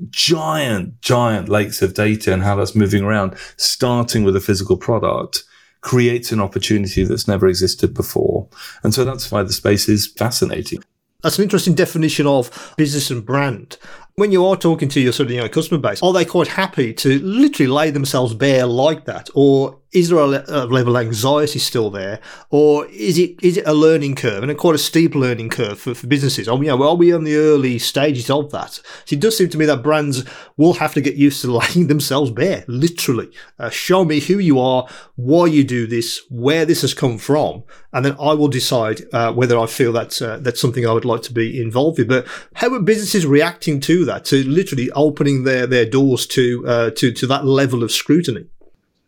giant, 0.10 1.00
giant 1.02 1.48
lakes 1.48 1.82
of 1.82 1.94
data 1.94 2.34
and 2.34 2.44
how 2.44 2.56
that's 2.56 2.76
moving 2.76 3.04
around, 3.04 3.36
starting 3.56 4.24
with 4.24 4.36
a 4.36 4.42
physical 4.42 4.78
product 4.78 5.44
creates 5.82 6.32
an 6.32 6.40
opportunity 6.40 7.04
that's 7.04 7.28
never 7.28 7.48
existed 7.48 7.94
before. 7.94 8.48
And 8.84 8.94
so 8.94 9.04
that's 9.04 9.32
why 9.32 9.44
the 9.44 9.54
space 9.54 9.90
is 9.90 10.08
fascinating. 10.08 10.84
That's 11.22 11.38
an 11.38 11.44
interesting 11.44 11.76
definition 11.76 12.26
of 12.26 12.74
business 12.78 13.12
and 13.12 13.26
brand. 13.26 13.78
When 14.16 14.32
you 14.32 14.46
are 14.46 14.56
talking 14.56 14.90
to 14.90 15.00
your 15.00 15.14
sort 15.14 15.28
of 15.28 15.34
you 15.34 15.42
know, 15.42 15.50
customer 15.50 15.80
base, 15.80 16.02
are 16.02 16.14
they 16.14 16.26
quite 16.26 16.48
happy 16.48 16.94
to 16.96 17.20
literally 17.20 17.72
lay 17.72 17.92
themselves 17.92 18.34
bare 18.34 18.66
like 18.66 19.06
that? 19.06 19.30
Or 19.36 19.80
is 19.92 20.10
there 20.10 20.20
a, 20.20 20.44
a, 20.48 20.66
level 20.66 20.96
of 20.96 21.06
anxiety 21.06 21.60
still 21.60 21.89
there, 21.89 22.20
or 22.50 22.86
is 22.88 23.18
it 23.18 23.36
is 23.44 23.58
it 23.58 23.68
a 23.68 23.74
learning 23.74 24.16
curve 24.16 24.42
and 24.42 24.52
a 24.52 24.56
quite 24.56 24.76
a 24.76 24.78
steep 24.78 25.16
learning 25.16 25.50
curve 25.50 25.80
for, 25.80 25.94
for 25.94 26.08
businesses? 26.08 26.48
Are 26.48 26.56
we, 26.56 26.70
are 26.70 26.96
we 26.96 27.12
on 27.12 27.26
the 27.26 27.36
early 27.36 27.78
stages 27.78 28.30
of 28.30 28.52
that? 28.52 28.74
So 29.06 29.16
it 29.16 29.20
does 29.20 29.38
seem 29.38 29.50
to 29.50 29.58
me 29.58 29.66
that 29.66 29.84
brands 29.84 30.24
will 30.56 30.74
have 30.74 30.94
to 30.94 31.02
get 31.02 31.16
used 31.16 31.42
to 31.42 31.52
laying 31.58 31.88
themselves 31.88 32.32
bare, 32.32 32.64
literally. 32.68 33.32
Uh, 33.60 33.70
show 33.70 34.06
me 34.06 34.22
who 34.22 34.39
you 34.39 34.60
are, 34.60 34.88
why 35.16 35.48
you 35.48 35.64
do 35.64 35.86
this, 35.88 36.22
where 36.30 36.66
this 36.66 36.82
has 36.82 36.94
come 36.94 37.18
from, 37.18 37.64
and 37.92 38.06
then 38.06 38.16
I 38.20 38.34
will 38.34 38.48
decide 38.48 39.02
uh, 39.12 39.34
whether 39.34 39.60
I 39.60 39.66
feel 39.66 39.92
that 39.94 40.22
uh, 40.22 40.38
that's 40.38 40.62
something 40.62 40.88
I 40.88 40.94
would 40.94 41.06
like 41.06 41.24
to 41.24 41.34
be 41.34 41.62
involved 41.62 42.00
with. 42.00 42.08
But 42.08 42.28
how 42.54 42.74
are 42.74 42.80
businesses 42.80 43.26
reacting 43.26 43.82
to 43.82 44.06
that? 44.06 44.24
To 44.26 44.42
literally 44.48 44.89
opening 44.92 45.44
their 45.44 45.68
their 45.68 45.86
doors 45.86 46.26
to 46.28 46.66
uh, 46.66 46.89
to 46.92 47.12
to 47.12 47.28
that 47.28 47.46
level 47.46 47.84
of 47.84 47.92
scrutiny? 47.92 48.48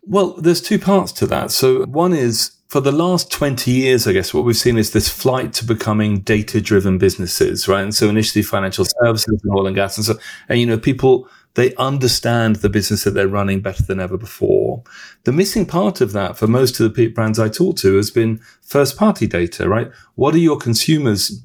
Well, 0.06 0.34
there's 0.34 0.62
two 0.62 0.80
parts 0.80 1.12
to 1.14 1.28
that. 1.28 1.52
So 1.52 1.86
one 1.86 2.14
is 2.14 2.52
for 2.68 2.82
the 2.82 2.92
last 2.92 3.32
20 3.32 3.70
years, 3.72 4.08
I 4.08 4.14
guess 4.14 4.34
what 4.34 4.44
we've 4.44 4.58
seen 4.58 4.78
is 4.78 4.92
this 4.92 5.08
flight 5.08 5.54
to 5.54 5.66
becoming 5.66 6.22
data 6.22 6.60
driven 6.60 6.98
businesses, 6.98 7.68
right? 7.68 7.84
And 7.84 7.94
so 7.94 8.10
initially 8.10 8.42
financial 8.42 8.86
services 9.02 9.40
and 9.44 9.56
oil 9.56 9.68
and 9.68 9.76
gas. 9.76 9.96
And 9.96 10.06
so, 10.06 10.16
and 10.50 10.60
you 10.60 10.66
know, 10.66 10.80
people, 10.80 11.30
they 11.54 11.76
understand 11.76 12.58
the 12.58 12.70
business 12.70 13.04
that 13.04 13.12
they're 13.12 13.28
running 13.28 13.62
better 13.62 13.84
than 13.84 14.00
ever 14.00 14.18
before. 14.18 14.84
The 15.24 15.32
missing 15.32 15.68
part 15.68 16.02
of 16.02 16.14
that 16.14 16.36
for 16.36 16.48
most 16.48 16.80
of 16.80 16.96
the 16.96 17.08
brands 17.10 17.40
I 17.40 17.48
talk 17.48 17.78
to 17.78 17.96
has 17.96 18.10
been 18.10 18.40
first 18.62 18.98
party 18.98 19.28
data, 19.28 19.70
right? 19.70 19.92
What 20.16 20.34
are 20.34 20.40
your 20.40 20.58
consumers 20.58 21.44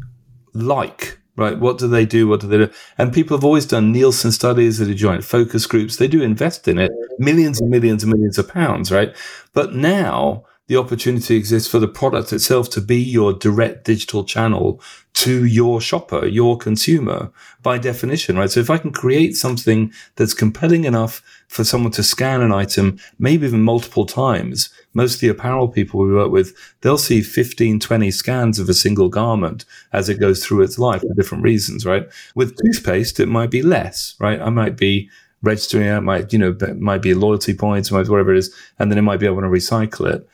like? 0.55 1.19
Right? 1.39 1.59
What 1.59 1.79
do 1.79 1.87
they 1.87 2.05
do? 2.05 2.27
What 2.27 2.41
do 2.41 2.49
they 2.49 2.59
do? 2.59 2.71
And 2.99 3.13
people 3.13 3.37
have 3.37 3.45
always 3.45 3.65
done 3.65 3.93
Nielsen 3.93 4.33
studies, 4.33 4.79
they 4.79 4.85
do 4.85 4.95
joint 4.95 5.25
focus 5.25 5.65
groups, 5.67 5.97
they 5.97 6.09
do 6.09 6.21
invest 6.21 6.69
in 6.69 6.79
it, 6.79 6.91
millions 7.19 7.61
and 7.61 7.71
millions 7.71 8.03
and 8.03 8.13
millions 8.13 8.37
of 8.37 8.49
pounds, 8.49 8.91
right? 8.91 9.17
But 9.55 9.75
now 9.75 10.45
the 10.69 10.77
opportunity 10.77 11.35
exists 11.35 11.69
for 11.69 11.79
the 11.79 11.89
product 11.89 12.33
itself 12.33 12.71
to 12.71 12.81
be 12.81 12.99
your 12.99 13.33
direct 13.33 13.85
digital 13.85 14.23
channel 14.23 14.81
to 15.15 15.45
your 15.47 15.81
shopper, 15.81 16.27
your 16.27 16.57
consumer 16.57 17.33
by 17.63 17.77
definition, 17.77 18.39
right? 18.39 18.51
So 18.51 18.61
if 18.61 18.71
I 18.71 18.79
can 18.79 18.93
create 18.93 19.35
something 19.35 19.93
that's 20.15 20.35
compelling 20.35 20.85
enough 20.85 21.23
for 21.49 21.65
someone 21.65 21.91
to 21.93 22.03
scan 22.03 22.41
an 22.43 22.53
item, 22.53 22.99
maybe 23.19 23.47
even 23.47 23.63
multiple 23.63 24.07
times, 24.07 24.69
most 24.95 25.15
of 25.15 25.21
the 25.21 25.29
apparel 25.29 25.69
people 25.69 26.01
we 26.01 26.13
work 26.13 26.31
with, 26.31 26.55
they'll 26.83 26.99
see 26.99 27.23
15, 27.23 27.81
20 27.81 28.11
scans 28.11 28.59
of 28.59 28.69
a 28.69 28.75
single 28.75 29.09
garment 29.09 29.65
as 29.93 30.09
it 30.09 30.21
goes 30.21 30.45
through 30.45 30.63
its 30.63 30.79
life 30.79 31.01
for 31.01 31.15
different 31.15 31.43
reasons, 31.43 31.85
right? 31.85 32.07
With 32.35 32.57
toothpaste, 32.57 33.19
it 33.19 33.27
might 33.27 33.51
be 33.51 33.63
less, 33.63 34.15
right? 34.21 34.41
I 34.41 34.51
might 34.51 34.77
be 34.77 35.11
registering 35.43 35.87
it, 35.87 36.01
might, 36.03 36.33
you 36.33 36.39
know, 36.39 36.57
might 36.77 37.03
be 37.03 37.15
loyalty 37.15 37.55
points, 37.55 37.91
might 37.91 38.09
whatever 38.09 38.35
it 38.35 38.39
is, 38.39 38.55
and 38.79 38.91
then 38.91 38.99
it 38.99 39.03
might 39.03 39.21
be 39.21 39.27
able 39.27 39.41
to 39.41 39.49
recycle 39.49 40.13
it. 40.13 40.29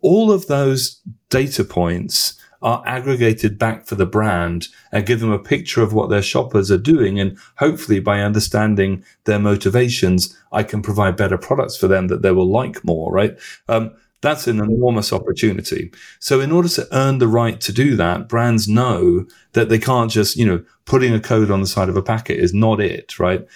All 0.00 0.32
of 0.32 0.46
those 0.46 1.00
data 1.28 1.64
points 1.64 2.40
are 2.62 2.82
aggregated 2.86 3.58
back 3.58 3.86
for 3.86 3.94
the 3.94 4.06
brand 4.06 4.68
and 4.92 5.06
give 5.06 5.20
them 5.20 5.32
a 5.32 5.38
picture 5.38 5.82
of 5.82 5.94
what 5.94 6.10
their 6.10 6.22
shoppers 6.22 6.70
are 6.70 6.78
doing. 6.78 7.18
And 7.18 7.38
hopefully 7.56 8.00
by 8.00 8.20
understanding 8.20 9.02
their 9.24 9.38
motivations, 9.38 10.36
I 10.52 10.62
can 10.62 10.82
provide 10.82 11.16
better 11.16 11.38
products 11.38 11.76
for 11.76 11.88
them 11.88 12.08
that 12.08 12.22
they 12.22 12.32
will 12.32 12.50
like 12.50 12.84
more, 12.84 13.10
right? 13.10 13.38
Um, 13.68 13.92
that's 14.20 14.46
an 14.46 14.60
enormous 14.60 15.12
opportunity. 15.12 15.90
So 16.18 16.40
in 16.40 16.52
order 16.52 16.68
to 16.68 16.86
earn 16.92 17.18
the 17.18 17.28
right 17.28 17.58
to 17.62 17.72
do 17.72 17.96
that, 17.96 18.28
brands 18.28 18.68
know 18.68 19.24
that 19.52 19.70
they 19.70 19.78
can't 19.78 20.10
just, 20.10 20.36
you 20.36 20.44
know, 20.44 20.62
putting 20.84 21.14
a 21.14 21.20
code 21.20 21.50
on 21.50 21.62
the 21.62 21.66
side 21.66 21.88
of 21.88 21.96
a 21.96 22.02
packet 22.02 22.38
is 22.38 22.52
not 22.52 22.80
it, 22.80 23.18
right? 23.18 23.46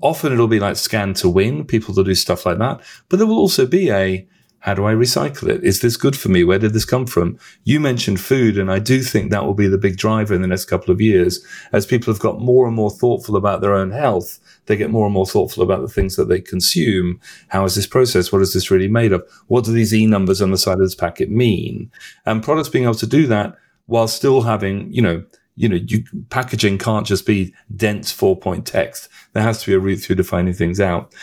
Often 0.00 0.32
it'll 0.32 0.48
be 0.48 0.60
like 0.60 0.76
scan 0.76 1.12
to 1.14 1.28
win, 1.28 1.66
people 1.66 1.94
to 1.94 2.04
do 2.04 2.14
stuff 2.14 2.46
like 2.46 2.58
that. 2.58 2.80
But 3.10 3.18
there 3.18 3.26
will 3.26 3.38
also 3.38 3.66
be 3.66 3.90
a, 3.90 4.26
how 4.64 4.72
do 4.72 4.86
I 4.86 4.94
recycle 4.94 5.50
it? 5.50 5.62
Is 5.62 5.80
this 5.80 5.98
good 5.98 6.16
for 6.16 6.30
me? 6.30 6.42
Where 6.42 6.58
did 6.58 6.72
this 6.72 6.86
come 6.86 7.04
from? 7.04 7.38
You 7.64 7.80
mentioned 7.80 8.18
food, 8.18 8.56
and 8.56 8.72
I 8.72 8.78
do 8.78 9.02
think 9.02 9.30
that 9.30 9.44
will 9.44 9.52
be 9.52 9.66
the 9.66 9.76
big 9.76 9.98
driver 9.98 10.32
in 10.32 10.40
the 10.40 10.48
next 10.48 10.64
couple 10.64 10.90
of 10.90 11.02
years 11.02 11.44
as 11.72 11.84
people 11.84 12.10
have 12.10 12.22
got 12.22 12.40
more 12.40 12.66
and 12.66 12.74
more 12.74 12.90
thoughtful 12.90 13.36
about 13.36 13.60
their 13.60 13.74
own 13.74 13.90
health. 13.90 14.40
They 14.64 14.76
get 14.76 14.90
more 14.90 15.04
and 15.04 15.12
more 15.12 15.26
thoughtful 15.26 15.62
about 15.62 15.82
the 15.82 15.88
things 15.88 16.16
that 16.16 16.30
they 16.30 16.40
consume. 16.40 17.20
How 17.48 17.66
is 17.66 17.74
this 17.74 17.86
processed? 17.86 18.32
What 18.32 18.40
is 18.40 18.54
this 18.54 18.70
really 18.70 18.88
made 18.88 19.12
of? 19.12 19.22
What 19.48 19.66
do 19.66 19.72
these 19.72 19.92
E 19.92 20.06
numbers 20.06 20.40
on 20.40 20.50
the 20.50 20.56
side 20.56 20.78
of 20.78 20.84
this 20.84 20.94
packet 20.94 21.30
mean? 21.30 21.90
And 22.24 22.42
products 22.42 22.70
being 22.70 22.84
able 22.84 22.94
to 22.94 23.06
do 23.06 23.26
that 23.26 23.58
while 23.84 24.08
still 24.08 24.40
having, 24.40 24.90
you 24.90 25.02
know, 25.02 25.24
you 25.56 25.68
know, 25.68 25.76
you, 25.76 26.04
packaging 26.30 26.78
can't 26.78 27.06
just 27.06 27.26
be 27.26 27.54
dense 27.76 28.10
four 28.10 28.34
point 28.34 28.66
text. 28.66 29.10
There 29.34 29.42
has 29.42 29.60
to 29.60 29.66
be 29.66 29.74
a 29.74 29.78
route 29.78 29.98
through 29.98 30.16
defining 30.16 30.54
things 30.54 30.80
out 30.80 31.14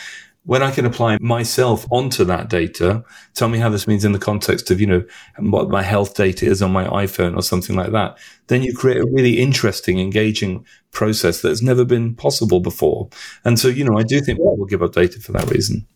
when 0.44 0.62
I 0.62 0.72
can 0.72 0.84
apply 0.84 1.18
myself 1.20 1.86
onto 1.90 2.24
that 2.24 2.48
data, 2.48 3.04
tell 3.34 3.48
me 3.48 3.58
how 3.58 3.68
this 3.68 3.86
means 3.86 4.04
in 4.04 4.12
the 4.12 4.18
context 4.18 4.70
of, 4.70 4.80
you 4.80 4.86
know, 4.86 5.04
what 5.38 5.68
my 5.68 5.82
health 5.82 6.14
data 6.14 6.46
is 6.46 6.60
on 6.62 6.72
my 6.72 6.84
iPhone 6.84 7.36
or 7.36 7.42
something 7.42 7.76
like 7.76 7.92
that, 7.92 8.18
then 8.48 8.62
you 8.62 8.74
create 8.74 9.00
a 9.00 9.06
really 9.06 9.38
interesting, 9.38 10.00
engaging 10.00 10.66
process 10.90 11.42
that's 11.42 11.62
never 11.62 11.84
been 11.84 12.14
possible 12.14 12.60
before. 12.60 13.08
And 13.44 13.58
so, 13.58 13.68
you 13.68 13.84
know, 13.84 13.96
I 13.96 14.02
do 14.02 14.20
think 14.20 14.38
people 14.38 14.66
give 14.66 14.82
up 14.82 14.92
data 14.92 15.20
for 15.20 15.32
that 15.32 15.48
reason. 15.50 15.86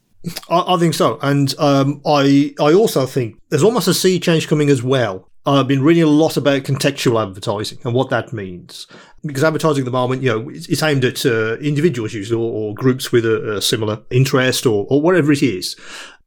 I, 0.49 0.75
I 0.75 0.79
think 0.79 0.95
so. 0.95 1.19
And 1.23 1.53
um, 1.59 2.01
I, 2.07 2.55
I 2.61 2.73
also 2.73 3.05
think 3.07 3.41
there's 3.51 3.65
almost 3.65 3.89
a 3.89 3.95
sea 3.95 4.21
change 4.21 4.47
coming 4.47 4.71
as 4.71 4.83
well 4.83 5.29
I've 5.47 5.69
been 5.69 5.83
reading 5.83 6.03
a 6.03 6.09
lot 6.09 6.37
about 6.37 6.63
contextual 6.63 7.23
advertising 7.23 7.79
and 7.85 7.95
what 7.95 8.11
that 8.11 8.33
means. 8.33 8.89
Because 9.25 9.45
advertising 9.45 9.83
at 9.83 9.85
the 9.85 9.93
moment, 9.93 10.23
you 10.23 10.31
know, 10.31 10.49
it's, 10.49 10.83
aimed 10.83 11.05
at 11.05 11.25
uh, 11.25 11.57
individuals 11.59 12.13
usually 12.15 12.41
or, 12.41 12.53
or, 12.53 12.75
groups 12.75 13.13
with 13.13 13.25
a, 13.25 13.57
a 13.57 13.63
similar 13.63 14.03
interest 14.11 14.67
or, 14.67 14.87
or, 14.89 15.01
whatever 15.01 15.33
it 15.33 15.43
is. 15.43 15.77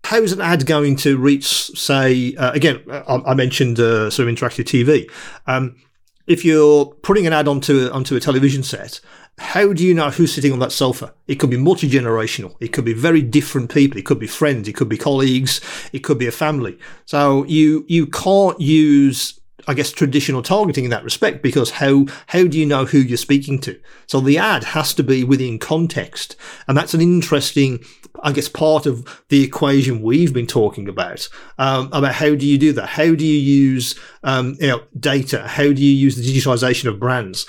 How 0.05 0.17
is 0.17 0.31
an 0.31 0.39
ad 0.39 0.65
going 0.65 0.95
to 0.97 1.17
reach, 1.17 1.45
say, 1.45 2.33
uh, 2.35 2.51
again, 2.51 2.81
I, 2.89 3.21
I 3.27 3.33
mentioned 3.33 3.79
uh, 3.79 4.09
sort 4.09 4.29
of 4.29 4.33
interactive 4.33 4.65
TV. 4.65 5.11
Um, 5.47 5.75
if 6.25 6.45
you're 6.45 6.85
putting 6.85 7.27
an 7.27 7.33
ad 7.33 7.47
onto 7.47 7.89
onto 7.91 8.15
a 8.15 8.19
television 8.19 8.63
set 8.63 9.01
how 9.39 9.71
do 9.71 9.85
you 9.85 9.93
know 9.93 10.09
who's 10.09 10.33
sitting 10.33 10.51
on 10.51 10.59
that 10.59 10.71
sofa? 10.71 11.13
It 11.27 11.35
could 11.35 11.49
be 11.49 11.57
multi 11.57 11.89
generational. 11.89 12.55
It 12.59 12.73
could 12.73 12.85
be 12.85 12.93
very 12.93 13.21
different 13.21 13.73
people. 13.73 13.97
It 13.97 14.05
could 14.05 14.19
be 14.19 14.27
friends. 14.27 14.67
It 14.67 14.75
could 14.75 14.89
be 14.89 14.97
colleagues. 14.97 15.61
It 15.93 15.99
could 15.99 16.17
be 16.17 16.27
a 16.27 16.31
family. 16.31 16.77
So 17.05 17.45
you 17.45 17.85
you 17.87 18.05
can't 18.05 18.59
use, 18.59 19.39
I 19.67 19.73
guess, 19.73 19.91
traditional 19.91 20.41
targeting 20.41 20.83
in 20.83 20.89
that 20.89 21.05
respect 21.05 21.41
because 21.41 21.71
how 21.71 22.05
how 22.27 22.47
do 22.47 22.59
you 22.59 22.65
know 22.65 22.85
who 22.85 22.99
you're 22.99 23.17
speaking 23.17 23.59
to? 23.61 23.79
So 24.07 24.19
the 24.19 24.37
ad 24.37 24.65
has 24.65 24.93
to 24.95 25.03
be 25.03 25.23
within 25.23 25.57
context, 25.57 26.35
and 26.67 26.77
that's 26.77 26.93
an 26.93 27.01
interesting, 27.01 27.79
I 28.21 28.33
guess, 28.33 28.49
part 28.49 28.85
of 28.85 29.23
the 29.29 29.41
equation 29.41 30.01
we've 30.01 30.33
been 30.33 30.47
talking 30.47 30.89
about 30.89 31.29
um, 31.57 31.89
about 31.93 32.15
how 32.15 32.35
do 32.35 32.45
you 32.45 32.57
do 32.57 32.73
that? 32.73 32.89
How 32.89 33.15
do 33.15 33.25
you 33.25 33.39
use 33.39 33.97
um, 34.23 34.57
you 34.59 34.67
know 34.67 34.83
data? 34.99 35.47
How 35.47 35.71
do 35.71 35.81
you 35.81 35.93
use 35.93 36.17
the 36.17 36.23
digitization 36.23 36.89
of 36.89 36.99
brands? 36.99 37.47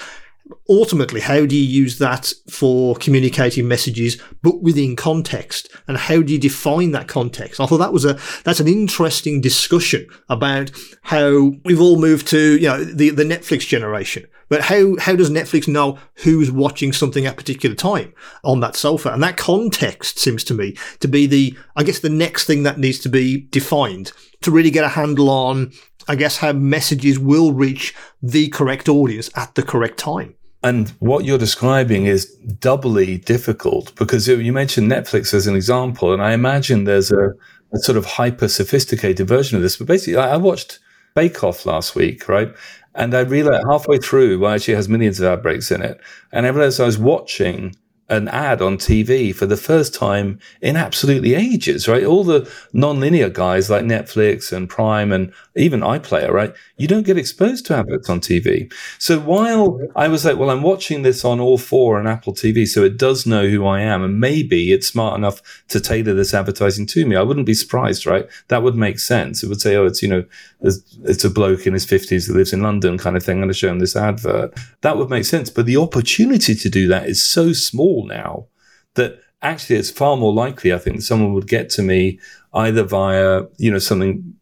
Ultimately, 0.71 1.21
how 1.21 1.45
do 1.45 1.57
you 1.57 1.83
use 1.83 1.99
that 1.99 2.33
for 2.49 2.95
communicating 2.95 3.67
messages, 3.67 4.23
but 4.41 4.63
within 4.63 4.95
context? 4.95 5.69
And 5.89 5.97
how 5.97 6.23
do 6.23 6.33
you 6.33 6.39
define 6.39 6.93
that 6.93 7.09
context? 7.09 7.61
I 7.61 7.67
thought 7.67 7.79
that 7.79 7.93
was 7.93 8.05
a, 8.05 8.19
that's 8.45 8.61
an 8.61 8.69
interesting 8.69 9.41
discussion 9.41 10.07
about 10.29 10.71
how 11.03 11.53
we've 11.65 11.81
all 11.81 11.99
moved 11.99 12.29
to, 12.29 12.57
you 12.57 12.69
know, 12.69 12.85
the, 12.85 13.11
the 13.11 13.25
Netflix 13.25 13.67
generation. 13.67 14.27
But 14.49 14.63
how, 14.63 14.97
how 14.99 15.17
does 15.17 15.31
Netflix 15.31 15.67
know 15.67 15.99
who's 16.23 16.51
watching 16.51 16.93
something 16.93 17.27
at 17.27 17.35
a 17.35 17.37
particular 17.37 17.75
time 17.75 18.13
on 18.45 18.61
that 18.61 18.77
sofa? 18.77 19.11
And 19.11 19.23
that 19.23 19.37
context 19.37 20.19
seems 20.19 20.45
to 20.45 20.55
me 20.55 20.77
to 21.01 21.09
be 21.09 21.27
the, 21.27 21.57
I 21.75 21.83
guess, 21.83 21.99
the 21.99 22.09
next 22.09 22.47
thing 22.47 22.63
that 22.63 22.79
needs 22.79 23.01
to 23.01 23.09
be 23.09 23.43
defined 23.43 24.13
to 24.43 24.51
really 24.51 24.71
get 24.71 24.85
a 24.85 24.89
handle 24.89 25.31
on, 25.31 25.73
I 26.09 26.15
guess, 26.15 26.39
how 26.39 26.53
messages 26.53 27.19
will 27.19 27.53
reach 27.53 27.95
the 28.23 28.49
correct 28.49 28.89
audience 28.89 29.31
at 29.37 29.55
the 29.55 29.63
correct 29.63 29.99
time. 29.99 30.35
And 30.63 30.91
what 30.99 31.25
you're 31.25 31.39
describing 31.39 32.07
is 32.07 32.27
doubly 32.61 33.17
difficult 33.19 33.95
because 33.95 34.29
you 34.29 34.53
mentioned 34.53 34.91
Netflix 34.91 35.33
as 35.33 35.47
an 35.47 35.57
example, 35.57 36.13
and 36.13 36.23
I 36.23 36.33
imagine 36.33 36.85
there's 36.85 37.11
a, 37.11 37.31
a 37.73 37.79
sort 37.79 37.97
of 37.97 38.05
hyper 38.05 38.47
sophisticated 38.47 39.27
version 39.27 39.57
of 39.57 39.63
this. 39.63 39.77
But 39.77 39.87
basically, 39.87 40.17
I, 40.17 40.37
watched 40.37 40.79
Bake 41.15 41.43
Off 41.43 41.65
last 41.65 41.95
week, 41.95 42.29
right? 42.29 42.55
And 42.95 43.15
I 43.15 43.21
realized 43.21 43.65
halfway 43.71 43.99
through, 43.99 44.39
well, 44.39 44.53
actually, 44.53 44.75
it 44.75 44.79
has 44.79 44.89
millions 44.89 45.19
of 45.19 45.33
ad 45.33 45.43
breaks 45.43 45.71
in 45.71 45.81
it. 45.81 45.99
And 46.33 46.45
I 46.45 46.51
realized 46.51 46.81
I 46.81 46.87
was 46.87 46.99
watching 46.99 47.75
an 48.11 48.29
ad 48.29 48.61
on 48.61 48.77
TV 48.77 49.35
for 49.35 49.47
the 49.47 49.57
first 49.57 49.95
time 49.95 50.39
in 50.61 50.77
absolutely 50.77 51.35
ages, 51.35 51.89
right? 51.89 52.05
All 52.05 52.25
the 52.25 52.51
non-linear 52.73 53.31
guys 53.31 53.71
like 53.71 53.85
Netflix 53.85 54.53
and 54.53 54.69
Prime 54.69 55.13
and 55.13 55.33
even 55.57 55.81
iPlayer, 55.81 56.31
right? 56.31 56.53
You 56.77 56.89
don't 56.89 57.07
get 57.07 57.17
exposed 57.17 57.67
to 57.67 57.77
adverts 57.77 58.11
on 58.11 58.21
TV. 58.21 58.73
So 58.99 59.21
while 59.21 59.81
I 59.95 60.09
was 60.09 60.25
like, 60.25 60.37
well, 60.37 60.51
I'm 60.51 60.63
watching 60.63 61.03
this 61.03 61.25
on 61.25 61.39
All 61.39 61.57
4 61.57 62.01
on 62.01 62.07
Apple 62.09 62.35
TV, 62.35 62.67
so 62.67 62.83
it 62.83 62.97
does 62.97 63.27
know 63.27 63.49
who 63.49 63.65
I 63.65 63.81
am, 63.81 64.03
and 64.03 64.19
maybe 64.19 64.73
it's 64.73 64.89
smart 64.89 65.17
enough 65.17 65.41
to 65.69 65.81
tailor 65.81 66.15
this 66.15 66.35
advertising 66.35 66.87
to 66.87 67.07
me. 67.07 67.15
I 67.15 67.23
wouldn't 67.23 67.47
be 67.47 67.55
surprised, 67.55 68.07
right? 68.07 68.29
That 68.49 68.63
would 68.63 68.75
make 68.75 68.99
sense. 68.99 69.43
It 69.43 69.49
would 69.49 69.61
say, 69.61 69.77
oh, 69.77 69.87
it's 69.87 70.03
you 70.03 70.09
know, 70.09 70.25
it's 70.63 71.25
a 71.25 71.31
bloke 71.31 71.67
in 71.67 71.75
his 71.75 71.85
fifties 71.85 72.27
that 72.27 72.37
lives 72.37 72.53
in 72.53 72.63
London, 72.63 72.99
kind 72.99 73.17
of 73.17 73.23
thing. 73.23 73.37
I'm 73.37 73.43
going 73.43 73.49
to 73.49 73.55
show 73.55 73.71
him 73.71 73.79
this 73.79 73.97
advert. 73.97 74.53
That 74.81 74.97
would 74.97 75.11
make 75.11 75.25
sense. 75.25 75.49
But 75.49 75.67
the 75.67 75.77
opportunity 75.77 76.55
to 76.55 76.69
do 76.69 76.89
that 76.89 77.09
is 77.09 77.23
so 77.23 77.53
small 77.53 78.00
now 78.07 78.47
that 78.95 79.19
actually 79.43 79.77
it's 79.77 79.91
far 79.91 80.17
more 80.17 80.33
likely, 80.33 80.73
I 80.73 80.79
think, 80.79 80.97
that 80.97 81.03
someone 81.03 81.33
would 81.35 81.49
get 81.49 81.71
to 81.71 81.83
me 81.83 82.19
either 82.53 82.83
via, 82.83 83.43
you 83.57 83.71
know, 83.71 83.79
something 83.79 84.35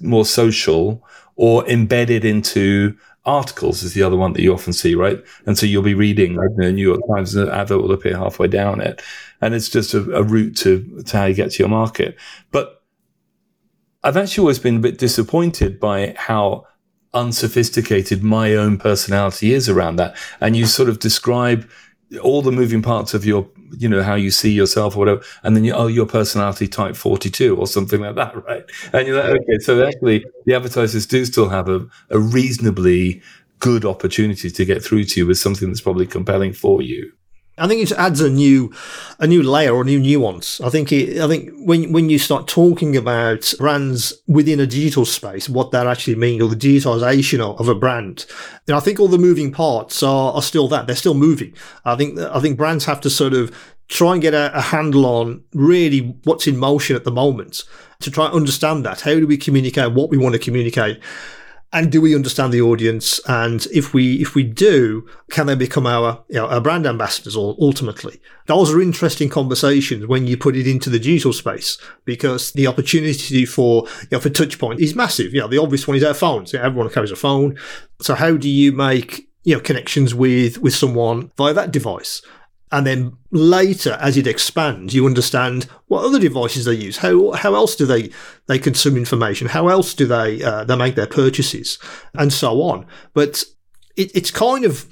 more 0.00 0.24
social 0.24 1.04
or 1.36 1.68
embedded 1.68 2.24
into 2.24 2.96
articles 3.26 3.82
is 3.82 3.94
the 3.94 4.02
other 4.02 4.16
one 4.16 4.34
that 4.34 4.42
you 4.42 4.52
often 4.52 4.72
see, 4.72 4.94
right? 4.94 5.24
And 5.46 5.56
so 5.56 5.66
you'll 5.66 5.82
be 5.82 5.94
reading 5.94 6.34
like, 6.34 6.50
the 6.56 6.72
New 6.72 6.86
York 6.86 7.00
Times, 7.12 7.34
and 7.34 7.48
the 7.48 7.54
advert 7.54 7.82
will 7.82 7.92
appear 7.92 8.16
halfway 8.16 8.48
down 8.48 8.80
it. 8.80 9.02
And 9.40 9.54
it's 9.54 9.68
just 9.68 9.94
a, 9.94 10.00
a 10.14 10.22
route 10.22 10.56
to, 10.58 11.02
to 11.06 11.16
how 11.16 11.24
you 11.24 11.34
get 11.34 11.50
to 11.52 11.62
your 11.62 11.68
market. 11.68 12.16
But 12.50 12.82
I've 14.02 14.16
actually 14.16 14.42
always 14.42 14.58
been 14.58 14.76
a 14.76 14.80
bit 14.80 14.98
disappointed 14.98 15.80
by 15.80 16.14
how 16.18 16.66
unsophisticated 17.14 18.22
my 18.22 18.54
own 18.54 18.76
personality 18.76 19.54
is 19.54 19.68
around 19.68 19.96
that. 19.96 20.16
And 20.40 20.56
you 20.56 20.66
sort 20.66 20.88
of 20.88 20.98
describe 20.98 21.68
all 22.22 22.42
the 22.42 22.52
moving 22.52 22.82
parts 22.82 23.14
of 23.14 23.24
your, 23.24 23.48
you 23.76 23.88
know, 23.88 24.02
how 24.02 24.14
you 24.14 24.30
see 24.30 24.52
yourself 24.52 24.96
or 24.96 25.00
whatever, 25.00 25.22
and 25.42 25.56
then 25.56 25.64
you, 25.64 25.72
oh, 25.72 25.86
your 25.86 26.06
personality 26.06 26.68
type 26.68 26.96
42 26.96 27.56
or 27.56 27.66
something 27.66 28.00
like 28.00 28.14
that, 28.16 28.44
right? 28.46 28.64
And 28.92 29.06
you're 29.06 29.22
like, 29.22 29.40
okay, 29.40 29.58
so 29.60 29.84
actually 29.84 30.24
the 30.46 30.54
advertisers 30.54 31.06
do 31.06 31.24
still 31.24 31.48
have 31.48 31.68
a, 31.68 31.86
a 32.10 32.18
reasonably 32.18 33.22
good 33.58 33.84
opportunity 33.84 34.50
to 34.50 34.64
get 34.64 34.82
through 34.82 35.04
to 35.04 35.20
you 35.20 35.26
with 35.26 35.38
something 35.38 35.68
that's 35.68 35.80
probably 35.80 36.06
compelling 36.06 36.52
for 36.52 36.82
you. 36.82 37.12
I 37.56 37.68
think 37.68 37.82
it 37.82 37.92
adds 37.92 38.20
a 38.20 38.28
new, 38.28 38.72
a 39.20 39.26
new 39.26 39.42
layer 39.42 39.72
or 39.72 39.82
a 39.82 39.84
new 39.84 40.00
nuance. 40.00 40.60
I 40.60 40.70
think 40.70 40.90
it, 40.90 41.20
I 41.20 41.28
think 41.28 41.50
when 41.56 41.92
when 41.92 42.10
you 42.10 42.18
start 42.18 42.48
talking 42.48 42.96
about 42.96 43.54
brands 43.58 44.12
within 44.26 44.58
a 44.58 44.66
digital 44.66 45.04
space, 45.04 45.48
what 45.48 45.70
that 45.70 45.86
actually 45.86 46.16
means, 46.16 46.42
or 46.42 46.48
the 46.48 46.56
digitalization 46.56 47.38
of, 47.38 47.60
of 47.60 47.68
a 47.68 47.74
brand, 47.74 48.26
I 48.68 48.80
think 48.80 48.98
all 48.98 49.08
the 49.08 49.18
moving 49.18 49.52
parts 49.52 50.02
are, 50.02 50.32
are 50.32 50.42
still 50.42 50.66
that 50.68 50.86
they're 50.86 50.96
still 50.96 51.14
moving. 51.14 51.54
I 51.84 51.94
think 51.94 52.18
I 52.18 52.40
think 52.40 52.56
brands 52.56 52.86
have 52.86 53.00
to 53.02 53.10
sort 53.10 53.34
of 53.34 53.56
try 53.88 54.14
and 54.14 54.22
get 54.22 54.34
a, 54.34 54.56
a 54.56 54.60
handle 54.60 55.06
on 55.06 55.44
really 55.52 56.16
what's 56.24 56.46
in 56.46 56.56
motion 56.56 56.96
at 56.96 57.04
the 57.04 57.12
moment 57.12 57.62
to 58.00 58.10
try 58.10 58.26
and 58.26 58.34
understand 58.34 58.84
that. 58.84 59.02
How 59.02 59.14
do 59.14 59.26
we 59.26 59.36
communicate 59.36 59.92
what 59.92 60.10
we 60.10 60.16
want 60.16 60.32
to 60.34 60.38
communicate? 60.38 61.00
And 61.74 61.90
do 61.90 62.00
we 62.00 62.14
understand 62.14 62.52
the 62.52 62.62
audience? 62.62 63.20
And 63.26 63.66
if 63.66 63.92
we 63.92 64.22
if 64.22 64.36
we 64.36 64.44
do, 64.44 65.06
can 65.30 65.48
they 65.48 65.56
become 65.56 65.86
our 65.86 66.24
you 66.28 66.36
know, 66.36 66.46
our 66.46 66.60
brand 66.60 66.86
ambassadors? 66.86 67.34
Or 67.34 67.56
ultimately, 67.60 68.20
those 68.46 68.72
are 68.72 68.80
interesting 68.80 69.28
conversations 69.28 70.06
when 70.06 70.26
you 70.28 70.36
put 70.36 70.56
it 70.56 70.68
into 70.68 70.88
the 70.88 71.00
digital 71.00 71.32
space 71.32 71.76
because 72.04 72.52
the 72.52 72.68
opportunity 72.68 73.44
for 73.44 73.86
you 74.02 74.08
know, 74.12 74.20
for 74.20 74.74
is 74.74 74.94
massive. 74.94 75.34
You 75.34 75.40
know, 75.40 75.48
the 75.48 75.58
obvious 75.58 75.88
one 75.88 75.96
is 75.96 76.04
our 76.04 76.14
phones. 76.14 76.52
You 76.52 76.60
know, 76.60 76.64
everyone 76.64 76.90
carries 76.90 77.10
a 77.10 77.16
phone. 77.16 77.58
So 78.00 78.14
how 78.14 78.36
do 78.36 78.48
you 78.48 78.70
make 78.70 79.28
you 79.42 79.56
know 79.56 79.60
connections 79.60 80.14
with 80.14 80.58
with 80.58 80.74
someone 80.74 81.32
via 81.36 81.54
that 81.54 81.72
device? 81.72 82.22
And 82.72 82.86
then 82.86 83.16
later 83.30 83.96
as 84.00 84.16
it 84.16 84.26
expands 84.26 84.94
you 84.94 85.06
understand 85.06 85.64
what 85.88 86.04
other 86.04 86.18
devices 86.18 86.64
they 86.64 86.74
use 86.74 86.98
how 86.98 87.32
how 87.32 87.54
else 87.54 87.76
do 87.76 87.86
they 87.86 88.10
they 88.46 88.58
consume 88.58 88.96
information 88.96 89.48
how 89.48 89.68
else 89.68 89.94
do 89.94 90.06
they 90.06 90.42
uh, 90.42 90.64
they 90.64 90.76
make 90.76 90.94
their 90.94 91.06
purchases 91.06 91.78
and 92.14 92.32
so 92.32 92.62
on 92.62 92.86
but 93.12 93.44
it, 93.96 94.10
it's 94.14 94.30
kind 94.30 94.64
of 94.64 94.86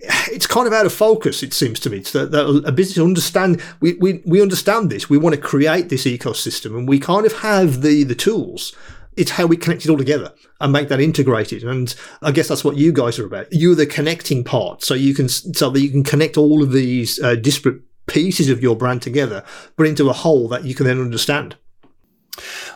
it's 0.00 0.46
kind 0.46 0.66
of 0.66 0.72
out 0.72 0.86
of 0.86 0.92
focus, 0.92 1.42
it 1.42 1.52
seems 1.52 1.80
to 1.80 1.90
me. 1.90 1.98
It's 1.98 2.12
that, 2.12 2.32
a 2.64 2.72
business 2.72 3.04
understand 3.04 3.60
we, 3.80 3.94
we, 3.94 4.22
we 4.24 4.40
understand 4.40 4.90
this. 4.90 5.10
We 5.10 5.18
want 5.18 5.34
to 5.34 5.40
create 5.40 5.88
this 5.88 6.04
ecosystem, 6.04 6.76
and 6.76 6.88
we 6.88 7.00
kind 7.00 7.26
of 7.26 7.32
have 7.38 7.82
the 7.82 8.04
the 8.04 8.14
tools 8.14 8.74
it's 9.18 9.32
how 9.32 9.46
we 9.46 9.56
connect 9.56 9.84
it 9.84 9.90
all 9.90 9.98
together 9.98 10.32
and 10.60 10.72
make 10.72 10.88
that 10.88 11.00
integrated. 11.00 11.64
And 11.64 11.94
I 12.22 12.30
guess 12.30 12.48
that's 12.48 12.64
what 12.64 12.76
you 12.76 12.92
guys 12.92 13.18
are 13.18 13.26
about. 13.26 13.48
You're 13.52 13.74
the 13.74 13.86
connecting 13.86 14.44
part, 14.44 14.82
so 14.82 14.94
you 14.94 15.14
can 15.14 15.28
so 15.28 15.70
that 15.70 15.80
you 15.80 15.90
can 15.90 16.04
connect 16.04 16.36
all 16.36 16.62
of 16.62 16.72
these 16.72 17.20
uh, 17.20 17.34
disparate 17.34 17.82
pieces 18.06 18.48
of 18.48 18.62
your 18.62 18.76
brand 18.76 19.02
together, 19.02 19.44
but 19.76 19.86
into 19.86 20.08
a 20.08 20.14
whole 20.14 20.48
that 20.48 20.64
you 20.64 20.74
can 20.74 20.86
then 20.86 21.00
understand. 21.00 21.56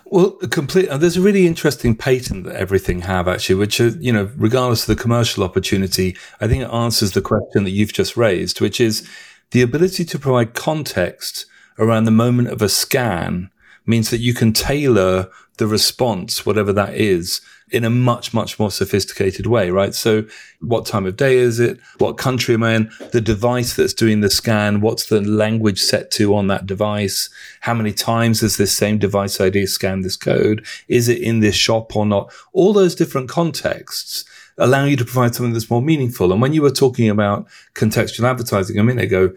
Well, 0.05 0.33
complete. 0.51 0.89
Uh, 0.89 0.99
there's 0.99 1.17
a 1.17 1.23
really 1.23 1.47
interesting 1.47 1.97
patent 1.97 2.45
that 2.45 2.61
EVRYTHNG 2.61 3.03
have 3.03 3.29
actually, 3.29 3.55
which 3.55 3.81
uh, 3.81 3.93
you 3.99 4.13
know, 4.13 4.31
regardless 4.37 4.83
of 4.89 4.97
the 4.97 5.03
commercial 5.03 5.45
opportunity, 5.45 6.17
I 6.41 6.49
think 6.49 6.63
it 6.65 6.71
answers 6.71 7.13
the 7.13 7.23
question 7.23 7.65
that 7.65 7.71
you've 7.71 7.93
just 7.93 8.17
raised, 8.17 8.61
which 8.61 8.81
is 8.81 9.09
the 9.53 9.63
ability 9.63 10.05
to 10.05 10.19
provide 10.19 10.55
context 10.55 11.47
around 11.79 12.05
the 12.05 12.11
moment 12.11 12.49
of 12.49 12.61
a 12.61 12.69
scan 12.69 13.51
means 13.87 14.11
that 14.11 14.21
you 14.21 14.35
can 14.35 14.53
tailor 14.53 15.29
the 15.63 15.69
response, 15.69 16.45
whatever 16.45 16.73
that 16.73 16.93
is, 16.93 17.41
in 17.71 17.85
a 17.85 17.91
much, 17.91 18.35
much 18.35 18.59
more 18.59 18.71
sophisticated 18.73 19.47
way, 19.47 19.71
right? 19.71 19.95
So 19.95 20.27
what 20.59 20.87
time 20.87 21.07
of 21.07 21.17
day 21.17 21.37
is 21.37 21.61
it? 21.61 21.79
What 21.99 22.19
country 22.19 22.55
am 22.55 22.65
I 22.65 22.75
in? 22.75 22.91
The 23.13 23.21
device 23.21 23.77
that's 23.77 23.95
doing 23.95 24.23
the 24.23 24.29
scan. 24.29 24.81
What's 24.81 25.07
the 25.07 25.21
language 25.21 25.81
set 25.81 26.11
to 26.13 26.35
on 26.35 26.49
that 26.49 26.67
device? 26.67 27.31
How 27.61 27.75
many 27.75 27.93
times 27.93 28.41
has 28.41 28.57
this 28.57 28.77
same 28.77 28.99
device 28.99 29.41
ID 29.41 29.67
scanned 29.67 30.05
this 30.05 30.17
code? 30.17 30.67
Is 30.89 31.09
it 31.09 31.23
in 31.23 31.39
this 31.39 31.55
shop 31.55 31.95
or 31.95 32.07
not? 32.07 32.33
All 32.53 32.73
those 32.73 32.97
different 32.97 33.29
contexts 33.29 34.25
allow 34.59 34.85
you 34.85 34.97
to 34.97 35.05
provide 35.05 35.37
something 35.37 35.53
that's 35.53 35.71
more 35.71 35.81
meaningful. 35.81 36.33
And 36.33 36.43
when 36.43 36.55
you 36.55 36.63
were 36.63 36.73
talking 36.73 37.09
about 37.09 37.47
contextual 37.75 38.29
advertising 38.29 38.81
a 38.81 38.83
minute 38.83 39.05
ago, 39.05 39.33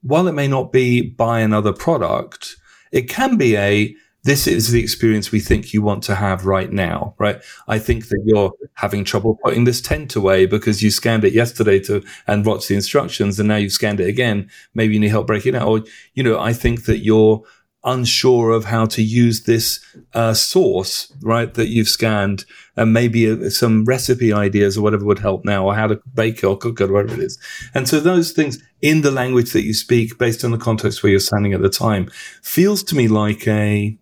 while 0.00 0.26
it 0.26 0.32
may 0.32 0.48
not 0.48 0.72
be 0.72 1.02
buy 1.02 1.40
another 1.40 1.74
product, 1.74 2.56
it 2.92 3.10
can 3.10 3.36
be 3.36 3.58
a 3.58 3.94
this 4.26 4.48
is 4.48 4.72
the 4.72 4.82
experience 4.82 5.30
we 5.30 5.38
think 5.38 5.72
you 5.72 5.80
want 5.80 6.02
to 6.02 6.16
have 6.16 6.46
right 6.46 6.72
now, 6.72 7.14
right? 7.16 7.40
I 7.68 7.78
think 7.78 8.08
that 8.08 8.20
you're 8.26 8.52
having 8.74 9.04
trouble 9.04 9.38
putting 9.44 9.64
this 9.64 9.80
tent 9.80 10.16
away 10.16 10.46
because 10.46 10.82
you 10.82 10.90
scanned 10.90 11.24
it 11.24 11.32
yesterday 11.32 11.78
to 11.80 12.02
and 12.26 12.44
watched 12.44 12.66
the 12.66 12.74
instructions 12.74 13.38
and 13.38 13.48
now 13.48 13.54
you've 13.54 13.70
scanned 13.70 14.00
it 14.00 14.08
again. 14.08 14.50
Maybe 14.74 14.94
you 14.94 15.00
need 15.00 15.10
help 15.10 15.28
breaking 15.28 15.54
it 15.54 15.62
out. 15.62 15.68
Or, 15.68 15.84
you 16.14 16.24
know, 16.24 16.40
I 16.40 16.52
think 16.52 16.86
that 16.86 16.98
you're 16.98 17.44
unsure 17.84 18.50
of 18.50 18.64
how 18.64 18.86
to 18.86 19.00
use 19.00 19.44
this 19.44 19.78
uh, 20.12 20.34
sauce, 20.34 21.12
right, 21.22 21.54
that 21.54 21.68
you've 21.68 21.88
scanned, 21.88 22.44
and 22.74 22.92
maybe 22.92 23.30
uh, 23.30 23.48
some 23.48 23.84
recipe 23.84 24.32
ideas 24.32 24.76
or 24.76 24.82
whatever 24.82 25.04
would 25.04 25.20
help 25.20 25.44
now, 25.44 25.64
or 25.64 25.74
how 25.76 25.86
to 25.86 26.00
bake 26.14 26.42
or 26.42 26.58
cook 26.58 26.80
or 26.80 26.92
whatever 26.92 27.14
it 27.14 27.24
is. 27.24 27.38
And 27.74 27.88
so 27.88 28.00
those 28.00 28.32
things 28.32 28.60
in 28.82 29.02
the 29.02 29.12
language 29.12 29.52
that 29.52 29.62
you 29.62 29.72
speak, 29.72 30.18
based 30.18 30.44
on 30.44 30.50
the 30.50 30.58
context 30.58 31.04
where 31.04 31.10
you're 31.10 31.20
standing 31.20 31.52
at 31.52 31.62
the 31.62 31.70
time, 31.70 32.10
feels 32.42 32.82
to 32.82 32.96
me 32.96 33.06
like 33.06 33.46
a 33.46 33.96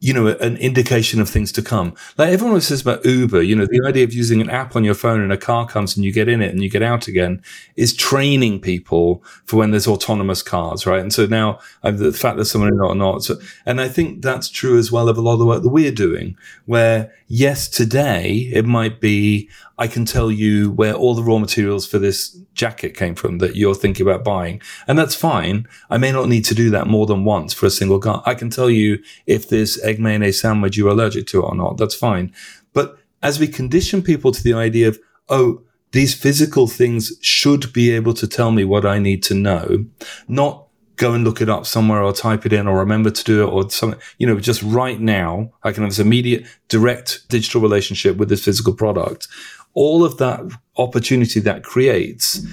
you 0.00 0.12
know, 0.12 0.28
an 0.28 0.56
indication 0.58 1.20
of 1.20 1.28
things 1.28 1.50
to 1.52 1.62
come. 1.62 1.94
Like 2.16 2.28
everyone 2.28 2.52
always 2.52 2.68
says 2.68 2.82
about 2.82 3.04
Uber, 3.04 3.42
you 3.42 3.56
know, 3.56 3.66
the 3.66 3.82
idea 3.86 4.04
of 4.04 4.12
using 4.12 4.40
an 4.40 4.48
app 4.48 4.76
on 4.76 4.84
your 4.84 4.94
phone 4.94 5.20
and 5.20 5.32
a 5.32 5.36
car 5.36 5.66
comes 5.66 5.96
and 5.96 6.04
you 6.04 6.12
get 6.12 6.28
in 6.28 6.40
it 6.40 6.50
and 6.50 6.62
you 6.62 6.70
get 6.70 6.82
out 6.82 7.08
again 7.08 7.42
is 7.76 7.94
training 7.94 8.60
people 8.60 9.24
for 9.44 9.56
when 9.56 9.72
there's 9.72 9.88
autonomous 9.88 10.42
cars, 10.42 10.86
right? 10.86 11.00
And 11.00 11.12
so 11.12 11.26
now 11.26 11.58
uh, 11.82 11.90
the 11.90 12.12
fact 12.12 12.36
that 12.36 12.44
someone 12.44 12.72
is 12.72 12.80
or 12.80 12.94
not. 12.94 13.24
So, 13.24 13.36
and 13.66 13.80
I 13.80 13.88
think 13.88 14.22
that's 14.22 14.48
true 14.48 14.78
as 14.78 14.92
well 14.92 15.08
of 15.08 15.18
a 15.18 15.20
lot 15.20 15.32
of 15.32 15.40
the 15.40 15.46
work 15.46 15.62
that 15.62 15.68
we're 15.68 15.90
doing, 15.90 16.36
where 16.66 17.12
yes, 17.28 17.68
today 17.68 18.50
it 18.52 18.64
might 18.64 19.00
be, 19.00 19.48
I 19.76 19.86
can 19.86 20.04
tell 20.04 20.30
you 20.30 20.72
where 20.72 20.94
all 20.94 21.14
the 21.14 21.22
raw 21.22 21.38
materials 21.38 21.86
for 21.86 21.98
this 21.98 22.36
jacket 22.54 22.96
came 22.96 23.14
from 23.14 23.38
that 23.38 23.54
you're 23.54 23.74
thinking 23.74 24.04
about 24.04 24.24
buying. 24.24 24.60
And 24.88 24.98
that's 24.98 25.14
fine. 25.14 25.68
I 25.90 25.98
may 25.98 26.10
not 26.10 26.28
need 26.28 26.44
to 26.46 26.54
do 26.54 26.70
that 26.70 26.88
more 26.88 27.06
than 27.06 27.24
once 27.24 27.52
for 27.52 27.66
a 27.66 27.70
single 27.70 28.00
car. 28.00 28.22
I 28.26 28.34
can 28.34 28.50
tell 28.50 28.70
you 28.70 28.98
if 29.26 29.48
this 29.48 29.80
egg 29.84 30.00
mayonnaise 30.00 30.40
sandwich 30.40 30.76
you're 30.76 30.88
allergic 30.88 31.26
to 31.28 31.42
or 31.42 31.54
not. 31.54 31.76
That's 31.76 31.94
fine. 31.94 32.34
But 32.72 32.98
as 33.22 33.38
we 33.38 33.46
condition 33.46 34.02
people 34.02 34.32
to 34.32 34.42
the 34.42 34.54
idea 34.54 34.88
of, 34.88 34.98
oh, 35.28 35.62
these 35.92 36.14
physical 36.14 36.66
things 36.66 37.12
should 37.20 37.72
be 37.72 37.90
able 37.90 38.14
to 38.14 38.26
tell 38.26 38.50
me 38.50 38.64
what 38.64 38.84
I 38.84 38.98
need 38.98 39.22
to 39.24 39.34
know, 39.34 39.86
not 40.26 40.67
go 40.98 41.14
and 41.14 41.24
look 41.24 41.40
it 41.40 41.48
up 41.48 41.64
somewhere 41.64 42.02
or 42.02 42.12
type 42.12 42.44
it 42.44 42.52
in 42.52 42.66
or 42.66 42.78
remember 42.78 43.10
to 43.10 43.24
do 43.24 43.42
it 43.42 43.50
or 43.50 43.70
something, 43.70 44.00
you 44.18 44.26
know, 44.26 44.38
just 44.38 44.62
right 44.62 45.00
now, 45.00 45.52
I 45.62 45.72
can 45.72 45.82
have 45.82 45.92
this 45.92 45.98
immediate 45.98 46.44
direct 46.68 47.28
digital 47.28 47.60
relationship 47.60 48.16
with 48.16 48.28
this 48.28 48.44
physical 48.44 48.74
product 48.74 49.28
all 49.74 50.04
of 50.04 50.16
that 50.18 50.40
opportunity 50.76 51.38
that 51.38 51.62
creates 51.62 52.44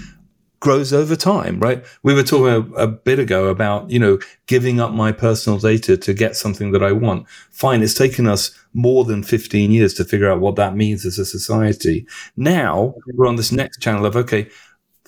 grows 0.59 0.93
over 0.93 1.15
time, 1.15 1.59
right? 1.59 1.85
We 2.01 2.13
were 2.13 2.23
talking 2.23 2.73
a, 2.75 2.83
a, 2.83 2.87
bit 2.87 3.19
ago 3.19 3.49
about, 3.49 3.89
you 3.91 3.99
know, 3.99 4.17
giving 4.47 4.79
up 4.79 4.91
my 4.93 5.11
personal 5.11 5.59
data 5.59 5.95
to 5.95 6.13
get 6.13 6.35
something 6.35 6.71
that 6.71 6.81
I 6.81 6.91
want. 6.91 7.27
Fine. 7.51 7.83
It's 7.83 7.93
taken 7.93 8.25
us 8.25 8.49
more 8.73 9.05
than 9.05 9.21
15 9.21 9.71
years 9.71 9.93
to 9.95 10.05
figure 10.05 10.29
out 10.29 10.39
what 10.39 10.55
that 10.55 10.75
means 10.75 11.05
as 11.05 11.19
a 11.19 11.25
society. 11.25 12.07
Now 12.35 12.95
we're 13.13 13.27
on 13.27 13.35
this 13.35 13.51
next 13.51 13.79
channel 13.79 14.05
of, 14.07 14.15
okay, 14.15 14.49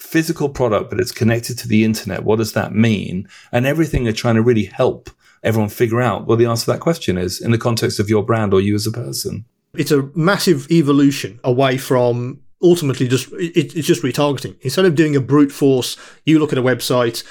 physical 0.08 0.50
product, 0.50 0.90
but 0.90 1.00
it's 1.00 1.12
connected 1.12 1.58
to 1.60 1.68
the 1.68 1.84
internet. 1.84 2.24
What 2.24 2.38
does 2.38 2.54
that 2.54 2.74
mean? 2.74 3.28
And 3.52 3.66
EVRYTHNG 3.66 4.06
they're 4.06 4.14
trying 4.14 4.36
to 4.36 4.42
really 4.42 4.66
help 4.66 5.10
everyone 5.44 5.70
figure 5.70 6.02
out 6.02 6.26
what 6.26 6.40
the 6.40 6.46
answer 6.46 6.66
to 6.66 6.72
that 6.72 6.80
question 6.80 7.18
is 7.18 7.42
in 7.42 7.52
the 7.52 7.58
context 7.58 8.00
of 8.00 8.10
your 8.10 8.24
brand 8.24 8.54
or 8.54 8.62
you 8.62 8.74
as 8.74 8.88
a 8.88 8.92
person. 8.92 9.46
It's 9.74 9.92
a 9.92 10.10
massive 10.16 10.72
evolution 10.72 11.40
away 11.44 11.78
from 11.78 12.42
ultimately 12.62 13.08
just 13.08 13.32
it, 13.34 13.76
it's 13.76 13.88
just 13.88 14.02
retargeting. 14.02 14.58
Instead 14.62 14.86
of 14.86 14.96
doing 14.96 15.16
a 15.16 15.22
brute 15.22 15.52
force, 15.52 15.98
you 16.26 16.40
look 16.40 16.52
at 16.52 16.58
a 16.58 16.64
website. 16.64 17.24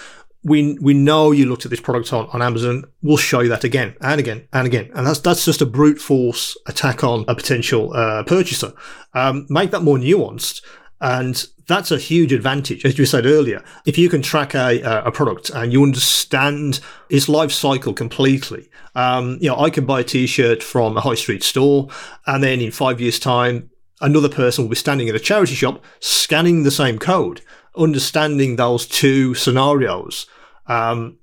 We, 0.45 0.79
we 0.81 0.95
know 0.95 1.33
you 1.33 1.47
looked 1.47 1.64
at 1.64 1.70
this 1.70 1.81
product 1.81 2.12
on, 2.12 2.29
on 2.33 2.41
Amazon. 2.41 2.85
We'll 3.03 3.16
show 3.16 3.41
you 3.41 3.49
that 3.49 3.64
again 3.64 3.97
and 4.01 4.20
again 4.20 4.47
and 4.53 4.66
again. 4.66 4.91
And 4.95 5.05
that's, 5.05 5.18
that's 5.18 5.45
just 5.45 5.61
a 5.61 5.66
brute 5.66 5.99
force 5.99 6.57
attack 6.66 7.03
on 7.03 7.24
a 7.27 7.35
potential 7.35 7.93
uh, 7.93 8.22
purchaser. 8.22 8.72
Um, 9.12 9.47
make 9.49 9.72
that 9.72 9.83
more 9.83 9.99
nuanced 9.99 10.62
and 11.01 11.47
that's 11.67 11.91
a 11.91 11.99
huge 11.99 12.33
advantage. 12.33 12.85
As 12.85 12.99
you 12.99 13.07
said 13.07 13.27
earlier, 13.27 13.62
if 13.85 13.99
you 13.99 14.09
can 14.09 14.23
track 14.23 14.55
a, 14.55 14.81
a 15.05 15.11
product 15.11 15.51
and 15.51 15.73
you 15.73 15.83
understand 15.83 16.81
its 17.09 17.29
life 17.29 17.51
cycle 17.51 17.93
completely, 17.93 18.69
um, 18.95 19.39
you 19.41 19.49
know, 19.49 19.59
I 19.59 19.71
can 19.71 19.85
buy 19.85 20.01
a 20.01 20.05
t-shirt 20.05 20.62
from 20.62 20.97
a 20.97 21.01
high 21.01 21.17
street 21.17 21.43
store 21.43 21.89
and 22.27 22.43
then 22.43 22.61
in 22.61 22.71
five 22.71 23.01
years 23.01 23.19
time, 23.19 23.71
another 24.01 24.29
person 24.29 24.64
will 24.64 24.71
be 24.71 24.77
standing 24.77 25.09
in 25.09 25.17
a 25.17 25.19
charity 25.19 25.55
shop 25.55 25.83
scanning 26.01 26.62
the 26.62 26.71
same 26.71 26.99
code, 26.99 27.41
understanding 27.77 28.57
those 28.57 28.87
two 28.87 29.35
scenarios. 29.35 30.27
Um, 30.67 31.19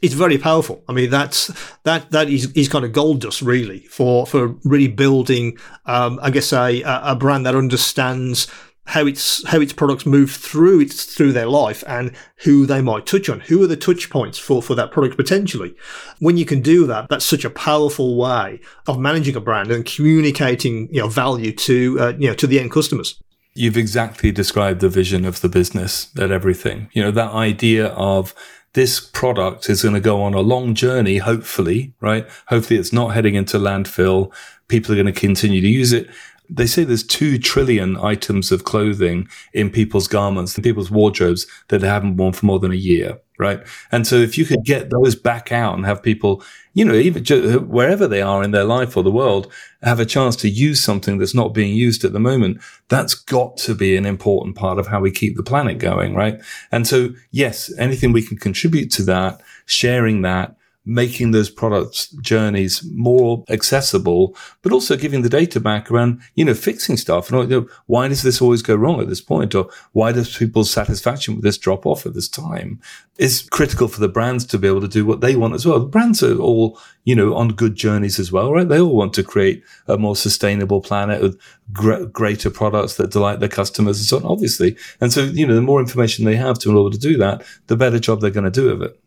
it's 0.00 0.14
very 0.14 0.36
powerful. 0.36 0.82
I 0.88 0.92
mean, 0.92 1.10
that's 1.10 1.52
that 1.84 2.10
that 2.10 2.28
is, 2.28 2.50
is 2.52 2.68
kind 2.68 2.84
of 2.84 2.92
gold 2.92 3.20
dust 3.20 3.40
really 3.40 3.80
for 3.80 4.26
for 4.26 4.48
really 4.64 4.88
building, 4.88 5.58
um, 5.86 6.18
I 6.20 6.30
guess, 6.30 6.52
a 6.52 6.82
a 6.82 7.14
brand 7.14 7.46
that 7.46 7.54
understands 7.54 8.48
how 8.86 9.06
its 9.06 9.46
how 9.48 9.60
its 9.60 9.72
products 9.72 10.04
move 10.04 10.30
through 10.30 10.80
its 10.80 11.04
through 11.04 11.32
their 11.32 11.46
life 11.46 11.84
and 11.86 12.12
who 12.38 12.66
they 12.66 12.82
might 12.82 13.06
touch 13.06 13.28
on. 13.28 13.40
Who 13.40 13.62
are 13.62 13.66
the 13.66 13.76
touch 13.76 14.10
points 14.10 14.38
for 14.38 14.62
for 14.62 14.74
that 14.74 14.90
product 14.90 15.16
potentially? 15.16 15.74
When 16.18 16.36
you 16.36 16.44
can 16.44 16.60
do 16.60 16.86
that, 16.86 17.08
that's 17.08 17.24
such 17.24 17.44
a 17.44 17.50
powerful 17.50 18.16
way 18.16 18.60
of 18.86 18.98
managing 18.98 19.36
a 19.36 19.40
brand 19.40 19.70
and 19.70 19.84
communicating 19.84 20.88
you 20.92 21.00
know 21.00 21.08
value 21.08 21.52
to 21.52 22.00
uh, 22.00 22.12
you 22.18 22.28
know 22.28 22.34
to 22.34 22.46
the 22.46 22.58
end 22.58 22.72
customers. 22.72 23.20
You've 23.54 23.76
exactly 23.76 24.32
described 24.32 24.80
the 24.80 24.88
vision 24.88 25.24
of 25.26 25.42
the 25.42 25.48
business 25.48 26.10
at 26.16 26.30
EVRYTHNG. 26.30 26.88
You 26.92 27.02
know 27.02 27.10
that 27.12 27.32
idea 27.32 27.88
of 27.88 28.34
this 28.74 28.98
product 28.98 29.68
is 29.68 29.82
going 29.82 29.94
to 29.94 30.00
go 30.00 30.22
on 30.22 30.34
a 30.34 30.40
long 30.40 30.74
journey, 30.74 31.18
hopefully, 31.18 31.94
right? 32.00 32.26
Hopefully 32.46 32.80
it's 32.80 32.92
not 32.92 33.08
heading 33.08 33.34
into 33.34 33.58
landfill. 33.58 34.32
People 34.68 34.92
are 34.92 34.96
going 34.96 35.12
to 35.12 35.12
continue 35.12 35.60
to 35.60 35.68
use 35.68 35.92
it 35.92 36.08
they 36.54 36.66
say 36.66 36.84
there's 36.84 37.02
two 37.02 37.38
trillion 37.38 37.96
items 37.96 38.52
of 38.52 38.64
clothing 38.64 39.28
in 39.54 39.70
people's 39.70 40.06
garments, 40.06 40.56
in 40.56 40.62
people's 40.62 40.90
wardrobes 40.90 41.46
that 41.68 41.80
they 41.80 41.88
haven't 41.88 42.16
worn 42.16 42.32
for 42.32 42.44
more 42.44 42.58
than 42.58 42.72
a 42.72 42.76
year, 42.76 43.18
right? 43.38 43.60
And 43.90 44.06
so 44.06 44.16
if 44.16 44.36
you 44.36 44.44
could 44.44 44.62
get 44.64 44.90
those 44.90 45.14
back 45.14 45.50
out 45.50 45.74
and 45.74 45.86
have 45.86 46.02
people, 46.02 46.42
you 46.74 46.84
know, 46.84 46.94
even 46.94 47.24
wherever 47.68 48.06
they 48.06 48.20
are 48.20 48.42
in 48.42 48.50
their 48.50 48.64
life 48.64 48.96
or 48.96 49.02
the 49.02 49.10
world, 49.10 49.50
have 49.82 49.98
a 49.98 50.04
chance 50.04 50.36
to 50.36 50.48
use 50.48 50.82
something 50.82 51.16
that's 51.18 51.34
not 51.34 51.54
being 51.54 51.74
used 51.74 52.04
at 52.04 52.12
the 52.12 52.20
moment, 52.20 52.60
that's 52.88 53.14
got 53.14 53.56
to 53.58 53.74
be 53.74 53.96
an 53.96 54.04
important 54.04 54.54
part 54.54 54.78
of 54.78 54.88
how 54.88 55.00
we 55.00 55.10
keep 55.10 55.36
the 55.36 55.42
planet 55.42 55.78
going, 55.78 56.14
right? 56.14 56.38
And 56.70 56.86
so, 56.86 57.10
yes, 57.30 57.72
anything 57.78 58.12
we 58.12 58.22
can 58.22 58.36
contribute 58.36 58.90
to 58.92 59.02
that, 59.04 59.40
sharing 59.64 60.20
that, 60.22 60.54
making 60.84 61.30
those 61.30 61.48
products 61.48 62.08
journeys 62.20 62.82
more 62.92 63.44
accessible, 63.48 64.36
but 64.62 64.72
also 64.72 64.96
giving 64.96 65.22
the 65.22 65.28
data 65.28 65.60
back 65.60 65.90
around, 65.90 66.20
you 66.34 66.44
know, 66.44 66.54
fixing 66.54 66.96
stuff. 66.96 67.30
And 67.30 67.50
you 67.50 67.60
know, 67.60 67.68
why 67.86 68.08
does 68.08 68.22
this 68.22 68.42
always 68.42 68.62
go 68.62 68.74
wrong 68.74 69.00
at 69.00 69.08
this 69.08 69.20
point? 69.20 69.54
Or 69.54 69.70
why 69.92 70.10
does 70.12 70.36
people's 70.36 70.72
satisfaction 70.72 71.34
with 71.34 71.44
this 71.44 71.58
drop 71.58 71.86
off 71.86 72.04
at 72.04 72.14
this 72.14 72.28
time? 72.28 72.80
Is 73.18 73.48
critical 73.50 73.86
for 73.86 74.00
the 74.00 74.08
brands 74.08 74.44
to 74.46 74.58
be 74.58 74.66
able 74.66 74.80
to 74.80 74.88
do 74.88 75.06
what 75.06 75.20
they 75.20 75.36
want 75.36 75.54
as 75.54 75.64
well. 75.64 75.78
The 75.78 75.86
brands 75.86 76.22
are 76.22 76.36
all, 76.38 76.80
you 77.04 77.14
know, 77.14 77.34
on 77.34 77.48
good 77.48 77.76
journeys 77.76 78.18
as 78.18 78.32
well, 78.32 78.52
right? 78.52 78.68
They 78.68 78.80
all 78.80 78.96
want 78.96 79.12
to 79.14 79.22
create 79.22 79.62
a 79.86 79.98
more 79.98 80.16
sustainable 80.16 80.80
planet 80.80 81.22
with 81.22 81.40
gr- 81.72 82.04
greater 82.06 82.50
products 82.50 82.96
that 82.96 83.10
delight 83.10 83.38
their 83.38 83.48
customers 83.48 83.98
and 83.98 84.06
so 84.06 84.16
on, 84.16 84.24
obviously. 84.24 84.76
And 85.00 85.12
so, 85.12 85.24
you 85.24 85.46
know, 85.46 85.54
the 85.54 85.62
more 85.62 85.80
information 85.80 86.24
they 86.24 86.36
have 86.36 86.58
to 86.60 86.70
in 86.70 86.76
order 86.76 86.96
to 86.96 87.00
do 87.00 87.16
that, 87.18 87.44
the 87.68 87.76
better 87.76 88.00
job 88.00 88.20
they're 88.20 88.30
going 88.30 88.44
to 88.44 88.50
do 88.50 88.70
of 88.70 88.82
it 88.82 88.98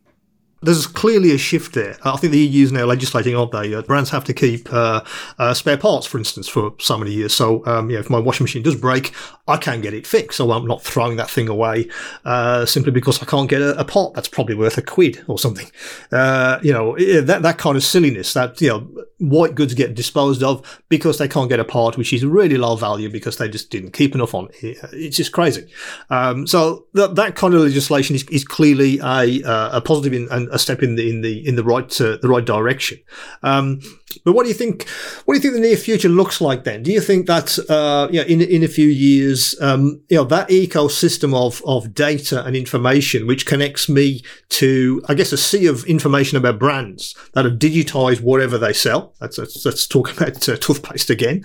there's 0.66 0.88
clearly 0.88 1.32
a 1.32 1.38
shift 1.38 1.74
there. 1.74 1.98
I 2.04 2.18
think 2.18 2.32
the 2.32 2.40
EU 2.40 2.64
is 2.64 2.72
now 2.72 2.86
legislating, 2.86 3.36
aren't 3.36 3.52
they? 3.52 3.74
Uh, 3.74 3.82
brands 3.82 4.10
have 4.10 4.24
to 4.26 4.34
keep 4.34 4.72
uh, 4.74 5.02
uh, 5.38 5.54
spare 5.54 5.78
parts, 5.78 6.06
for 6.06 6.18
instance, 6.18 6.48
for 6.48 6.74
so 6.80 6.98
many 6.98 7.12
years. 7.12 7.34
So, 7.34 7.66
um, 7.66 7.90
yeah, 7.90 8.00
if 8.00 8.10
my 8.10 8.20
washing 8.20 8.44
machine 8.44 8.64
does 8.64 8.76
break, 8.76 9.14
I 9.48 9.58
can 9.58 9.82
get 9.82 9.94
it 9.94 10.08
fixed. 10.08 10.38
So 10.38 10.52
I'm 10.52 10.66
not 10.66 10.82
throwing 10.82 11.18
that 11.18 11.30
thing 11.30 11.48
away 11.48 11.90
uh, 12.26 12.66
simply 12.66 12.92
because 12.92 13.22
I 13.22 13.26
can't 13.26 13.50
get 13.50 13.62
a, 13.62 13.80
a, 13.80 13.86
pot 13.86 14.14
that's 14.16 14.28
probably 14.28 14.56
worth 14.56 14.78
a 14.78 14.82
quid 14.82 15.24
or 15.28 15.38
something. 15.38 15.70
Uh, 16.12 16.60
you 16.64 16.74
know, 16.74 16.98
that 16.98 17.44
that 17.44 17.58
kind 17.58 17.78
of 17.78 17.84
silliness. 17.84 18.34
That 18.34 18.60
you 18.60 18.70
know, 18.70 19.06
white 19.20 19.56
goods 19.56 19.74
get 19.74 19.94
disposed 19.94 20.42
of 20.44 20.82
because 20.90 21.18
they 21.18 21.28
can't 21.28 21.50
get 21.50 21.60
a 21.60 21.64
part 21.64 21.98
which 21.98 22.12
is 22.12 22.26
really 22.26 22.58
low 22.58 22.76
value 22.76 23.10
because 23.10 23.38
they 23.38 23.48
just 23.48 23.70
didn't 23.70 23.92
keep 23.92 24.16
enough 24.16 24.34
on. 24.34 24.50
It. 24.62 24.78
It's 24.92 25.18
just 25.18 25.32
crazy. 25.32 25.70
Um, 26.10 26.48
so 26.48 26.86
that 26.94 27.16
that 27.16 27.36
kind 27.36 27.54
of 27.54 27.62
legislation 27.62 28.16
is, 28.16 28.24
is 28.30 28.44
clearly 28.44 29.00
a 29.00 29.44
uh, 29.44 29.78
a 29.78 29.82
positive 29.82 30.28
and 30.32 30.50
a 30.56 30.60
step 30.60 30.82
in 30.82 30.96
the 30.96 31.10
in 31.10 31.22
the 31.22 31.48
in 31.48 31.56
the 31.56 31.64
right 31.64 32.02
uh, 32.02 32.18
the 32.22 32.30
right 32.30 32.46
direction. 32.46 32.98
Um, 33.44 33.82
but 34.24 34.32
what 34.34 34.44
do 34.44 34.50
you 34.50 34.56
think? 34.56 34.88
What 35.26 35.34
do 35.34 35.38
you 35.38 35.42
think 35.42 35.54
the 35.54 35.60
near 35.60 35.76
future 35.76 36.08
looks 36.08 36.40
like 36.40 36.64
then? 36.64 36.82
Do 36.82 36.92
you 36.92 37.02
think 37.02 37.28
that 37.28 37.60
uh, 37.70 38.08
you 38.10 38.22
know, 38.22 38.28
in 38.28 38.42
in 38.42 38.64
a 38.64 38.68
few 38.68 38.88
years, 38.88 39.60
um, 39.62 40.02
you 40.10 40.18
know, 40.18 40.24
that 40.24 40.48
ecosystem 40.50 41.36
of 41.36 41.62
of 41.66 41.94
data 41.94 42.44
and 42.46 42.56
information 42.56 43.28
which 43.28 43.46
connects 43.46 43.90
me 43.90 44.22
to, 44.50 45.04
I 45.10 45.14
guess, 45.14 45.34
a 45.34 45.38
sea 45.38 45.68
of 45.68 45.84
information 45.86 46.38
about 46.38 46.60
brands 46.60 47.14
that 47.34 47.46
have 47.46 47.56
digitized 47.56 48.22
whatever 48.22 48.58
they 48.58 48.74
sell. 48.74 49.14
Let's, 49.20 49.38
let's 49.66 49.86
talk 49.86 50.12
about 50.18 50.48
uh, 50.48 50.56
toothpaste 50.56 51.10
again. 51.10 51.44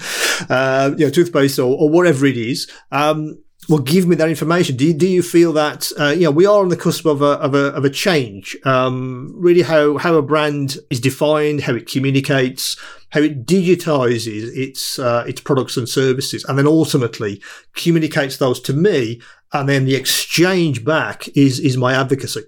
Uh, 0.48 0.92
you 0.96 1.06
know, 1.06 1.10
toothpaste 1.10 1.58
or, 1.58 1.76
or 1.76 1.90
whatever 1.90 2.24
it 2.26 2.36
is. 2.36 2.70
Um, 2.92 3.42
well, 3.68 3.78
give 3.78 4.06
me 4.06 4.16
that 4.16 4.28
information. 4.28 4.76
Do 4.76 4.86
you, 4.86 4.94
do 4.94 5.06
you 5.06 5.22
feel 5.22 5.52
that 5.52 5.92
uh, 5.98 6.08
you 6.08 6.22
know 6.22 6.30
we 6.30 6.46
are 6.46 6.60
on 6.60 6.68
the 6.68 6.76
cusp 6.76 7.06
of 7.06 7.22
a 7.22 7.32
of 7.38 7.54
a, 7.54 7.66
of 7.66 7.84
a 7.84 7.90
change? 7.90 8.56
Um, 8.64 9.32
really, 9.36 9.62
how 9.62 9.98
how 9.98 10.14
a 10.14 10.22
brand 10.22 10.78
is 10.90 11.00
defined, 11.00 11.62
how 11.62 11.74
it 11.74 11.86
communicates, 11.86 12.76
how 13.10 13.20
it 13.20 13.46
digitizes 13.46 14.50
its 14.56 14.98
uh, 14.98 15.24
its 15.26 15.40
products 15.40 15.76
and 15.76 15.88
services, 15.88 16.44
and 16.44 16.58
then 16.58 16.66
ultimately 16.66 17.40
communicates 17.74 18.38
those 18.38 18.60
to 18.60 18.72
me, 18.72 19.20
and 19.52 19.68
then 19.68 19.84
the 19.84 19.94
exchange 19.94 20.84
back 20.84 21.28
is 21.36 21.60
is 21.60 21.76
my 21.76 21.94
advocacy. 21.94 22.42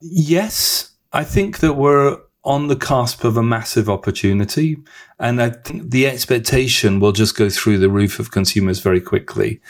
Yes, 0.00 0.92
I 1.12 1.24
think 1.24 1.60
that 1.60 1.74
we're 1.74 2.18
on 2.42 2.66
the 2.66 2.76
cusp 2.76 3.24
of 3.24 3.36
a 3.36 3.42
massive 3.42 3.88
opportunity. 3.88 4.76
And 5.18 5.40
I 5.40 5.50
think 5.50 5.90
the 5.90 6.06
expectation 6.06 7.00
will 7.00 7.12
just 7.12 7.36
go 7.36 7.48
through 7.48 7.78
the 7.78 7.88
roof 7.88 8.18
of 8.18 8.32
consumers 8.32 8.80
very 8.80 9.00
quickly 9.00 9.62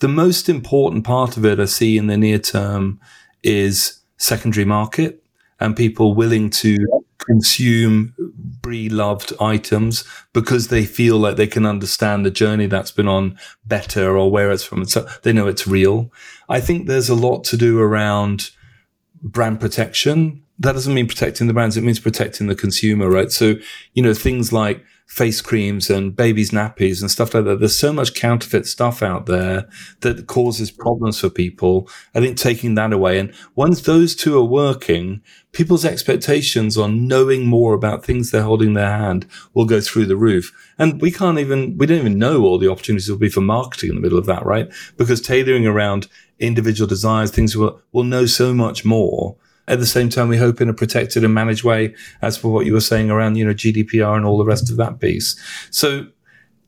the 0.00 0.08
most 0.08 0.48
important 0.48 1.04
part 1.04 1.36
of 1.36 1.44
it 1.44 1.60
I 1.60 1.66
see 1.66 1.96
in 1.96 2.06
the 2.08 2.16
near 2.16 2.38
term 2.38 3.00
is 3.42 4.00
secondary 4.16 4.64
market 4.64 5.22
and 5.60 5.76
people 5.76 6.14
willing 6.14 6.50
to 6.50 6.76
consume 7.18 8.14
beloved 8.60 9.32
items 9.40 10.04
because 10.32 10.68
they 10.68 10.84
feel 10.84 11.18
like 11.18 11.36
they 11.36 11.46
can 11.46 11.64
understand 11.64 12.24
the 12.24 12.30
journey 12.30 12.66
that's 12.66 12.90
been 12.90 13.08
on 13.08 13.38
better 13.64 14.16
or 14.16 14.30
where 14.30 14.50
it's 14.50 14.64
from. 14.64 14.84
So 14.84 15.06
they 15.22 15.32
know 15.32 15.46
it's 15.46 15.66
real. 15.66 16.12
I 16.48 16.60
think 16.60 16.86
there's 16.86 17.08
a 17.08 17.14
lot 17.14 17.44
to 17.44 17.56
do 17.56 17.80
around 17.80 18.50
brand 19.22 19.60
protection. 19.60 20.42
That 20.58 20.72
doesn't 20.72 20.94
mean 20.94 21.08
protecting 21.08 21.46
the 21.46 21.54
brands. 21.54 21.76
It 21.76 21.84
means 21.84 22.00
protecting 22.00 22.46
the 22.46 22.54
consumer, 22.54 23.08
right? 23.08 23.30
So, 23.30 23.54
you 23.94 24.02
know, 24.02 24.14
things 24.14 24.52
like 24.52 24.84
face 25.06 25.40
creams 25.40 25.90
and 25.90 26.16
babies' 26.16 26.50
nappies 26.50 27.00
and 27.00 27.10
stuff 27.10 27.34
like 27.34 27.44
that. 27.44 27.60
There's 27.60 27.78
so 27.78 27.92
much 27.92 28.14
counterfeit 28.14 28.66
stuff 28.66 29.02
out 29.02 29.26
there 29.26 29.68
that 30.00 30.26
causes 30.26 30.70
problems 30.70 31.20
for 31.20 31.30
people. 31.30 31.88
I 32.14 32.20
think 32.20 32.36
taking 32.36 32.74
that 32.74 32.92
away 32.92 33.18
and 33.18 33.32
once 33.54 33.82
those 33.82 34.16
two 34.16 34.36
are 34.38 34.44
working, 34.44 35.20
people's 35.52 35.84
expectations 35.84 36.76
on 36.76 37.06
knowing 37.06 37.46
more 37.46 37.74
about 37.74 38.04
things 38.04 38.30
they're 38.30 38.42
holding 38.42 38.68
in 38.68 38.74
their 38.74 38.90
hand 38.90 39.26
will 39.52 39.66
go 39.66 39.80
through 39.80 40.06
the 40.06 40.16
roof. 40.16 40.52
And 40.78 41.00
we 41.00 41.12
can't 41.12 41.38
even, 41.38 41.78
we 41.78 41.86
don't 41.86 42.00
even 42.00 42.18
know 42.18 42.42
all 42.42 42.58
the 42.58 42.70
opportunities 42.70 43.08
will 43.08 43.18
be 43.18 43.28
for 43.28 43.40
marketing 43.40 43.90
in 43.90 43.94
the 43.94 44.02
middle 44.02 44.18
of 44.18 44.26
that, 44.26 44.44
right? 44.44 44.72
Because 44.96 45.20
tailoring 45.20 45.66
around 45.66 46.08
individual 46.40 46.88
desires, 46.88 47.30
things 47.30 47.56
will, 47.56 47.80
will 47.92 48.04
know 48.04 48.26
so 48.26 48.52
much 48.52 48.84
more 48.84 49.36
at 49.66 49.78
the 49.78 49.86
same 49.86 50.08
time, 50.08 50.28
we 50.28 50.36
hope 50.36 50.60
in 50.60 50.68
a 50.68 50.74
protected 50.74 51.24
and 51.24 51.32
managed 51.32 51.64
way, 51.64 51.94
as 52.20 52.36
for 52.36 52.48
what 52.52 52.66
you 52.66 52.72
were 52.72 52.80
saying 52.80 53.10
around, 53.10 53.36
you 53.36 53.44
know, 53.44 53.54
GDPR 53.54 54.16
and 54.16 54.26
all 54.26 54.38
the 54.38 54.44
rest 54.44 54.70
of 54.70 54.76
that 54.76 55.00
piece. 55.00 55.40
So, 55.70 56.06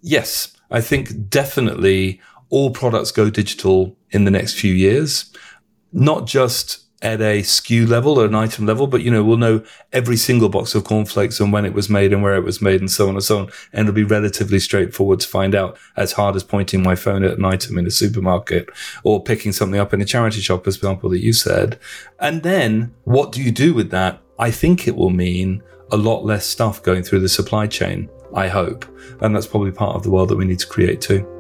yes, 0.01 0.57
I 0.71 0.81
think 0.81 1.29
definitely 1.29 2.21
all 2.49 2.71
products 2.71 3.11
go 3.11 3.29
digital 3.29 3.97
in 4.11 4.25
the 4.25 4.31
next 4.31 4.55
few 4.55 4.73
years, 4.73 5.31
not 5.93 6.27
just 6.27 6.86
at 7.03 7.21
a 7.21 7.43
SKU 7.43 7.87
level 7.87 8.19
or 8.19 8.25
an 8.25 8.35
item 8.35 8.67
level, 8.67 8.87
but 8.87 9.03
you 9.03 9.11
know, 9.11 9.23
we'll 9.23 9.37
know 9.37 9.63
every 9.93 10.17
single 10.17 10.49
box 10.49 10.75
of 10.75 10.85
cornflakes 10.85 11.41
and 11.41 11.53
when 11.53 11.65
it 11.65 11.75
was 11.75 11.91
made 11.91 12.13
and 12.13 12.23
where 12.23 12.37
it 12.37 12.45
was 12.45 12.63
made 12.63 12.81
and 12.81 12.91
so 12.91 13.09
on 13.09 13.15
and 13.15 13.23
so 13.23 13.39
on. 13.39 13.51
And 13.73 13.89
it'll 13.89 13.95
be 13.95 14.05
relatively 14.05 14.59
straightforward 14.59 15.21
to 15.21 15.29
find 15.29 15.55
out 15.55 15.79
as 15.97 16.13
hard 16.13 16.37
as 16.37 16.43
pointing 16.43 16.83
my 16.83 16.95
phone 16.95 17.23
at 17.23 17.37
an 17.39 17.45
item 17.45 17.79
in 17.79 17.87
a 17.87 17.91
supermarket 17.91 18.69
or 19.05 19.23
picking 19.23 19.53
something 19.53 19.79
up 19.79 19.93
in 19.93 20.01
a 20.01 20.07
charity 20.07 20.41
shop, 20.41 20.67
as 20.67 20.77
example 20.77 21.11
that 21.11 21.21
you 21.21 21.33
said. 21.33 21.79
And 22.19 22.43
then 22.43 22.95
what 23.05 23.33
do 23.33 23.43
you 23.43 23.51
do 23.51 23.75
with 23.75 23.91
that? 23.91 24.21
I 24.39 24.51
think 24.51 24.89
it 24.89 24.97
will 24.97 25.11
mean 25.11 25.63
a 25.93 25.97
lot 25.97 26.25
less 26.25 26.47
stuff 26.47 26.83
going 26.83 27.03
through 27.03 27.21
the 27.21 27.29
supply 27.29 27.67
chain. 27.67 28.09
I 28.35 28.49
hope. 28.49 28.85
And 29.21 29.35
that's 29.35 29.47
probably 29.47 29.73
part 29.73 29.97
of 29.97 30.03
the 30.03 30.11
world 30.11 30.29
that 30.31 30.37
we 30.37 30.45
need 30.45 30.59
to 30.59 30.67
create 30.67 31.01
too. 31.01 31.36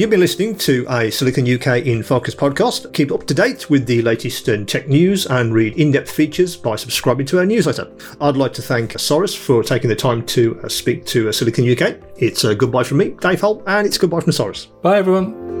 You've 0.00 0.08
been 0.08 0.20
listening 0.20 0.56
to 0.56 0.86
a 0.88 1.10
Silicon 1.10 1.44
UK 1.44 1.84
in 1.84 2.02
Focus 2.02 2.34
podcast. 2.34 2.90
Keep 2.94 3.12
up 3.12 3.26
to 3.26 3.34
date 3.34 3.68
with 3.68 3.84
the 3.84 4.00
latest 4.00 4.48
in 4.48 4.64
tech 4.64 4.88
news 4.88 5.26
and 5.26 5.52
read 5.52 5.76
in 5.76 5.90
depth 5.90 6.10
features 6.10 6.56
by 6.56 6.76
subscribing 6.76 7.26
to 7.26 7.38
our 7.38 7.44
newsletter. 7.44 7.86
I'd 8.18 8.34
like 8.38 8.54
to 8.54 8.62
thank 8.62 8.98
Cyrus 8.98 9.34
for 9.34 9.62
taking 9.62 9.90
the 9.90 9.94
time 9.94 10.24
to 10.24 10.58
uh, 10.64 10.70
speak 10.70 11.04
to 11.04 11.28
uh, 11.28 11.32
Silicon 11.32 11.70
UK. 11.70 11.98
It's 12.16 12.44
a 12.44 12.54
goodbye 12.54 12.84
from 12.84 12.96
me, 12.96 13.10
Dave 13.20 13.42
Howell, 13.42 13.62
and 13.66 13.86
it's 13.86 13.98
goodbye 13.98 14.20
from 14.20 14.32
Cyrus. 14.32 14.68
Bye, 14.80 14.96
everyone. 14.96 15.59